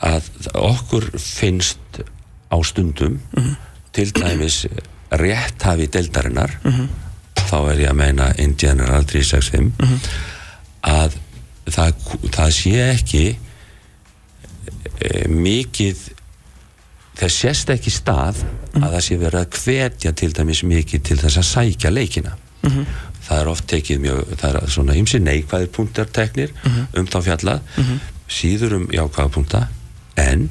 að 0.00 0.28
okkur 0.56 1.10
finnst 1.20 2.00
á 2.48 2.56
stundum 2.64 3.18
til 3.92 4.06
dæmis 4.16 4.62
rétthafi 5.10 5.90
deildarinnar 5.92 6.54
þá 7.44 7.56
er 7.72 7.82
ég 7.84 7.90
að 7.90 7.98
meina 7.98 8.30
Indianar 8.40 8.94
365 9.04 9.74
að 10.88 11.18
það, 11.68 11.92
það 12.32 12.54
sé 12.56 12.74
ekki 12.86 13.24
e, 15.00 15.28
mikið 15.28 16.02
það 17.14 17.30
sést 17.30 17.70
ekki 17.70 17.92
stað 17.94 18.42
að 18.74 18.88
það 18.88 19.02
sé 19.06 19.18
verið 19.20 19.40
að 19.40 19.58
hvetja 19.60 20.12
til 20.12 20.32
dæmis 20.34 20.62
mikið 20.66 21.04
til 21.08 21.18
þess 21.22 21.38
að 21.38 21.50
sækja 21.50 21.90
leikina. 21.94 22.36
Það 23.24 23.40
er 23.40 23.48
oft 23.48 23.66
tekið 23.68 24.00
mjög 24.00 24.34
það 24.40 24.56
er 24.56 24.70
svona 24.72 24.96
ymsi 24.96 25.18
neikvæðir 25.20 25.70
punktar 25.72 26.06
teknir 26.12 26.50
um 26.96 27.06
þá 27.06 27.18
fjallað 27.22 27.60
síður 28.28 28.78
um 28.78 28.86
jákvæða 28.92 29.30
punkta 29.30 29.68
en 30.16 30.48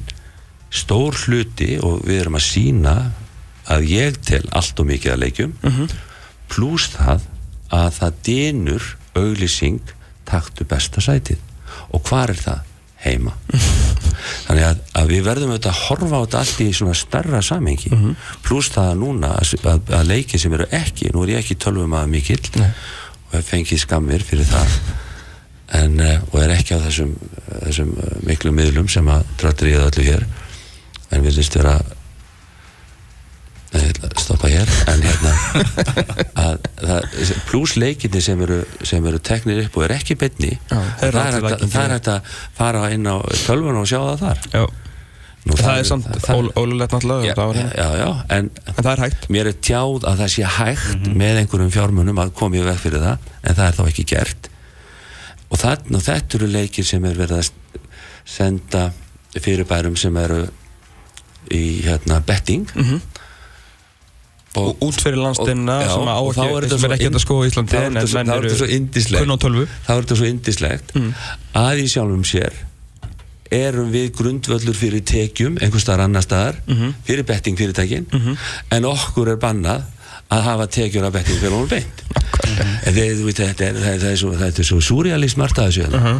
stór 0.70 1.14
hluti 1.26 1.78
og 1.82 2.02
við 2.06 2.20
erum 2.20 2.38
að 2.38 2.46
sína 2.48 2.94
að 3.70 3.86
ég 3.90 4.18
tel 4.22 4.44
allt 4.52 4.80
og 4.80 4.86
mikið 4.86 5.12
að 5.12 5.22
leikjum 5.22 5.54
pluss 6.48 6.88
það 6.94 7.20
að 7.74 7.90
það 7.98 8.20
dynur 8.28 8.96
auglýsing 9.14 9.80
taktu 10.24 10.64
besta 10.64 11.00
sætið. 11.00 11.38
Og 11.94 12.02
hvar 12.08 12.30
er 12.30 12.38
það? 12.38 12.60
Heima. 13.04 13.34
Þannig 14.46 14.66
að, 14.66 14.82
að 14.96 15.10
við 15.12 15.22
verðum 15.26 15.52
auðvitað 15.52 15.72
að 15.72 15.82
horfa 15.84 16.18
á 16.18 16.22
þetta 16.24 16.40
allt 16.40 16.60
í 16.64 16.68
svona 16.76 16.96
starra 16.98 17.40
samhengi. 17.44 17.92
Mm 17.92 18.14
pluss 18.44 18.70
það 18.74 18.90
að 18.90 19.00
núna 19.00 19.30
að, 19.38 19.54
að, 19.64 19.90
að 19.98 20.10
leiki 20.10 20.38
sem 20.40 20.52
eru 20.56 20.66
ekki, 20.74 21.10
nú 21.14 21.24
er 21.24 21.34
ég 21.34 21.42
ekki 21.42 21.56
tölvum 21.60 21.96
að 21.96 22.10
mikill 22.12 22.42
Nei. 22.60 22.70
og 23.30 23.36
hef 23.38 23.50
fengið 23.50 23.80
skammir 23.82 24.24
fyrir 24.24 24.48
það 24.48 24.76
en, 25.80 25.98
uh, 26.00 26.18
og 26.30 26.40
er 26.42 26.54
ekki 26.58 26.76
á 26.76 26.84
þessum, 26.84 27.14
þessum 27.64 27.94
uh, 27.96 28.16
miklu 28.28 28.52
miðlum 28.54 28.90
sem 28.92 29.08
að 29.10 29.24
dráttur 29.40 29.72
ég 29.72 29.86
öllu 29.88 30.06
hér 30.06 30.26
en 31.10 31.24
við 31.24 31.38
list 31.40 31.56
vera 31.56 31.78
Nei, 33.74 33.82
ég 33.88 33.96
ætla 33.96 34.08
að 34.12 34.20
stoppa 34.22 34.48
hér 34.52 34.70
en 34.92 35.00
hérna 35.02 35.32
að, 36.44 36.66
það, 36.78 37.32
pluss 37.48 37.74
leikinni 37.80 38.20
sem 38.22 38.40
eru, 38.46 38.60
sem 38.86 39.06
eru 39.10 39.18
teknir 39.26 39.64
upp 39.64 39.78
og 39.80 39.86
er 39.88 39.96
ekki 39.96 40.14
eru 41.08 41.18
það, 41.18 41.26
er 41.26 41.36
hægt 41.40 41.50
að- 41.50 41.74
það 42.08 42.32
fara 42.60 42.84
inn 42.94 43.08
á 43.10 43.16
tölvun 43.44 43.80
og 43.82 43.88
sjá 43.90 43.98
það 44.04 44.22
þar. 44.24 44.42
Já. 44.54 44.64
Nú, 45.44 45.56
það 45.60 45.78
er 45.82 45.84
samt 45.90 46.06
það- 46.24 46.38
ól- 46.38 46.52
ólulegt 46.56 46.94
náttúrulega 46.94 47.26
þetta 47.34 47.46
var 47.50 47.56
já, 47.58 47.60
hérna. 47.60 47.74
já, 47.82 47.88
já, 48.00 48.10
en 48.38 48.50
en 48.64 48.78
það 48.78 48.92
er 48.94 49.02
hægt. 49.04 49.26
Mér 49.34 49.50
er 49.50 49.56
tjáð 49.68 50.06
að 50.08 50.22
það 50.22 50.30
sé 50.34 50.44
hægt 50.54 51.08
með 51.24 51.40
einhverjum 51.42 51.74
fjármunum 51.74 52.22
að 52.22 52.32
koma 52.38 52.56
í 52.56 52.62
veg 52.64 52.78
fyrir 52.80 53.02
það 53.04 53.26
en 53.42 53.58
það 53.58 53.66
er 53.66 53.76
þá 53.80 53.82
ekki 53.90 54.04
gert. 54.14 54.48
Og, 55.50 55.58
þarna, 55.60 55.98
og 55.98 56.06
þetta 56.06 56.38
eru 56.38 56.46
leikir 56.54 56.86
sem 56.88 57.04
er 57.10 57.18
verið 57.18 57.42
að 57.42 57.50
senda 58.24 58.86
fyrirbærum 59.34 59.98
sem 60.00 60.16
eru 60.16 60.40
í 61.52 61.60
hérna, 61.84 62.22
betting 62.24 62.64
Og 64.60 64.84
út 64.86 65.00
fyrir 65.02 65.18
landsteinna 65.18 65.80
sem, 65.88 66.06
á 66.06 66.18
ekki, 66.20 66.68
sem 66.70 66.84
er 66.86 66.94
ekki 66.94 67.08
að 67.10 67.22
skoða 67.24 67.46
í 67.46 67.50
Íslandi 67.50 67.78
en 67.80 67.96
menn 67.98 68.30
er 68.34 68.46
indislegt. 68.76 69.24
kunn 69.24 69.34
á 69.34 69.38
tölvu. 69.42 69.64
Þá 69.86 69.90
er 69.94 70.04
þetta 70.04 70.18
svo 70.20 70.28
indislegt 70.30 70.94
að 71.58 71.82
í 71.82 71.88
sjálfum 71.90 72.22
sér 72.28 72.60
erum 73.54 73.90
við 73.92 74.12
grundvöllur 74.18 74.74
fyrir 74.74 75.02
tekjum 75.06 75.58
einhvers 75.62 75.84
staðar 75.86 76.06
annar 76.08 76.24
staðar 76.24 76.56
fyrir 77.06 77.26
bettingfyrirtækin 77.28 78.06
en 78.74 78.88
okkur 78.88 79.34
er 79.34 79.42
bannað 79.42 79.84
að 80.34 80.46
hafa 80.48 80.66
tekjur 80.66 81.04
af 81.06 81.12
bettingfélagum 81.14 81.68
beint. 81.68 82.02
Þetta 82.84 84.08
er, 84.10 84.16
svo, 84.16 84.32
þetta 84.38 84.64
svo 84.66 84.80
surrealist 84.82 85.38
margt 85.38 85.58
að 85.58 85.70
þessu 85.70 85.84
hérna. 85.84 86.14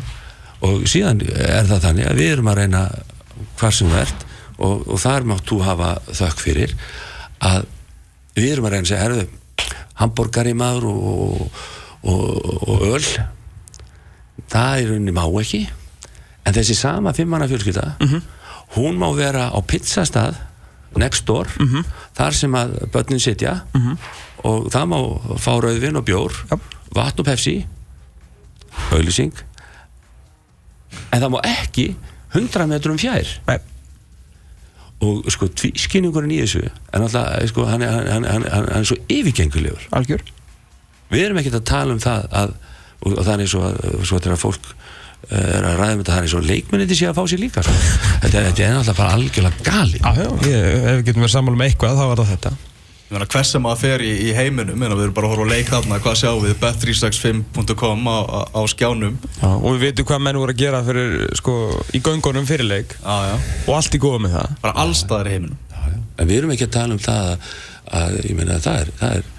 og 0.61 0.85
síðan 0.91 1.23
er 1.25 1.67
það 1.71 1.83
þannig 1.89 2.11
að 2.11 2.21
við 2.21 2.33
erum 2.35 2.51
að 2.53 2.59
reyna 2.61 2.83
hvar 3.59 3.75
sem 3.75 3.91
verðt 3.91 4.27
og, 4.59 4.85
og 4.87 5.01
þar 5.03 5.27
mátt 5.31 5.49
þú 5.49 5.61
hafa 5.67 5.91
þökk 6.13 6.45
fyrir 6.45 6.77
að 7.45 7.65
við 8.35 8.53
erum 8.53 8.69
að 8.69 8.75
reyna 8.75 8.85
að 8.85 8.91
segja 8.91 9.03
herðu, 9.05 9.27
hambúrgari 10.01 10.55
maður 10.59 10.89
og, 10.91 11.61
og, 12.03 12.23
og 12.69 12.87
öl 12.91 13.05
það 14.51 14.79
er 14.81 14.89
rauninni 14.91 15.15
má 15.15 15.25
ekki 15.41 15.63
en 16.45 16.57
þessi 16.57 16.75
sama 16.77 17.15
fimmanna 17.17 17.49
fjölskylda 17.51 17.95
hún 18.77 18.99
má 19.01 19.07
vera 19.17 19.49
á 19.55 19.59
pizzastað 19.63 20.37
next 20.99 21.27
door 21.27 21.49
þar 22.15 22.35
sem 22.37 22.55
að 22.55 22.77
börnin 22.95 23.23
sitja 23.23 23.61
og 24.45 24.69
það 24.75 24.91
má 24.91 24.99
fá 25.39 25.53
rauðvin 25.63 25.99
og 25.99 26.05
bjór 26.07 26.35
Já. 26.51 26.59
vatn 26.95 27.23
og 27.23 27.27
pepsi 27.27 27.57
auðlýsing 28.91 29.35
en 31.15 31.23
það 31.23 31.31
má 31.35 31.41
ekki 31.47 31.87
100 32.35 32.67
metrum 32.67 32.99
fjær. 32.99 33.29
Nei, 33.47 33.59
og 35.03 35.27
sko 35.35 35.49
tvískinningurinn 35.51 36.33
í 36.37 36.39
þessu 36.45 36.63
en 36.69 37.03
alltaf 37.07 37.49
sko, 37.51 37.65
hann, 37.69 37.83
er- 37.83 38.11
hann, 38.13 38.25
hann, 38.29 38.47
hann, 38.53 38.69
er 38.79 38.87
svo 38.89 38.97
yfirgengulegur 39.11 39.89
algjör. 39.97 40.23
Við 41.11 41.25
erum 41.27 41.41
ekkert 41.43 41.59
að 41.61 41.67
tala 41.69 41.93
um 41.97 42.01
það 42.03 42.29
að, 42.43 42.55
og, 43.05 43.19
og 43.19 43.27
er 43.45 43.51
svo, 43.51 43.63
að, 43.69 43.99
svo 44.09 44.21
þegar 44.25 44.41
fólk 44.41 44.71
eh, 45.29 45.41
er 45.59 45.67
að 45.69 45.77
ræða 45.83 45.97
um 45.97 46.05
þetta 46.05 46.15
það 46.15 46.23
er 46.29 46.33
svo 46.35 46.45
leikmenniti 46.47 46.97
sé 46.99 47.09
að 47.11 47.19
fá 47.19 47.25
sér 47.33 47.43
líka 47.43 47.65
sko. 47.67 47.75
þetta, 48.23 48.39
er- 48.39 48.47
þetta 48.53 48.65
er 48.69 48.77
náttúrulega 48.79 48.99
bara 49.03 49.19
algjörlega 49.19 49.67
gali 49.69 50.01
ég, 50.49 50.71
ef 50.79 50.97
við 51.01 51.05
getum 51.11 51.27
verið 51.27 51.35
sammála 51.37 51.61
með 51.61 51.73
eitthvað 51.73 51.99
þá 52.01 52.05
var 52.13 52.23
það 52.23 52.33
þetta 52.37 52.55
meina, 53.15 53.27
hvers 53.31 53.51
sem 53.55 53.67
að 53.71 53.81
fer 53.81 54.03
í, 54.05 54.13
í 54.29 54.33
heiminum, 54.37 54.79
meina, 54.79 54.97
við 54.99 55.09
erum 55.09 55.17
bara 55.17 55.29
að 55.29 55.35
horfa 55.35 55.47
á 55.47 55.53
leik 55.53 55.71
þarna, 55.73 55.99
hvað 56.05 56.17
sjáum 56.21 56.41
við, 56.45 56.55
bet365.com 56.63 58.09
á, 58.11 58.19
á, 58.21 58.41
á 58.55 58.61
skjánum. 58.71 59.19
já, 59.41 59.51
og 59.51 59.69
við 59.73 59.85
veitum 59.89 60.09
hvað 60.11 60.25
menn 60.27 60.41
voru 60.43 60.55
að 60.55 60.63
gera 60.65 60.81
fyrir, 60.87 61.15
sko, 61.41 61.55
í 61.95 62.01
göngunum 62.05 62.49
fyrir 62.49 62.69
leik. 62.69 62.97
Já, 63.01 63.31
já. 63.31 63.37
og 63.67 63.77
allt 63.79 63.97
í 63.97 64.03
góða 64.03 64.25
með 64.25 64.37
það. 64.39 64.57
Bara 64.65 64.85
allstaðar 64.85 65.31
í 65.31 65.37
heiminum. 65.39 65.61
en 66.15 66.29
við 66.31 66.41
erum 66.41 66.53
ekki 66.55 66.69
að 66.69 66.75
tala 66.77 66.95
um 66.95 67.01
það 67.03 67.31
að, 67.31 67.49
að 68.01 68.19
ég 68.23 68.37
meina 68.39 68.59
það 68.63 68.81
er 68.85 68.93
það 69.01 69.17
er, 69.19 69.31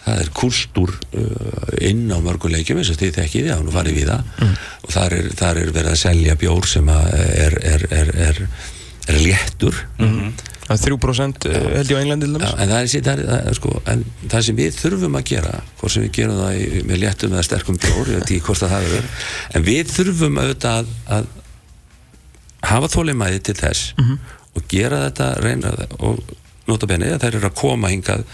það 0.00 0.20
er 0.24 0.30
kultúr 0.40 0.92
uh, 1.20 1.72
inn 1.90 2.04
á 2.12 2.18
mörgum 2.24 2.52
leikjum 2.52 2.80
eins 2.80 2.92
og 2.92 3.00
þið 3.00 3.16
þekkið, 3.20 3.48
já, 3.52 3.56
nú 3.64 3.72
farið 3.74 3.98
við 4.00 4.12
það. 4.12 4.52
Og 4.84 4.94
þar 4.96 5.16
er, 5.16 5.32
þar 5.40 5.60
er 5.62 5.74
verið 5.78 5.90
að 5.94 6.00
selja 6.04 6.38
bjór 6.40 6.68
sem 6.68 6.92
er, 6.96 7.58
er, 7.72 7.86
er, 8.02 8.14
er, 8.28 8.40
er 9.08 9.20
léttur. 9.24 9.84
Það 9.98 10.16
er 10.28 10.49
3% 10.78 11.46
eh, 11.50 11.60
held 11.76 11.90
ég 11.90 11.98
á 11.98 12.02
Englandi 12.04 12.28
en 12.30 12.34
það 12.38 12.76
er, 12.78 12.88
það, 12.94 13.08
er, 13.10 13.22
það, 13.26 13.54
sko, 13.58 13.72
en 13.90 14.04
það 14.30 14.44
sem 14.46 14.58
við 14.60 14.76
þurfum 14.78 15.18
að 15.18 15.24
gera 15.32 15.54
hvort 15.80 15.94
sem 15.94 16.04
við 16.06 16.12
gerum 16.18 16.38
það 16.40 16.58
í, 16.60 16.82
með 16.86 17.00
léttum 17.04 17.34
eða 17.34 17.46
sterkum 17.48 17.78
bjór, 17.82 18.12
það 18.60 18.76
er 18.78 19.08
en 19.58 19.66
við 19.66 19.94
þurfum 19.96 20.38
auðvitað 20.44 20.78
að, 20.80 20.92
að 21.16 21.26
hafa 22.70 22.92
þólimæði 22.92 23.40
til 23.50 23.56
þess 23.58 23.94
og 24.54 24.66
gera 24.70 25.04
þetta 25.08 25.30
reyna 25.42 25.72
og 25.98 26.20
nota 26.70 26.86
benið 26.90 27.14
að 27.16 27.22
þær 27.24 27.36
eru 27.40 27.48
að 27.50 27.58
koma 27.58 27.90
hingað 27.90 28.24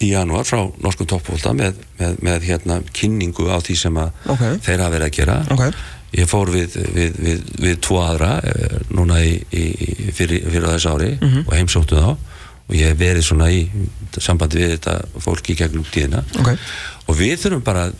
í 0.00 0.12
janúar 0.14 0.46
frá 0.48 0.62
norskum 0.80 1.06
toppfólta 1.10 1.52
með, 1.56 1.76
með, 1.98 2.14
með 2.24 2.46
hérna 2.48 2.78
kynningu 2.96 3.50
á 3.52 3.58
því 3.60 3.76
sem 3.76 3.96
að 4.00 4.12
Ok. 4.32 4.44
þeir 4.64 4.80
hafa 4.80 4.92
verið 4.94 5.06
að 5.08 5.16
gera 5.18 5.38
Ok. 5.52 5.64
Ég 6.16 6.28
fór 6.30 6.50
við, 6.52 6.76
við, 6.94 7.18
við, 7.22 7.48
við 7.62 7.80
tvo 7.86 8.00
aðra 8.02 8.30
eh, 8.42 8.76
núna 8.94 9.20
í, 9.22 9.36
í, 9.54 9.64
fyrir, 10.16 10.46
fyrir 10.50 10.68
þess 10.72 10.90
ári 10.90 11.10
og 11.46 11.54
heimsóttu 11.54 12.00
þá. 12.00 12.12
Og 12.70 12.76
ég 12.78 12.92
hef 12.92 13.00
verið 13.00 13.26
svona 13.26 13.48
í 13.50 13.64
sambandi 14.22 14.60
við 14.60 14.76
þetta 14.76 15.22
fólk 15.24 15.50
í 15.50 15.56
gegnum 15.58 15.86
tíðina. 15.90 16.22
Ok. 16.38 16.52
og 17.10 17.16
við 17.18 17.40
þurfum 17.42 17.64
bara 17.66 17.88
að 17.88 17.96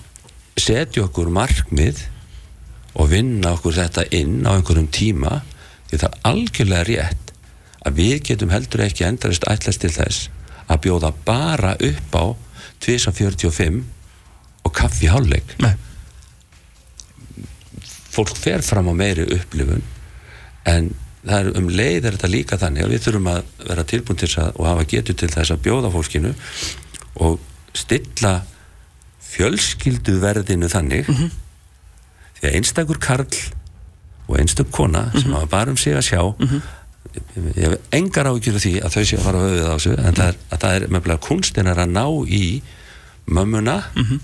setja 0.60 1.04
okkur 1.06 1.30
markmið 1.34 2.04
og 3.00 3.10
vinna 3.10 3.54
okkur 3.56 3.74
þetta 3.78 4.06
inn 4.14 4.44
á 4.46 4.54
einhverjum 4.54 4.90
tíma 4.92 5.40
því 5.90 5.98
það 5.98 6.08
er 6.10 6.30
algjörlega 6.30 6.86
rétt 6.88 7.32
að 7.86 7.98
við 7.98 8.16
getum 8.28 8.52
heldur 8.52 8.84
ekki 8.84 9.06
endarist 9.06 9.46
ætlast 9.50 9.82
til 9.82 9.92
þess 9.94 10.28
að 10.70 10.82
bjóða 10.86 11.12
bara 11.26 11.74
upp 11.74 12.14
á 12.14 12.24
245 12.84 13.80
og 14.66 14.74
kaffi 14.76 15.08
hálfleik. 15.10 15.56
Nei, 15.62 15.72
fólk 18.10 18.34
fer 18.38 18.64
fram 18.66 18.90
á 18.90 18.94
meiri 18.96 19.26
upplifun 19.36 19.82
en 20.70 20.90
það 21.24 21.36
er 21.38 21.58
um 21.60 21.68
leið 21.68 22.06
er 22.08 22.16
þetta 22.16 22.32
líka 22.32 22.58
þannig 22.60 22.86
að 22.86 22.94
við 22.94 23.04
þurfum 23.06 23.30
að 23.32 23.50
vera 23.68 23.86
tilbúin 23.92 24.20
til 24.20 24.28
þess 24.28 24.42
að 24.44 24.60
og 24.60 24.68
hafa 24.70 24.86
getur 24.94 25.18
til 25.20 25.30
þess 25.34 25.54
að 25.54 25.62
bjóða 25.66 25.92
fólkinu 25.94 26.32
og 27.20 27.40
stilla 27.76 28.34
fjölskylduverðinu 29.30 30.68
þannig. 30.70 31.08
Því 32.40 32.48
að 32.48 32.56
einstakur 32.58 33.00
karl 33.02 33.40
og 34.30 34.36
einstak 34.40 34.70
kona 34.74 35.08
sem 35.16 35.32
hafa 35.34 35.50
bara 35.50 35.74
um 35.74 35.78
sig 35.80 35.96
að 35.96 36.06
sjá 36.06 36.22
ég 37.56 37.64
hef 37.64 37.94
engar 37.96 38.28
ágjur 38.30 38.56
af 38.56 38.62
því 38.62 38.74
að 38.84 38.94
þau 38.94 39.04
sé 39.08 39.16
að 39.18 39.24
fara 39.24 39.40
að 39.40 39.48
höfuð 39.48 39.66
á 39.66 39.74
þessu 39.74 39.94
en 39.98 40.18
það 40.18 40.28
er, 40.28 40.36
að 40.46 40.60
það 40.62 40.74
er 40.76 40.84
meðlega 40.94 41.24
kunstin 41.26 41.70
er 41.70 41.80
að 41.82 41.94
ná 41.96 42.04
í 42.30 42.44
mömmuna 43.34 43.76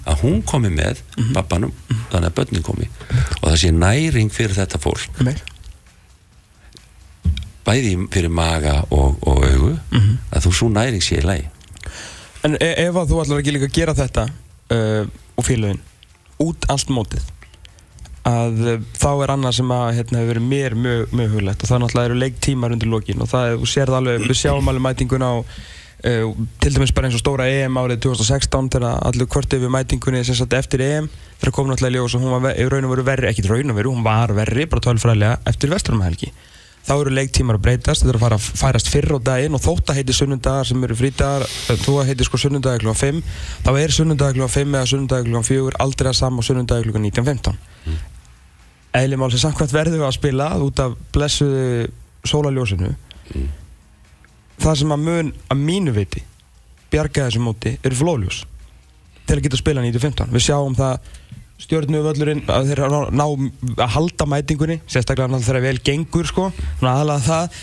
að 0.07 0.23
hún 0.25 0.41
komi 0.47 0.71
með 0.75 1.03
pappanum 1.35 1.75
þannig 2.13 2.31
að 2.31 2.35
börnin 2.39 2.65
komi. 2.67 2.89
Og 3.43 3.51
það 3.51 3.61
sé 3.63 3.73
næring 3.75 4.33
fyrir 4.35 4.57
þetta 4.57 4.81
fólk. 4.83 5.21
Bæði 7.67 7.95
fyrir 8.15 8.31
maga 8.31 8.81
og, 8.95 9.17
og 9.27 9.45
augu 9.45 9.73
að 10.31 10.47
þú 10.47 10.55
svo 10.55 10.73
næring 10.73 11.05
sé 11.05 11.21
í 11.21 11.27
lagi. 11.27 11.49
En 12.47 12.59
e 12.63 12.73
ef 12.87 12.95
að 12.95 13.11
þú 13.11 13.23
ætlar 13.23 13.41
ekki 13.43 13.57
líka 13.57 13.73
gera 13.75 13.95
þetta 13.97 14.29
uh, 14.75 15.07
og 15.35 15.47
félagin 15.47 15.81
út 16.43 16.69
allt 16.71 16.93
mótið. 16.95 17.25
Að 18.27 18.61
uh, 18.63 18.77
þá 18.99 19.11
er 19.25 19.33
annað 19.35 19.57
sem 19.59 19.73
að 19.75 19.87
hérna, 19.97 20.21
hefur 20.21 20.35
verið 20.35 20.47
mér 20.53 20.77
mjög, 20.79 21.17
mjög 21.17 21.35
huglegt 21.35 21.65
og 21.65 21.71
það 21.71 21.83
náttúrulega 21.83 22.11
eru 22.11 22.21
leiktímar 22.21 22.77
undir 22.77 22.93
lokin. 22.93 23.25
Og 23.25 23.31
það 23.33 23.49
er, 23.49 23.59
þú 23.63 23.71
sér 23.73 23.91
það 23.91 23.99
alveg, 24.03 24.29
við 24.29 24.41
sjáum 24.43 24.71
alveg 24.71 24.87
mætingun 24.87 25.27
á 25.27 25.33
uh, 25.35 25.59
til 26.03 26.75
dæmis 26.75 26.93
bara 26.93 27.09
eins 27.09 27.17
og 27.17 27.23
stóra 27.23 27.47
EM 27.49 27.79
árið 27.81 28.03
2016 28.05 28.69
þegar 28.75 28.99
allir 29.09 29.29
hvort 29.33 29.55
yfir 29.57 29.73
mætingunni 29.73 30.21
sagt 30.29 30.53
eftir 30.59 30.85
EM 30.85 31.09
þegar 31.41 31.55
kom 31.57 31.71
náttúrulega 31.71 31.95
í 31.95 31.97
ljós 31.97 32.19
og 32.19 32.27
hún 32.27 32.35
var 32.45 32.53
í 32.53 32.67
raun 32.69 32.85
og 32.85 32.93
veru 32.93 33.07
verri, 33.07 33.31
ekki 33.31 33.47
í 33.47 33.49
raun 33.49 33.73
og 33.73 33.79
veru, 33.81 33.95
hún 33.95 34.05
var 34.05 34.35
verri 34.37 34.69
bara 34.69 34.85
tölfræðilega 34.85 35.41
eftir 35.49 35.73
vesturumhelgi 35.73 36.31
þá 36.87 36.93
eru 36.95 37.15
leiktímar 37.17 37.59
að 37.59 37.65
breytast, 37.65 38.05
þetta 38.05 38.13
er 38.13 38.19
að 38.19 38.23
fara 38.23 38.39
að 38.39 38.61
færast 38.61 38.91
fyrr 38.93 39.17
á 39.17 39.19
daginn 39.27 39.57
og 39.59 39.63
þótt 39.65 39.91
að 39.91 39.99
heiti 39.99 40.15
sunnundagar 40.15 40.69
sem 40.69 40.85
eru 40.87 40.97
frítagar, 40.99 41.45
þú 41.83 41.97
að 41.99 42.11
heiti 42.13 42.27
sko 42.29 42.39
sunnundagar 42.39 42.85
kl. 42.85 42.93
5 42.95 43.23
þá 43.67 43.71
er 43.81 43.95
sunnundagar 43.97 44.39
kl. 44.39 44.47
5 44.55 44.77
eða 44.77 44.91
sunnundagar 44.93 45.27
kl. 45.27 45.43
4 45.49 45.81
aldrei 45.83 46.13
að 46.13 46.19
sama 46.21 46.47
sunnundagar 46.47 46.87
kl. 46.87 47.03
19.15 47.03 47.59
mm. 47.59 48.01
eðli 49.01 49.19
mál 49.19 49.33
sem 49.35 49.43
samkvæmt 49.49 49.75
verðum 49.75 50.05
við 50.05 50.11
að 50.13 50.19
spila 50.21 50.51
út 50.63 50.85
af 50.85 50.95
blessuðu 51.17 51.89
sólaljósinu 52.27 52.95
það 54.63 54.81
sem 54.81 54.97
að 54.97 55.07
mun 55.09 55.33
að 55.53 55.63
mínu 55.69 55.95
viti 55.97 56.25
bjarga 56.93 57.27
þessu 57.27 57.43
móti 57.45 57.77
eru 57.83 57.99
flóljós 57.99 58.43
til 59.27 59.37
að 59.37 59.47
geta 59.47 59.59
að 59.59 59.63
spila 59.65 59.85
19.15 59.85 60.35
við 60.35 60.45
sjáum 60.47 60.77
það 60.79 61.15
stjórnuvöllurinn 61.63 62.43
að 62.53 62.71
þeir 62.71 62.83
ná, 63.17 63.25
að 63.81 63.93
halda 63.95 64.27
mætingunni 64.29 64.77
sérstaklega 64.85 65.31
náttúrulega 65.33 65.47
þegar 65.47 65.65
vel 65.65 65.81
gengur 65.89 66.29
sko, 66.29 66.51
aðalega 66.83 67.25
það. 67.25 67.61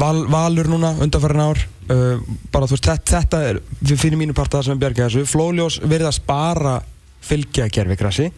Val, 0.00 0.22
valur 0.32 0.70
núna 0.72 0.94
undanfærin 1.04 1.44
ár. 1.44 1.60
Uh, 1.84 2.22
bara 2.52 2.64
þú 2.64 2.78
veist 2.78 2.88
þetta, 2.88 3.18
þetta 3.18 3.42
er 3.50 3.60
finnum 4.00 4.22
mínu 4.24 4.36
part 4.36 4.54
það 4.54 4.64
sem 4.68 4.76
er 4.76 4.80
bjarga 4.86 5.08
þessu. 5.10 5.28
Flóljós 5.28 5.76
verið 5.84 6.08
að 6.08 6.16
spara 6.16 6.78
fylgja 7.24 7.68
gerfigrassi 7.72 8.30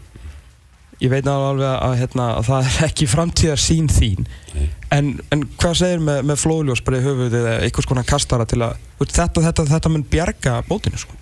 ég 1.03 1.13
veit 1.13 1.27
náttúrulega 1.27 1.51
alveg 1.51 1.87
að, 1.87 1.95
hérna, 2.01 2.27
að 2.39 2.49
það 2.49 2.69
er 2.71 2.89
ekki 2.89 3.09
framtíðar 3.11 3.61
sín 3.61 3.89
þín 3.93 4.29
en, 4.95 5.13
en 5.35 5.45
hvað 5.61 5.79
segir 5.83 6.03
með, 6.05 6.23
með 6.31 6.41
flóljós 6.41 6.83
bara 6.87 7.01
í 7.01 7.05
höfuð 7.05 7.39
eða 7.41 7.55
einhvers 7.67 7.89
konar 7.91 8.07
kastara 8.09 8.47
til 8.49 8.63
að 8.65 8.77
þetta, 9.03 9.45
þetta, 9.49 9.67
þetta 9.75 9.93
mun 9.93 10.07
bjarga 10.11 10.59
bótinu 10.69 11.01
sko, 11.01 11.17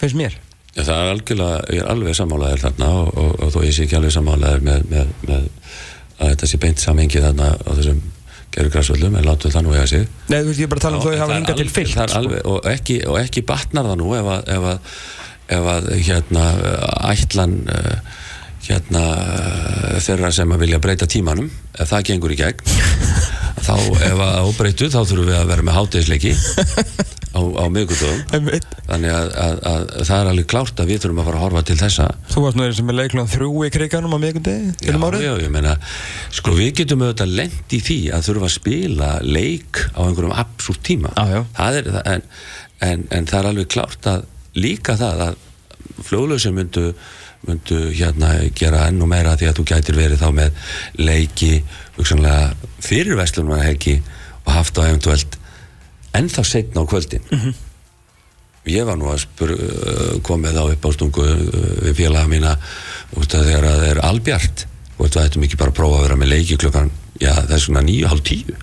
finnst 0.00 0.16
mér. 0.18 0.38
Já, 0.72 0.84
það 0.84 0.94
er 0.94 1.12
algjörlega, 1.12 1.58
ég 1.74 1.82
er 1.82 1.90
alveg 1.92 2.16
sammálaðir 2.16 2.62
þarna 2.62 2.90
og, 3.00 3.08
og, 3.18 3.32
og 3.44 3.52
þó 3.52 3.58
ég 3.66 3.74
sé 3.74 3.84
ekki 3.84 3.98
alveg 3.98 4.14
sammálaðir 4.14 4.64
með, 4.64 4.86
með, 4.92 5.12
með 5.28 5.48
að 6.18 6.32
þetta 6.32 6.50
sé 6.50 6.60
beint 6.62 6.82
samengi 6.82 7.22
þarna 7.24 7.50
á 7.58 7.70
þessum 7.72 8.00
gerugræsvöllum 8.54 9.16
en 9.18 9.26
látum 9.26 9.52
það 9.52 9.66
nú 9.66 9.74
eiga 9.74 9.86
sig. 9.90 10.06
Nei, 10.30 10.38
þú 10.38 10.50
veist, 10.50 10.60
ég 10.62 10.68
er 10.68 10.72
bara 10.72 10.80
að 10.80 10.86
tala 10.86 10.98
um 10.98 11.04
þau 11.04 11.12
en 11.12 11.22
hafa 11.22 11.36
hingað 11.36 11.60
til 11.60 11.72
fyllt 11.72 11.98
sko. 11.98 12.38
og, 12.54 12.68
og 13.12 13.18
ekki 13.20 13.44
batnar 13.46 13.90
það 13.90 14.00
nú 14.00 14.14
ef 14.16 14.30
að, 14.32 14.48
ef 14.54 14.68
að, 14.72 14.94
ef 15.58 15.68
að 15.74 15.90
hérna 16.08 16.46
ætlan 17.10 17.58
uh, 17.74 18.16
hérna 18.66 19.04
uh, 19.14 19.98
þeirra 20.02 20.32
sem 20.34 20.54
að 20.54 20.64
vilja 20.64 20.80
breyta 20.82 21.08
tímanum 21.10 21.50
ef 21.78 21.92
það 21.92 22.08
gengur 22.10 22.34
í 22.34 22.40
gegn 22.40 22.64
þá 23.66 23.74
ef 23.78 24.24
að 24.24 24.48
óbreytu 24.48 24.90
þá 24.90 25.00
þurfum 25.02 25.30
við 25.30 25.38
að 25.38 25.48
vera 25.52 25.66
með 25.66 25.78
hátegisleiki 25.78 26.34
á 27.28 27.40
á, 27.44 27.64
miðgutöðum 27.70 28.22
þannig 28.88 29.12
að, 29.12 29.30
að, 29.42 29.56
að 29.70 29.82
það 30.08 30.18
er 30.18 30.30
alveg 30.32 30.48
klárt 30.50 30.82
að 30.82 30.90
við 30.92 31.02
þurfum 31.02 31.20
að 31.22 31.28
fara 31.28 31.38
að 31.38 31.44
horfa 31.44 31.62
til 31.68 31.76
þessa. 31.82 32.06
Þú 32.32 32.44
varst 32.44 32.58
nú 32.58 32.64
eins 32.66 32.80
og 32.80 32.88
með 32.88 32.98
leiklunum 32.98 33.30
þrjú 33.32 33.50
í 33.66 33.70
kriganum 33.74 34.16
á 34.16 34.18
mikundi 34.22 34.54
Já, 34.82 34.94
já, 35.22 35.32
ég 35.42 35.52
meina, 35.52 35.74
sko 36.34 36.54
við 36.56 36.72
getum 36.80 37.04
auðvitað 37.04 37.34
lent 37.40 37.76
í 37.76 37.82
því 37.84 37.98
að 38.16 38.24
þurfa 38.28 38.48
að 38.48 38.54
spila 38.56 39.10
leik 39.26 39.82
á 39.92 40.00
einhverjum 40.06 40.38
absúrt 40.44 40.82
tíma. 40.88 41.12
Já, 41.14 41.36
já. 41.36 41.40
Það 41.58 41.80
er, 41.80 41.90
en, 42.14 42.26
en, 42.88 43.06
en 43.18 43.28
það 43.28 43.40
er 43.40 43.50
alveg 43.52 43.70
klárt 43.76 44.10
að 44.10 44.26
líka 44.58 44.96
það 44.98 45.24
að 45.28 45.44
fljóðlösi 46.08 46.54
myndu 46.54 46.88
myndu 47.46 47.78
hérna 47.94 48.32
gera 48.56 48.88
ennú 48.90 49.06
meira 49.06 49.36
því 49.38 49.50
að 49.50 49.60
þú 49.60 49.66
gætir 49.70 49.98
verið 49.98 50.22
þá 50.22 50.30
með 50.34 50.62
leiki 50.98 51.52
fyrir 52.82 53.18
vestlunum 53.18 53.60
helgi 53.62 53.98
og 54.44 54.52
haft 54.56 54.78
á 54.80 54.88
eventuelt 54.88 55.38
ennþá 56.16 56.44
setna 56.46 56.82
á 56.82 56.88
kvöldin. 56.88 57.24
Ég 58.68 58.84
var 58.84 58.98
nú 59.00 59.08
að 59.08 59.22
spur, 59.22 59.52
uh, 59.54 60.18
komið 60.26 60.58
á 60.58 60.64
stungu 60.92 61.24
uh, 61.24 61.36
við 61.86 61.94
félaga 62.02 62.28
mína 62.28 62.56
út 63.16 63.32
af 63.32 63.46
þegar 63.46 63.64
að 63.68 63.78
það 63.78 63.92
er 63.92 64.00
albjart 64.04 64.64
og 64.98 65.04
þetta 65.06 65.24
ættum 65.28 65.46
ekki 65.46 65.60
bara 65.60 65.72
að 65.72 65.78
prófa 65.78 66.00
að 66.00 66.04
vera 66.08 66.18
með 66.20 66.32
leiki 66.34 66.58
klukkan 66.60 66.90
já 67.22 67.32
það 67.38 67.54
er 67.54 67.62
svona 67.64 67.84
nýju, 67.86 68.10
hálf 68.10 68.24
tíu. 68.26 68.56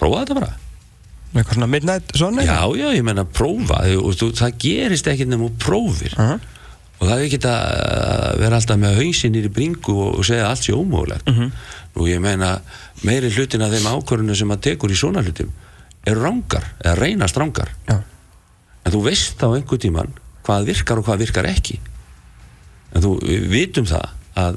Prófa 0.00 0.24
þetta 0.24 0.38
bara. 0.40 0.50
Eitthvað 1.30 1.54
svona 1.60 1.70
midnight 1.70 2.16
svona 2.16 2.46
já 2.46 2.58
já 2.74 2.88
ég 2.96 3.04
menna 3.06 3.26
prófa 3.28 3.84
og 4.00 4.16
þú, 4.18 4.32
það 4.40 4.56
gerist 4.64 5.10
ekkert 5.12 5.30
nefnum 5.30 5.50
og 5.52 5.60
prófir. 5.62 6.16
Aha. 6.18 6.40
Og 7.00 7.08
það 7.08 7.14
er 7.16 7.24
ekki 7.26 7.40
að 7.48 8.38
vera 8.42 8.58
alltaf 8.60 8.78
með 8.80 8.98
hausinir 9.00 9.48
í 9.48 9.52
bringu 9.56 9.94
og, 9.96 10.18
og 10.20 10.26
segja 10.28 10.50
allt 10.50 10.66
sé 10.66 10.74
ómögulegt. 10.76 11.30
Og 11.96 12.06
ég 12.10 12.20
meina 12.22 12.58
meiri 13.06 13.30
hlutin 13.32 13.64
af 13.64 13.72
þeim 13.72 13.88
ákvörðunum 13.88 14.36
sem 14.36 14.50
maður 14.50 14.66
tekur 14.68 14.92
í 14.92 14.98
svona 15.00 15.24
hlutum 15.24 15.50
eru 16.08 16.22
rángar, 16.24 16.64
eða 16.80 16.96
reynast 16.96 17.36
rángar 17.36 17.68
Já. 17.84 17.98
en 18.00 18.92
þú 18.94 19.02
veist 19.04 19.42
á 19.44 19.48
einhver 19.52 19.80
tíman 19.80 20.14
hvað 20.46 20.70
virkar 20.70 21.00
og 21.00 21.04
hvað 21.08 21.24
virkar 21.26 21.48
ekki. 21.50 21.76
En 22.96 23.04
þú 23.04 23.10
vitum 23.52 23.88
það 23.88 24.06
að 24.40 24.56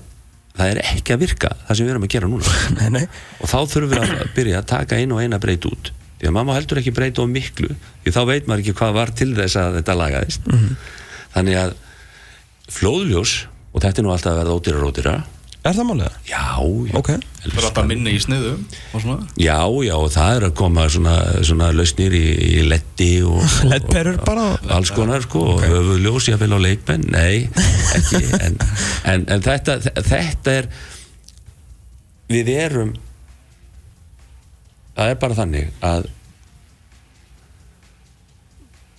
það 0.53 0.69
er 0.69 0.79
ekki 0.93 1.15
að 1.15 1.23
virka 1.25 1.51
það 1.65 1.77
sem 1.77 1.87
við 1.87 1.93
erum 1.95 2.05
að 2.07 2.13
gera 2.13 2.29
núna. 2.31 2.53
Nei, 2.79 2.89
nei. 2.93 3.03
Og 3.41 3.51
þá 3.51 3.57
þurfum 3.73 3.91
við 3.91 4.03
að 4.05 4.33
byrja 4.37 4.61
að 4.61 4.69
taka 4.71 4.99
einu 5.01 5.17
og 5.17 5.23
eina 5.25 5.39
breyt 5.43 5.67
út. 5.69 5.91
Því 6.21 6.29
að 6.29 6.35
mamma 6.37 6.55
heldur 6.55 6.79
ekki 6.79 6.93
breyta 6.95 7.23
of 7.23 7.31
miklu 7.31 7.73
því 8.05 8.13
þá 8.15 8.21
veit 8.29 8.47
maður 8.47 8.63
ekki 8.63 8.75
hvað 8.79 8.93
var 8.95 9.11
til 9.17 9.31
þess 9.35 9.59
að 9.59 9.79
þetta 9.79 9.95
lagaðist. 9.99 10.51
Þannig 11.33 11.59
að 11.59 11.73
flóðljós 12.73 13.37
og 13.73 13.81
þetta 13.83 14.01
er 14.01 14.05
nú 14.05 14.13
alltaf 14.13 14.33
að 14.33 14.41
verða 14.41 14.57
ódýra 14.59 14.89
ódýra 14.89 15.15
Er 15.63 15.71
það 15.77 15.85
málið? 15.87 16.15
já, 16.27 16.39
já, 16.59 16.95
Ok. 16.99 17.09
Það 17.39 17.53
er 17.57 17.65
alltaf 17.69 17.85
minni 17.87 18.11
í 18.11 18.17
og 18.19 18.99
svona. 18.99 19.27
Já, 19.39 19.59
já 19.87 19.93
og 19.95 20.09
það 20.11 20.31
er 20.35 20.45
að 20.49 20.55
koma 20.59 20.87
svona, 20.91 21.13
svona 21.39 21.69
lausnir 21.71 22.15
í, 22.17 22.23
í 22.59 22.65
letti 22.67 23.07
og, 23.23 23.39
Leddperur 23.71 24.17
bara 24.27 24.49
og 24.57 24.73
alls 24.75 24.91
konar 24.91 25.23
sko 25.23 25.45
og 25.53 25.63
höfuð 25.63 26.03
ljós 26.03 26.27
ég 26.27 26.35
að 26.35 26.43
vilja 26.43 26.59
á 26.59 26.65
leikmenn. 26.65 27.07
Nei, 27.15 27.47
ekki 27.95 28.21
en, 28.41 28.59
en, 29.13 29.25
en 29.31 29.45
þetta, 29.47 29.77
þetta 30.03 30.57
er 30.57 30.69
við 32.33 32.51
erum 32.57 32.93
það 34.97 35.13
er 35.13 35.19
bara 35.23 35.37
þannig 35.37 35.71
að 35.83 36.11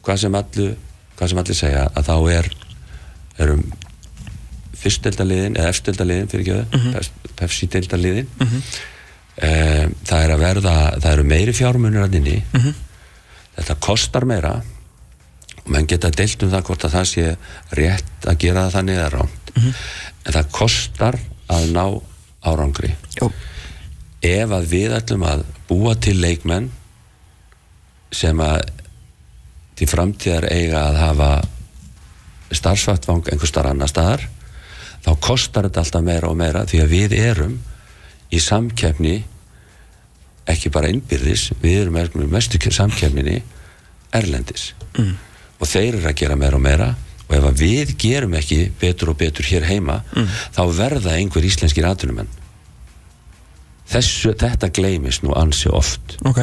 hvað 0.05 0.21
sem 0.25 0.37
allu 0.41 0.69
hvað 1.15 1.31
sem 1.31 1.41
allir 1.45 1.59
segja 1.59 1.85
að 1.93 2.09
þá 2.09 2.17
er 2.35 2.51
erum 3.39 3.65
fyrstdeldaliðin 4.79 5.57
eða 5.59 5.71
efstdeldaliðin 5.73 6.29
fyrir 6.33 6.45
ekki 6.45 6.79
Mhm. 6.79 6.95
það 6.95 7.09
pefsi-deldaliðin 7.39 8.27
um, 8.41 9.95
það 10.07 10.21
er 10.25 10.33
að 10.35 10.43
verða 10.45 10.75
það 11.01 11.11
eru 11.13 11.25
meiri 11.25 11.53
fjármunir 11.57 12.05
að 12.05 12.15
inni 12.21 12.37
Mhm. 12.53 12.75
þetta 13.57 13.75
kostar 13.81 14.25
meira 14.27 14.53
og 15.65 15.71
menn 15.71 15.87
geta 15.87 16.11
deilt 16.11 16.43
um 16.43 16.51
það 16.51 16.63
hvort 16.69 16.85
að 16.85 16.95
það 16.99 17.07
sé 17.15 17.37
rétt 17.73 18.27
að 18.29 18.39
gera 18.39 18.67
það 18.69 18.75
þannig 18.79 18.99
eða 18.99 19.11
rámt 19.19 19.55
Mhm. 19.57 19.75
en 20.27 20.33
það 20.33 20.51
kostar 20.53 21.19
að 21.49 21.71
ná 21.73 22.03
árangri 22.45 22.95
Jó. 23.21 23.33
ef 24.23 24.49
að 24.51 24.67
við 24.67 24.91
ætlum 25.01 25.23
að 25.25 25.45
búa 25.69 25.95
til 26.01 26.15
leikmenn 26.21 26.71
sem 28.13 28.37
að 28.39 28.63
til 29.77 29.87
framtíðar 29.91 30.45
eiga 30.53 30.83
að 30.91 30.97
hafa 30.97 31.31
starfsvartvang 32.59 33.29
einhver 33.33 33.51
starf 33.51 33.71
annar 33.71 33.91
staðar 33.91 34.27
þá 35.05 35.13
kostar 35.21 35.69
þetta 35.69 35.85
alltaf 35.85 36.05
meira 36.05 36.31
og 36.31 36.39
meira 36.41 36.65
því 36.69 36.83
að 36.85 36.93
við 36.95 37.17
erum 37.21 37.57
í 38.35 38.41
samkeppni 38.43 39.17
ekki 40.51 40.73
bara 40.73 40.91
innbyrðis 40.93 41.51
við 41.63 41.85
erum 41.85 41.99
í 42.25 42.31
mestu 42.31 42.61
samkeppninni 42.61 43.41
erlendis. 44.15 44.73
Mm. 44.95 45.17
og 45.59 45.67
þeir 45.67 45.97
eru 45.97 46.07
að 46.07 46.19
gera 46.21 46.37
meira 46.39 46.59
og 46.59 46.63
meira 46.63 46.89
og 47.25 47.33
ef 47.35 47.47
við 47.59 47.95
gerum 47.99 48.37
ekki 48.39 48.69
betur 48.81 49.11
og 49.11 49.19
betur 49.19 49.47
hér 49.49 49.67
heima 49.67 50.03
þá 50.55 50.63
verða 50.77 51.17
einhver 51.17 51.45
íslenskir 51.45 51.87
atvinnumenn. 51.89 52.29
Þessu, 53.89 54.35
þetta 54.39 54.71
gleymist 54.73 55.25
nú 55.25 55.35
ansi 55.37 55.69
oft. 55.69 56.17
Ok. 56.25 56.41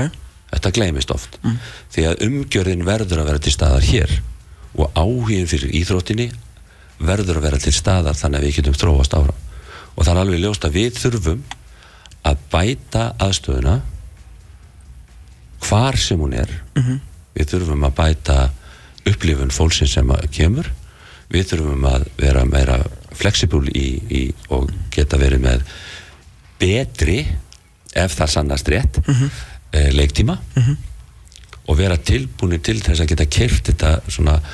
Þetta 0.52 0.72
gleymist 0.76 1.14
oft. 1.14 1.38
Því 1.94 2.06
að 2.10 2.26
umgjörðin 2.28 2.84
verður 2.86 3.24
að 3.24 3.30
vera 3.32 3.42
til 3.42 3.54
staðar 3.56 3.88
hér 3.88 4.18
og 4.78 4.92
áhugin 4.96 5.50
fyrir 5.50 5.74
íþróttinni 5.82 6.30
verður 7.02 7.40
að 7.40 7.48
vera 7.48 7.62
til 7.62 7.74
staðar 7.76 8.18
þannig 8.18 8.40
að 8.40 8.46
við 8.48 8.58
getum 8.60 8.78
þróast 8.78 9.16
áfram. 9.18 9.40
Og 9.96 10.06
það 10.06 10.14
er 10.14 10.22
alveg 10.22 10.44
ljóst 10.44 10.68
að 10.68 10.78
við 10.78 11.00
þurfum 11.02 11.42
að 12.30 12.44
bæta 12.52 13.06
aðstöðuna 13.26 13.78
hvar 15.66 15.98
sem 16.00 16.22
hún 16.22 16.36
er. 16.38 16.52
Við 17.36 17.54
þurfum 17.54 17.88
að 17.88 17.96
bæta 17.98 18.38
upplifun 19.10 19.54
fólksins 19.54 19.96
sem 19.98 20.14
kemur. 20.32 20.70
Við 21.32 21.48
þurfum 21.52 21.88
að 21.90 22.08
vera 22.20 22.46
meira 22.46 22.82
fleksibúl 23.18 23.68
í, 23.70 23.88
í, 24.08 24.22
og 24.50 24.72
geta 24.94 25.20
verið 25.20 25.44
með 25.44 25.66
betri 26.62 27.26
ef 27.98 28.14
það 28.16 28.36
sannast 28.38 28.70
rétt 28.70 29.02
mm 29.08 29.30
leiktíma 29.72 30.36
og 31.68 31.78
vera 31.78 31.98
tilbúinir 31.98 32.62
til 32.66 32.82
þess 32.82 33.02
að 33.04 33.08
geta 33.14 33.26
kert 33.32 33.66
þetta 33.70 33.92
svona 34.10 34.36
uh, 34.42 34.46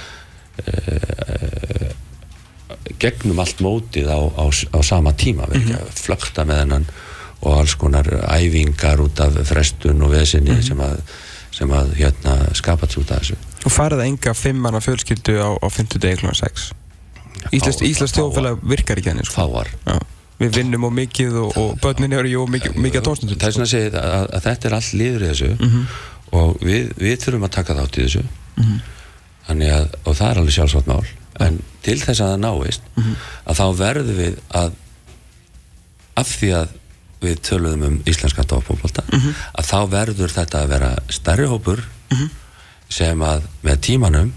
gegnum 3.00 3.40
allt 3.44 3.60
mótið 3.64 4.08
á, 4.12 4.20
á, 4.20 4.46
á 4.48 4.80
sama 4.86 5.12
tíma 5.18 5.48
vera 5.48 5.62
ekki 5.62 5.76
að 5.78 5.88
flökta 6.02 6.46
með 6.48 6.58
hennan 6.64 6.86
og 7.38 7.52
alls 7.60 7.76
konar 7.78 8.08
æfingar 8.34 9.00
út 9.04 9.20
af 9.22 9.32
frestun 9.48 10.04
og 10.06 10.12
vesinni 10.16 10.56
sem 10.66 10.80
að, 10.82 10.96
sem 11.54 11.70
að 11.70 11.94
hérna 12.00 12.34
skapast 12.58 12.98
út 12.98 13.12
af 13.14 13.22
þessu. 13.22 13.38
Þú 13.62 13.70
farið 13.74 14.04
enga 14.08 14.32
fimmana 14.38 14.80
fjölskyldu 14.82 15.34
á, 15.38 15.50
á 15.62 15.68
50 15.70 16.02
degi 16.02 16.18
kl. 16.24 16.34
6 16.34 16.74
Íslands, 17.54 18.14
þjóðfélag 18.16 18.56
virkar 18.66 18.98
ekki 19.00 19.12
henni 19.14 19.26
sko. 19.28 19.46
fáar. 19.46 19.70
Já. 19.86 19.98
Við 20.38 20.60
vinnum 20.60 20.84
og 20.86 20.92
mikið 20.94 21.38
og, 21.42 21.56
og 21.58 21.80
börnin 21.82 22.14
eru 22.14 22.44
mikið, 22.50 22.76
mikið 22.78 23.00
að 23.00 23.06
tónstundum 23.08 23.40
þess 23.42 23.58
vegna 23.58 23.70
segið 23.72 23.96
að, 24.02 24.26
að 24.38 24.44
þetta 24.46 24.70
er 24.70 24.76
allt 24.78 24.92
liður 25.00 25.24
í 25.24 25.30
þessu 25.32 25.48
og 26.32 26.58
við, 26.62 26.92
við 26.98 27.20
þurfum 27.24 27.48
að 27.48 27.56
taka 27.60 27.76
þátt 27.78 27.98
í 27.98 28.06
þessu. 28.08 28.24
Þannig 29.48 29.72
að, 29.72 29.88
og 30.04 30.16
það 30.18 30.30
er 30.32 30.38
alveg 30.42 30.54
sjálfsvátt 30.58 30.88
mál. 30.92 31.06
En 31.40 31.60
til 31.86 32.00
þess 32.02 32.20
að 32.22 32.32
það 32.34 32.42
náist 32.44 32.82
að 33.46 33.60
þá 33.60 33.66
verðum 33.78 34.18
við 34.18 34.40
að 34.50 34.72
af 36.18 36.28
því 36.40 36.50
að 36.58 36.68
við 37.22 37.40
töluðum 37.46 37.84
um 37.88 38.00
íslenska 38.10 38.44
tófbólta 38.44 39.04
að 39.58 39.66
þá 39.66 39.80
verður 39.90 40.34
þetta 40.34 40.60
að 40.64 40.70
vera 40.74 40.90
stærri 41.10 41.46
hópur 41.50 41.82
sem 42.90 43.22
að 43.22 43.46
með 43.62 43.80
tímanum 43.88 44.34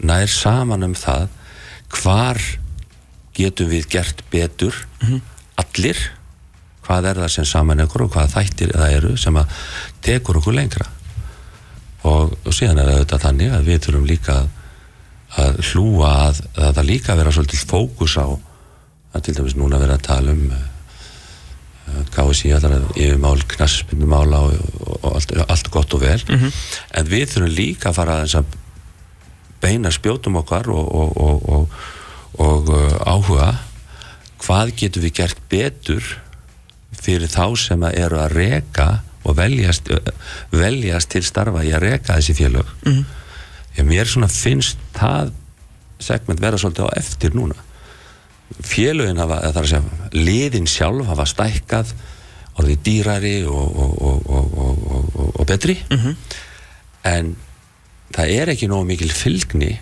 nær 0.00 0.26
saman 0.28 0.82
um 0.82 0.94
það 0.94 1.28
hvar 1.90 2.38
getum 3.34 3.68
við 3.68 3.86
gert 3.88 4.22
betur 4.30 4.74
allir 5.56 5.98
hvað 6.86 7.04
er 7.10 7.16
það 7.22 7.30
sem 7.36 7.44
saman 7.44 7.80
ykkur 7.82 8.06
og 8.06 8.12
hvað 8.14 8.34
þættir 8.34 8.72
það 8.74 8.96
eru 8.96 9.16
sem 9.16 9.36
að 9.36 9.46
tekur 10.02 10.38
okkur 10.38 10.54
lengra 10.54 10.86
og, 12.06 12.36
og 12.46 12.54
síðan 12.54 12.80
er 12.82 12.92
auðvitað 12.92 13.24
þannig 13.26 13.56
að 13.56 13.68
við 13.70 13.82
þurfum 13.86 14.08
líka 14.08 14.38
að, 15.36 15.60
hlúa 15.72 16.12
að, 16.28 16.40
að 16.54 16.72
það 16.78 16.88
líka 16.92 17.18
vera 17.18 17.34
svolítið 17.34 17.66
fókus 17.72 18.16
á 18.16 18.26
að 19.16 19.26
til 19.26 19.36
dæmis 19.38 19.56
núna 19.58 19.80
vera 19.80 19.98
að 19.98 20.06
tala 20.06 20.34
um 20.36 20.48
KSI 21.86 22.50
allar 22.56 22.82
yfirmál, 22.98 23.38
knassbyndumála 23.46 24.40
og, 24.48 24.54
og, 24.82 24.94
og 25.04 25.12
allt, 25.14 25.34
allt 25.46 25.70
gott 25.70 25.94
og 25.94 26.02
vel. 26.02 26.18
En 26.90 27.10
við 27.10 27.28
þurfum 27.30 27.54
líka 27.54 27.90
að 27.90 27.98
fara 28.00 28.16
að 28.26 28.56
beina 29.62 29.92
spjótum 29.94 30.40
okkar 30.42 30.68
og, 30.72 30.86
og, 31.00 31.16
og, 31.16 31.48
og, 31.48 31.76
og 32.42 32.72
uh, 32.74 32.96
áhuga. 33.06 33.50
Hvað 34.42 34.74
getum 34.82 35.06
við 35.06 35.14
gert 35.20 35.40
betur 35.50 36.10
fyrir 36.96 37.30
þá 37.30 37.56
sem 37.56 37.86
að 37.86 37.98
eru 38.02 38.20
að 38.20 38.34
reka 38.36 38.88
og 39.26 39.36
veljast, 39.38 39.88
veljast 40.54 41.10
til 41.12 41.24
starfa 41.26 41.64
í 41.66 41.72
að 41.74 41.82
reka 41.88 42.16
þessi 42.18 42.36
félög. 42.38 42.68
Mm. 42.86 43.04
að 43.76 43.88
mér 43.90 44.08
svona 44.08 44.28
finnst 44.32 44.78
það 44.96 45.32
segment 46.00 46.40
vera 46.40 46.58
svolítið 46.60 46.86
á 46.88 46.96
eftir 47.00 47.34
núna. 47.36 47.56
Félögin 48.62 49.18
hafa, 49.18 49.40
það 49.42 49.56
er 49.56 49.64
að 49.64 49.72
segja 49.72 50.12
liðin 50.26 50.68
sjálf 50.70 51.08
hafa 51.10 51.26
stækkað 51.26 51.90
orðið 52.56 52.78
dýrari 52.86 53.34
og, 53.50 53.80
og, 53.82 53.96
og, 54.06 54.28
og, 54.30 54.86
og, 54.94 55.26
og 55.42 55.48
betri. 55.50 55.74
En 57.06 57.34
það 58.16 58.30
er 58.38 58.52
ekki 58.54 58.68
nógu 58.70 58.86
mikil 58.88 59.10
fylgni 59.12 59.74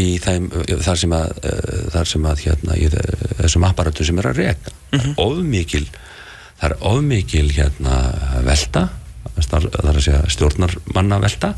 í 0.00 0.06
þeim, 0.22 0.48
þar 0.82 0.98
sem 0.98 1.12
að 1.14 1.28
uh, 1.46 1.82
þar 1.94 2.08
sem 2.10 2.24
að 2.26 2.40
hérna 2.46 2.78
í 2.80 2.88
þe- 2.90 3.18
þessum 3.42 3.66
apparatu 3.68 4.06
sem 4.06 4.18
er 4.22 4.30
að 4.32 4.40
reka. 4.42 4.72
Það 4.94 5.04
er 5.12 5.20
ofmikil 5.22 5.84
það 6.64 6.70
er 6.70 6.76
ofmikil 6.88 7.46
hérna 7.52 7.98
velta 8.46 8.86
það 9.36 9.68
er 9.84 9.96
að 9.98 10.02
segja 10.04 10.22
stjórnarmanna 10.32 11.18
velta 11.20 11.54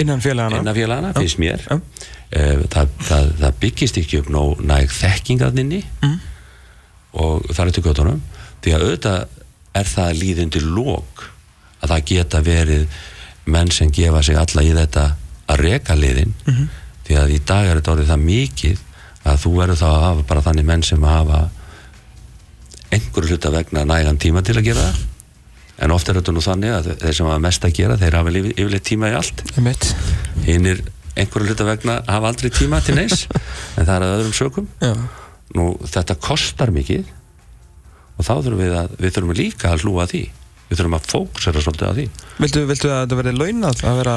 Innan 0.00 0.22
félagana 0.24 0.62
innan 0.62 0.74
félagana, 0.74 1.10
finnst 1.12 1.36
mér. 1.36 1.60
Eh, 2.32 2.62
það, 2.72 2.92
það, 3.04 3.26
það 3.42 3.56
byggist 3.60 3.98
ekki 4.00 4.20
upp 4.22 4.30
nóg 4.32 4.62
næg 4.64 4.88
þekkingaðninni 4.96 5.82
Mm. 6.02 6.14
og 7.20 7.44
það 7.52 7.66
er 7.66 7.72
til 7.76 7.82
göttunum 7.84 8.22
því 8.64 8.72
að 8.72 8.84
auðvitað 8.86 9.26
er 9.76 9.90
það 9.92 10.16
líðundi 10.22 10.62
lók 10.64 11.26
að 11.82 11.92
það 11.92 12.04
geta 12.12 12.40
verið 12.46 12.86
menn 13.52 13.70
sem 13.74 13.90
gefa 13.92 14.22
sig 14.24 14.36
alla 14.40 14.62
í 14.64 14.72
þetta 14.76 15.04
að 15.52 15.60
reka 15.66 15.94
liðin. 15.98 16.32
Mhm. 16.46 16.68
því 17.06 17.16
að 17.18 17.34
í 17.36 17.38
dag 17.44 17.66
er 17.68 17.80
þetta 17.80 17.92
orðið 17.92 18.10
það 18.14 18.24
mikið 18.24 18.78
að 19.28 19.40
þú 19.44 19.50
verður 19.58 19.80
þá 19.82 19.88
að 19.92 20.02
hafa 20.06 20.22
bara 20.32 20.44
þannig 20.48 20.64
menn 20.64 20.82
sem 20.86 21.02
hafa 21.02 21.40
einhverju 22.92 23.32
hluta 23.34 23.50
vegna 23.54 23.84
nægan 23.88 24.18
tíma 24.20 24.42
til 24.44 24.56
að 24.60 24.66
gera 24.70 24.86
það 24.90 25.00
en 25.82 25.94
oft 25.94 26.08
er 26.12 26.18
þetta 26.20 26.34
nú 26.36 26.42
þannig 26.44 26.74
að 26.76 26.90
þeir 27.02 27.16
sem 27.18 27.26
hafa 27.30 27.42
mest 27.42 27.64
að 27.66 27.72
gera 27.78 27.96
þeir 28.00 28.16
hafa 28.18 28.30
yfir- 28.36 28.52
yfirleitt 28.58 28.84
tíma 28.86 29.08
í 29.10 29.16
allt 29.18 29.42
Einmitt. 29.56 29.88
hinnir 30.46 30.82
einhverju 31.16 31.48
hluta 31.52 31.66
vegna 31.68 31.96
hafa 32.06 32.28
aldrei 32.32 32.50
tíma 32.54 32.82
til 32.84 32.94
neins 33.00 33.24
en 33.76 33.86
það 33.88 33.94
er 33.96 34.04
að 34.06 34.14
öðrum 34.18 34.36
sökum 34.36 34.68
Já. 34.84 34.92
nú 35.56 35.66
þetta 35.88 36.18
kostar 36.28 36.70
mikið 36.76 37.08
og 38.18 38.24
þá 38.28 38.32
þurfum 38.44 38.60
við 38.62 38.76
að 38.82 38.94
við 39.00 39.16
þurfum 39.16 39.36
líka 39.40 39.72
að 39.72 39.84
hlúa 39.86 40.06
því 40.12 40.22
við 40.72 40.80
þurfum 40.80 40.96
að 40.98 41.08
fókusera 41.12 41.62
svolítið 41.64 41.88
á 41.88 41.92
því 41.96 42.06
Viltu, 42.42 42.62
viltu 42.66 42.88
að 42.90 43.00
þetta 43.04 43.18
verði 43.20 43.32
launað 43.38 43.82
að 43.86 43.98
vera 44.00 44.14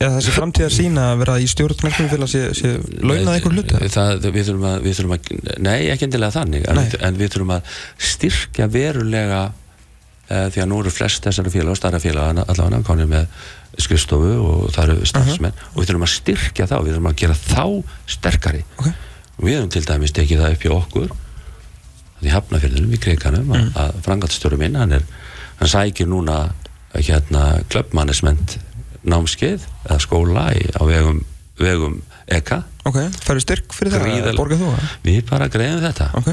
eða 0.00 0.12
þessi 0.16 0.32
framtíðar 0.34 0.72
sína 0.74 1.02
að 1.12 1.18
vera 1.22 1.34
í 1.44 1.48
stjórn 1.52 1.76
knarknumfélag 1.82 2.30
sé, 2.32 2.40
sé 2.56 2.70
launað 3.04 3.34
einhver 3.36 3.54
hluti? 3.58 3.90
það, 3.94 4.28
við, 4.34 4.46
þurfum 4.48 4.64
að, 4.70 4.78
við 4.88 4.96
þurfum 4.98 5.16
að 5.18 5.58
nei 5.68 5.76
ekki 5.94 6.08
endilega 6.08 6.34
þannig 6.38 6.64
en, 6.72 6.80
en 7.10 7.20
við 7.20 7.34
þurfum 7.36 7.52
að 7.58 7.74
styrkja 8.10 8.68
verulega 8.74 9.42
uh, 9.52 10.46
því 10.54 10.64
að 10.64 10.70
nú 10.72 10.80
eru 10.82 10.94
flest 10.96 11.28
þessari 11.28 11.52
félag 11.54 11.76
og 11.76 11.80
starra 11.82 12.00
félag 12.02 12.40
allavega 12.46 12.82
konir 12.88 13.10
með 13.12 13.28
skrifstofu 13.84 14.32
og 14.38 14.68
það 14.74 14.84
eru 14.94 15.08
starfsmenn 15.10 15.60
og 15.74 15.80
við 15.82 15.88
þurfum 15.92 16.06
að 16.08 16.14
styrkja 16.16 16.68
þá, 16.70 16.76
við 16.86 16.92
þurfum 16.94 17.10
að 17.10 17.20
gera 17.24 17.36
þá 17.42 17.64
sterkari 18.16 18.64
Ok. 18.78 18.88
og 18.88 19.46
við 19.48 19.56
höfum 19.58 19.72
til 19.74 19.84
dæmis 19.88 20.14
tekið 20.14 20.42
það 20.44 20.54
upp 20.56 20.66
hjá 20.66 20.74
okkur 20.80 21.14
í 22.24 22.30
hafnafjörðunum 22.32 22.94
í 22.96 23.00
kriganum 23.02 23.48
Mm. 23.50 23.54
að, 23.74 23.80
að 23.82 23.96
frangatstjóru 24.06 24.56
minn 24.60 24.78
hann, 24.78 24.94
er, 24.96 25.02
hann 25.60 25.70
sækir 25.70 26.08
núna 26.10 26.38
hérna 26.94 27.44
klubbmannisment 27.72 28.58
námskeið 29.04 29.64
eða 29.88 30.00
skóla 30.00 30.48
í, 30.56 30.62
á 30.74 30.82
vegum, 30.88 31.20
vegum 31.60 32.00
EKA 32.32 32.62
Ok, 32.88 32.98
færðu 33.24 33.42
styrk 33.44 33.72
fyrir 33.76 33.94
það? 33.94 34.02
Gríðarlega. 34.06 34.38
Borgað 34.38 34.60
þú 34.64 34.72
það? 34.74 34.92
við 35.04 35.22
bara 35.30 35.48
greiðum 35.52 35.82
þetta 35.84 36.10
Ok 36.20 36.30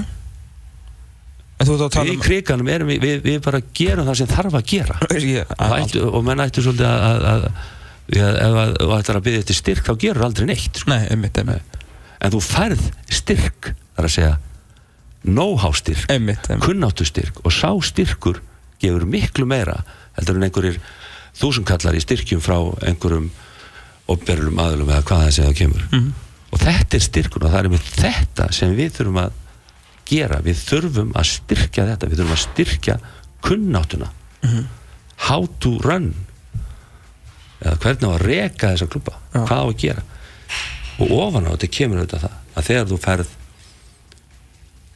að 1.62 1.70
við 1.70 2.08
í 2.10 2.16
um 2.16 2.22
kriganum 2.26 2.70
erum 2.74 2.90
við, 2.90 3.02
við, 3.04 3.20
við 3.28 3.42
bara 3.46 3.60
gerum 3.78 4.08
það 4.08 4.18
sem 4.22 4.30
þarf 4.32 4.56
að 4.58 4.64
gera 4.72 4.96
Ég- 5.22 5.52
og, 5.58 5.74
ættu, 5.78 6.06
og 6.10 6.24
menn 6.26 6.42
ættu 6.42 6.64
svolítið 6.66 6.88
að, 6.90 7.04
að, 7.06 7.26
að, 7.32 7.44
að 8.18 8.40
ef 8.42 8.56
að- 8.64 8.74
þú 8.82 8.96
ættir 8.98 9.20
að 9.20 9.26
byggja 9.28 9.42
eftir 9.44 9.60
styrk 9.60 9.84
þá 9.86 9.92
gerur 10.02 10.26
aldrei 10.26 10.48
neitt 10.50 10.80
sko. 10.82 10.90
Nei, 10.90 11.04
einmitt, 11.14 11.38
einmitt 11.38 11.78
en 12.22 12.34
þú 12.34 12.42
færð 12.46 12.82
styrk 13.14 13.72
þar 13.98 14.08
að 14.10 14.16
segja 14.16 14.34
know-how 15.28 15.74
styrk 15.78 16.10
kunnáttu 16.66 17.06
styrk 17.06 17.44
og 17.46 17.54
sá 17.54 17.70
styrkur 17.86 18.42
gefur 18.82 19.06
miklu 19.06 19.48
meira 19.50 19.78
heldur 20.18 20.40
en 20.40 20.48
einhverjir 20.48 20.82
þúsundkallar 21.40 21.96
í 21.98 22.04
styrkjum 22.04 22.42
frá 22.44 22.58
einhverjum 22.88 23.30
opberlum 24.12 24.60
aðlum 24.60 24.92
eða 24.92 25.06
hvað 25.08 25.24
það 25.26 25.36
segja 25.38 25.58
kemur. 25.62 25.88
Mhm. 25.92 26.12
og 26.52 26.60
þetta 26.60 26.98
er 26.98 27.04
styrkur 27.06 27.46
og 27.46 27.52
það 27.54 27.60
er 27.64 27.70
með 27.72 27.86
þetta 27.96 28.46
sem 28.52 28.76
við 28.76 28.90
þurfum 28.98 29.20
að 29.22 29.32
gera. 30.12 30.42
Við 30.44 30.58
þurfum 30.68 31.14
að 31.16 31.30
styrkja 31.30 31.86
þetta. 31.88 32.10
Við 32.12 32.20
þurfum 32.20 32.36
að 32.36 32.42
styrkja 32.44 32.98
kunnáttuna. 33.42 34.10
Mhm. 34.44 34.66
how 35.30 35.46
to 35.60 35.78
run. 35.86 36.14
Eða 37.62 37.78
hvernig 37.78 38.10
á 38.10 38.12
að 38.18 38.24
reka 38.26 38.72
þessa 38.74 38.88
Já. 38.90 39.46
hvað 39.46 39.60
á 39.62 39.66
að 39.70 39.78
gera? 39.78 40.04
Og 41.00 41.12
ofan 41.12 41.46
á 41.46 41.54
þetta 41.54 41.70
kemur 41.78 42.02
auðvitað 42.02 42.24
það 42.26 42.36
að 42.58 42.68
þegar 42.70 42.90
þú 42.90 42.98
ferð 43.06 43.28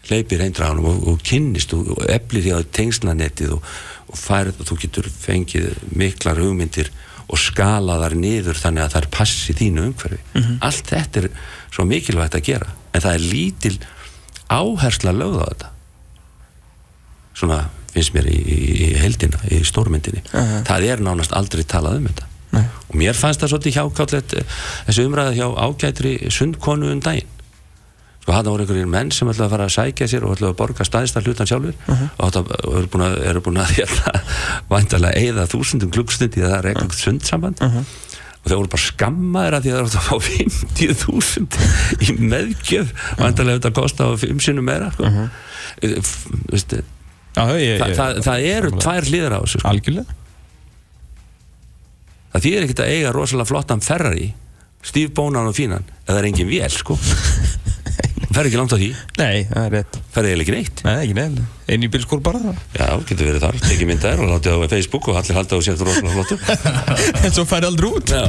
hleypir 0.10 0.44
heimdraðanum 0.46 0.88
og, 0.90 1.04
og 1.12 1.26
kynnist 1.26 1.74
og, 1.76 1.92
eflir 2.12 2.46
því 2.46 2.54
að 2.56 2.70
tengslanettið 2.78 3.56
og, 3.58 3.70
og 4.12 4.20
færð 4.20 4.62
og 4.62 4.70
þú 4.70 4.80
getur 4.86 5.10
fengið 5.10 5.70
miklar 5.98 6.42
hugmyndir 6.42 6.92
og 7.26 7.42
skala 7.42 7.98
þar 8.04 8.18
niður 8.22 8.60
þannig 8.62 8.86
að 8.86 8.92
það 8.94 9.02
er 9.02 9.12
passi 9.16 9.56
þínu 9.58 9.86
umhverfi. 9.90 10.20
Allt 10.66 10.92
þetta 10.92 11.24
er 11.24 11.30
svo 11.74 11.88
mikilvægt 11.90 12.38
að 12.38 12.46
gera 12.52 12.70
en 12.94 13.02
það 13.02 13.16
er 13.16 13.26
lítil 13.32 13.74
áhersla 14.54 15.16
lögð 15.16 15.42
á 15.42 15.46
þetta. 15.50 15.72
Svona 17.36 17.60
finnst 17.96 18.14
mér 18.16 18.30
í, 18.30 18.38
í, 18.38 18.60
í 18.86 18.88
heldina, 19.00 19.42
í 19.50 19.64
stórmyndinni. 19.66 20.22
Aha. 20.36 20.62
það 20.68 20.88
er 20.92 21.04
nánast 21.04 21.34
aldrei 21.36 21.64
talað 21.68 22.02
um 22.02 22.10
þetta. 22.12 22.32
Nei. 22.56 22.64
og 22.64 22.96
mér 22.96 23.18
fannst 23.18 23.42
það 23.42 23.52
svolítið 23.52 23.78
hjákáttlegt 23.80 24.34
eh, 24.40 24.60
þessi 24.88 25.06
umræða 25.10 25.34
hjá 25.36 25.48
ágætri 25.66 26.12
sundkonu 26.32 26.92
um 26.94 27.02
daginn 27.04 27.32
sko 28.26 28.34
hann 28.34 28.48
voru 28.50 28.64
einhverjir 28.66 28.88
menn 28.90 29.12
sem 29.14 29.30
ætlaði 29.30 29.46
að 29.46 29.52
fara 29.54 29.66
að 29.70 29.74
sækja 29.76 30.08
sér 30.10 30.24
og 30.26 30.34
ætlaði 30.34 30.52
að 30.56 30.58
borga 30.64 30.86
staðista 30.88 31.22
hlutan 31.22 31.50
sjálfur 31.50 31.76
og 31.94 32.32
þetta 32.34 32.42
og 32.66 32.78
eru 32.80 32.90
búin 32.96 33.04
að, 33.06 33.18
eru 33.30 33.44
búin 33.46 33.60
að 33.62 33.74
hérna, 33.78 34.14
væntalega 34.72 35.22
eigða 35.22 35.46
þúsundum 35.52 35.92
klukkstundi 35.94 36.42
í 36.42 36.46
það 36.46 36.56
er 36.58 36.70
eitthvað 36.72 36.98
sundsamband. 37.04 37.62
Og 37.66 38.50
þeir 38.50 38.60
voru 38.60 38.72
bara 38.74 38.86
skammaðir 38.86 39.56
að 39.58 39.64
því 39.66 39.72
að 39.72 39.78
það 39.78 39.86
er 39.86 40.02
að 40.02 40.08
fá 40.10 40.16
50.000 40.32 42.04
í 42.06 42.18
meðgjöf. 42.34 42.92
Væntalega 43.22 43.60
þetta 43.62 43.72
kosta 43.78 44.10
á 44.10 44.12
fimm 44.22 44.42
sinnum 44.42 44.68
meira 44.70 44.90
sko. 44.94 45.10
uh 45.10 45.42
Vistu, 46.52 46.78
Já, 47.36 47.42
ég, 47.60 47.82
það, 47.82 47.90
ég, 47.90 47.96
það, 47.98 48.20
það 48.24 48.46
eru 48.48 48.70
tvær 48.80 49.08
hlýðar 49.10 49.34
á 49.36 49.40
þessu 49.44 49.60
sko. 49.60 49.70
Algjörlega. 49.74 50.14
Það 52.36 52.46
þýðir 52.46 52.66
ekkert 52.68 52.82
að 52.86 52.92
eiga 52.94 53.12
rosalega 53.16 53.50
flottan 53.50 53.84
Ferrari 53.84 54.28
stífbónan 54.86 55.50
og 55.50 55.56
fínan 55.58 55.86
eða 56.06 56.14
það 56.14 56.20
er 56.22 56.28
engin 56.30 56.50
vél 56.52 56.72
sko 56.74 56.96
fer 58.36 58.50
ekki 58.50 58.60
langt 58.60 58.74
á 58.76 58.78
því, 58.78 58.88
Nei, 59.20 59.46
það 59.48 59.66
er 59.66 59.74
rétt. 59.76 59.98
Fer 60.14 60.28
eiginlega 60.28 60.44
ekki 60.46 60.56
neitt? 60.56 60.82
Nei, 60.86 60.96
ekki 61.06 61.16
neil 61.16 61.46
Einn 61.66 61.86
í 61.86 61.90
bílskór 61.90 62.20
bara 62.26 62.42
það 62.44 62.58
já, 62.78 62.88
getur 63.10 63.30
verið 63.30 63.46
þar, 63.46 63.60
tekið 63.64 63.90
myndaðir 63.90 64.24
og 64.26 64.34
látið 64.34 64.58
á 64.60 64.70
Facebook 64.76 65.08
og 65.10 65.20
allir 65.22 65.40
halda 65.40 65.58
á 65.58 65.60
sér 65.66 65.80
rosalega 65.80 66.18
flottu 66.18 66.38
En 67.26 67.34
svo 67.34 67.46
færi 67.50 67.70
aldrei 67.70 67.90
út. 67.90 68.12
Já, 68.12 68.28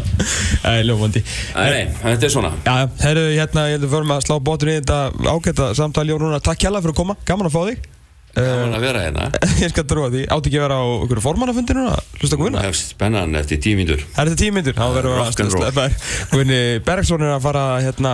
Æ, 0.62 0.70
ljófandi 0.86 1.20
Æ, 1.26 1.66
nei, 1.66 1.82
þetta 2.04 2.28
er 2.28 2.32
svona. 2.32 2.52
Já, 2.64 2.76
herru, 3.02 3.26
hérna, 3.34 3.66
ég 3.68 3.76
heldur 3.76 3.92
fyrir 3.92 4.14
að 4.16 4.24
slá 4.28 4.38
bótur 4.46 4.72
í 4.72 4.78
þetta 4.78 5.02
ágæta 5.34 5.68
samtali 5.76 6.14
og 6.16 6.22
núna 6.24 6.40
takk 6.44 6.64
hjalla 6.64 6.80
fyrir 6.84 6.94
að 6.96 7.00
koma, 7.02 7.18
gaman 7.28 7.50
að 7.50 7.56
fá 7.58 7.60
þig. 7.66 7.90
Gaman 8.36 8.76
að 8.76 8.82
vera 8.84 9.02
hérna. 9.06 9.26
Ég 9.64 9.72
skal 9.72 9.84
trúa 9.88 10.08
því, 10.12 10.22
átti 10.28 10.50
ekki 10.50 10.60
að 10.60 10.64
vera 10.66 10.78
á 10.80 10.84
einhverju 10.84 11.24
formannafundi 11.24 11.76
núna, 11.76 11.94
hlusta 12.20 12.36
það 12.36 12.58
er 12.68 12.76
spennan 12.76 13.36
eftir 13.40 13.60
tíu 13.64 13.78
mínútur. 13.78 14.02
Það 14.12 14.22
er 14.22 14.30
þetta 14.32 14.42
tíu 14.42 14.56
myndir, 14.56 14.76
þá 14.76 14.86
verður 14.92 15.16
roll. 15.16 15.70
að 15.70 16.00
Guðni 16.34 16.60
Bergsson 16.84 17.24
er 17.24 17.32
að 17.38 17.46
fara 17.48 17.64
hérna 17.80 18.12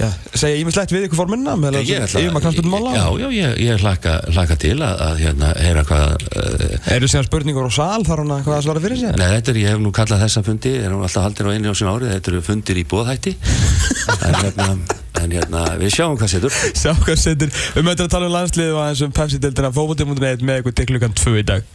já, 0.00 0.08
segja 0.32 0.60
ímislegt 0.60 0.92
við 0.94 1.06
ykkur 1.06 1.18
formennina 1.20 1.56
með 1.60 1.78
yfir 1.82 2.30
maður 2.32 2.46
knallbundum 2.46 2.72
mála 2.72 2.92
já, 2.94 3.04
já, 3.20 3.26
ég, 3.36 3.56
ég 3.66 3.82
hlakka, 3.84 4.14
hlakka 4.32 4.56
til 4.60 4.76
að, 4.78 5.02
að 5.06 5.20
hérna, 5.24 5.50
heyra 5.60 5.84
hvað 5.88 6.24
uh, 6.30 6.94
Eru 6.96 7.10
síðan 7.10 7.26
spurningur 7.28 7.68
á 7.68 7.72
sal, 7.74 8.04
þar 8.08 8.24
hann 8.24 8.34
að 8.36 8.44
hvað 8.46 8.56
að 8.56 8.64
svara 8.66 8.84
fyrir 8.84 9.00
sig? 9.02 9.18
Nei, 9.20 9.26
þetta 9.36 9.52
er, 9.52 9.60
ég 9.64 9.74
hef 9.74 9.82
nú 9.84 9.92
kallað 9.96 10.24
þessa 10.24 10.44
fundi, 10.46 10.74
er 10.80 10.94
nú 10.94 11.02
alltaf 11.04 11.26
haldin 11.26 11.50
á 11.50 11.54
einu 11.54 11.74
á 11.74 11.76
sín 11.76 11.90
ári, 11.92 12.12
þetta 12.14 12.32
eru 12.32 12.44
fundir 12.46 12.80
í 12.80 12.86
bóðhætti 12.90 13.34
en 14.28 14.38
hérna, 14.40 14.70
en 15.20 15.36
hérna 15.36 15.66
við 15.80 15.94
sjáum 15.98 16.16
hvað 16.20 16.34
setur. 16.36 16.62
Sjá 16.70 16.94
hvað 16.94 17.20
setur, 17.20 17.60
um 17.76 17.92
þetta 17.92 18.08
að 18.08 18.14
tala 18.16 18.30
um 18.30 18.38
landslið 18.38 18.72
og 18.76 18.82
aðeins 18.86 19.04
um 19.06 19.14
Pepsi-deltina 19.20 19.74
fókbóti.net 19.76 20.46
með 20.46 20.64
ykkur 20.64 20.80
til 20.80 20.90
klukkan 20.94 21.20
2 21.20 21.36
í 21.42 21.46
dag 21.52 21.68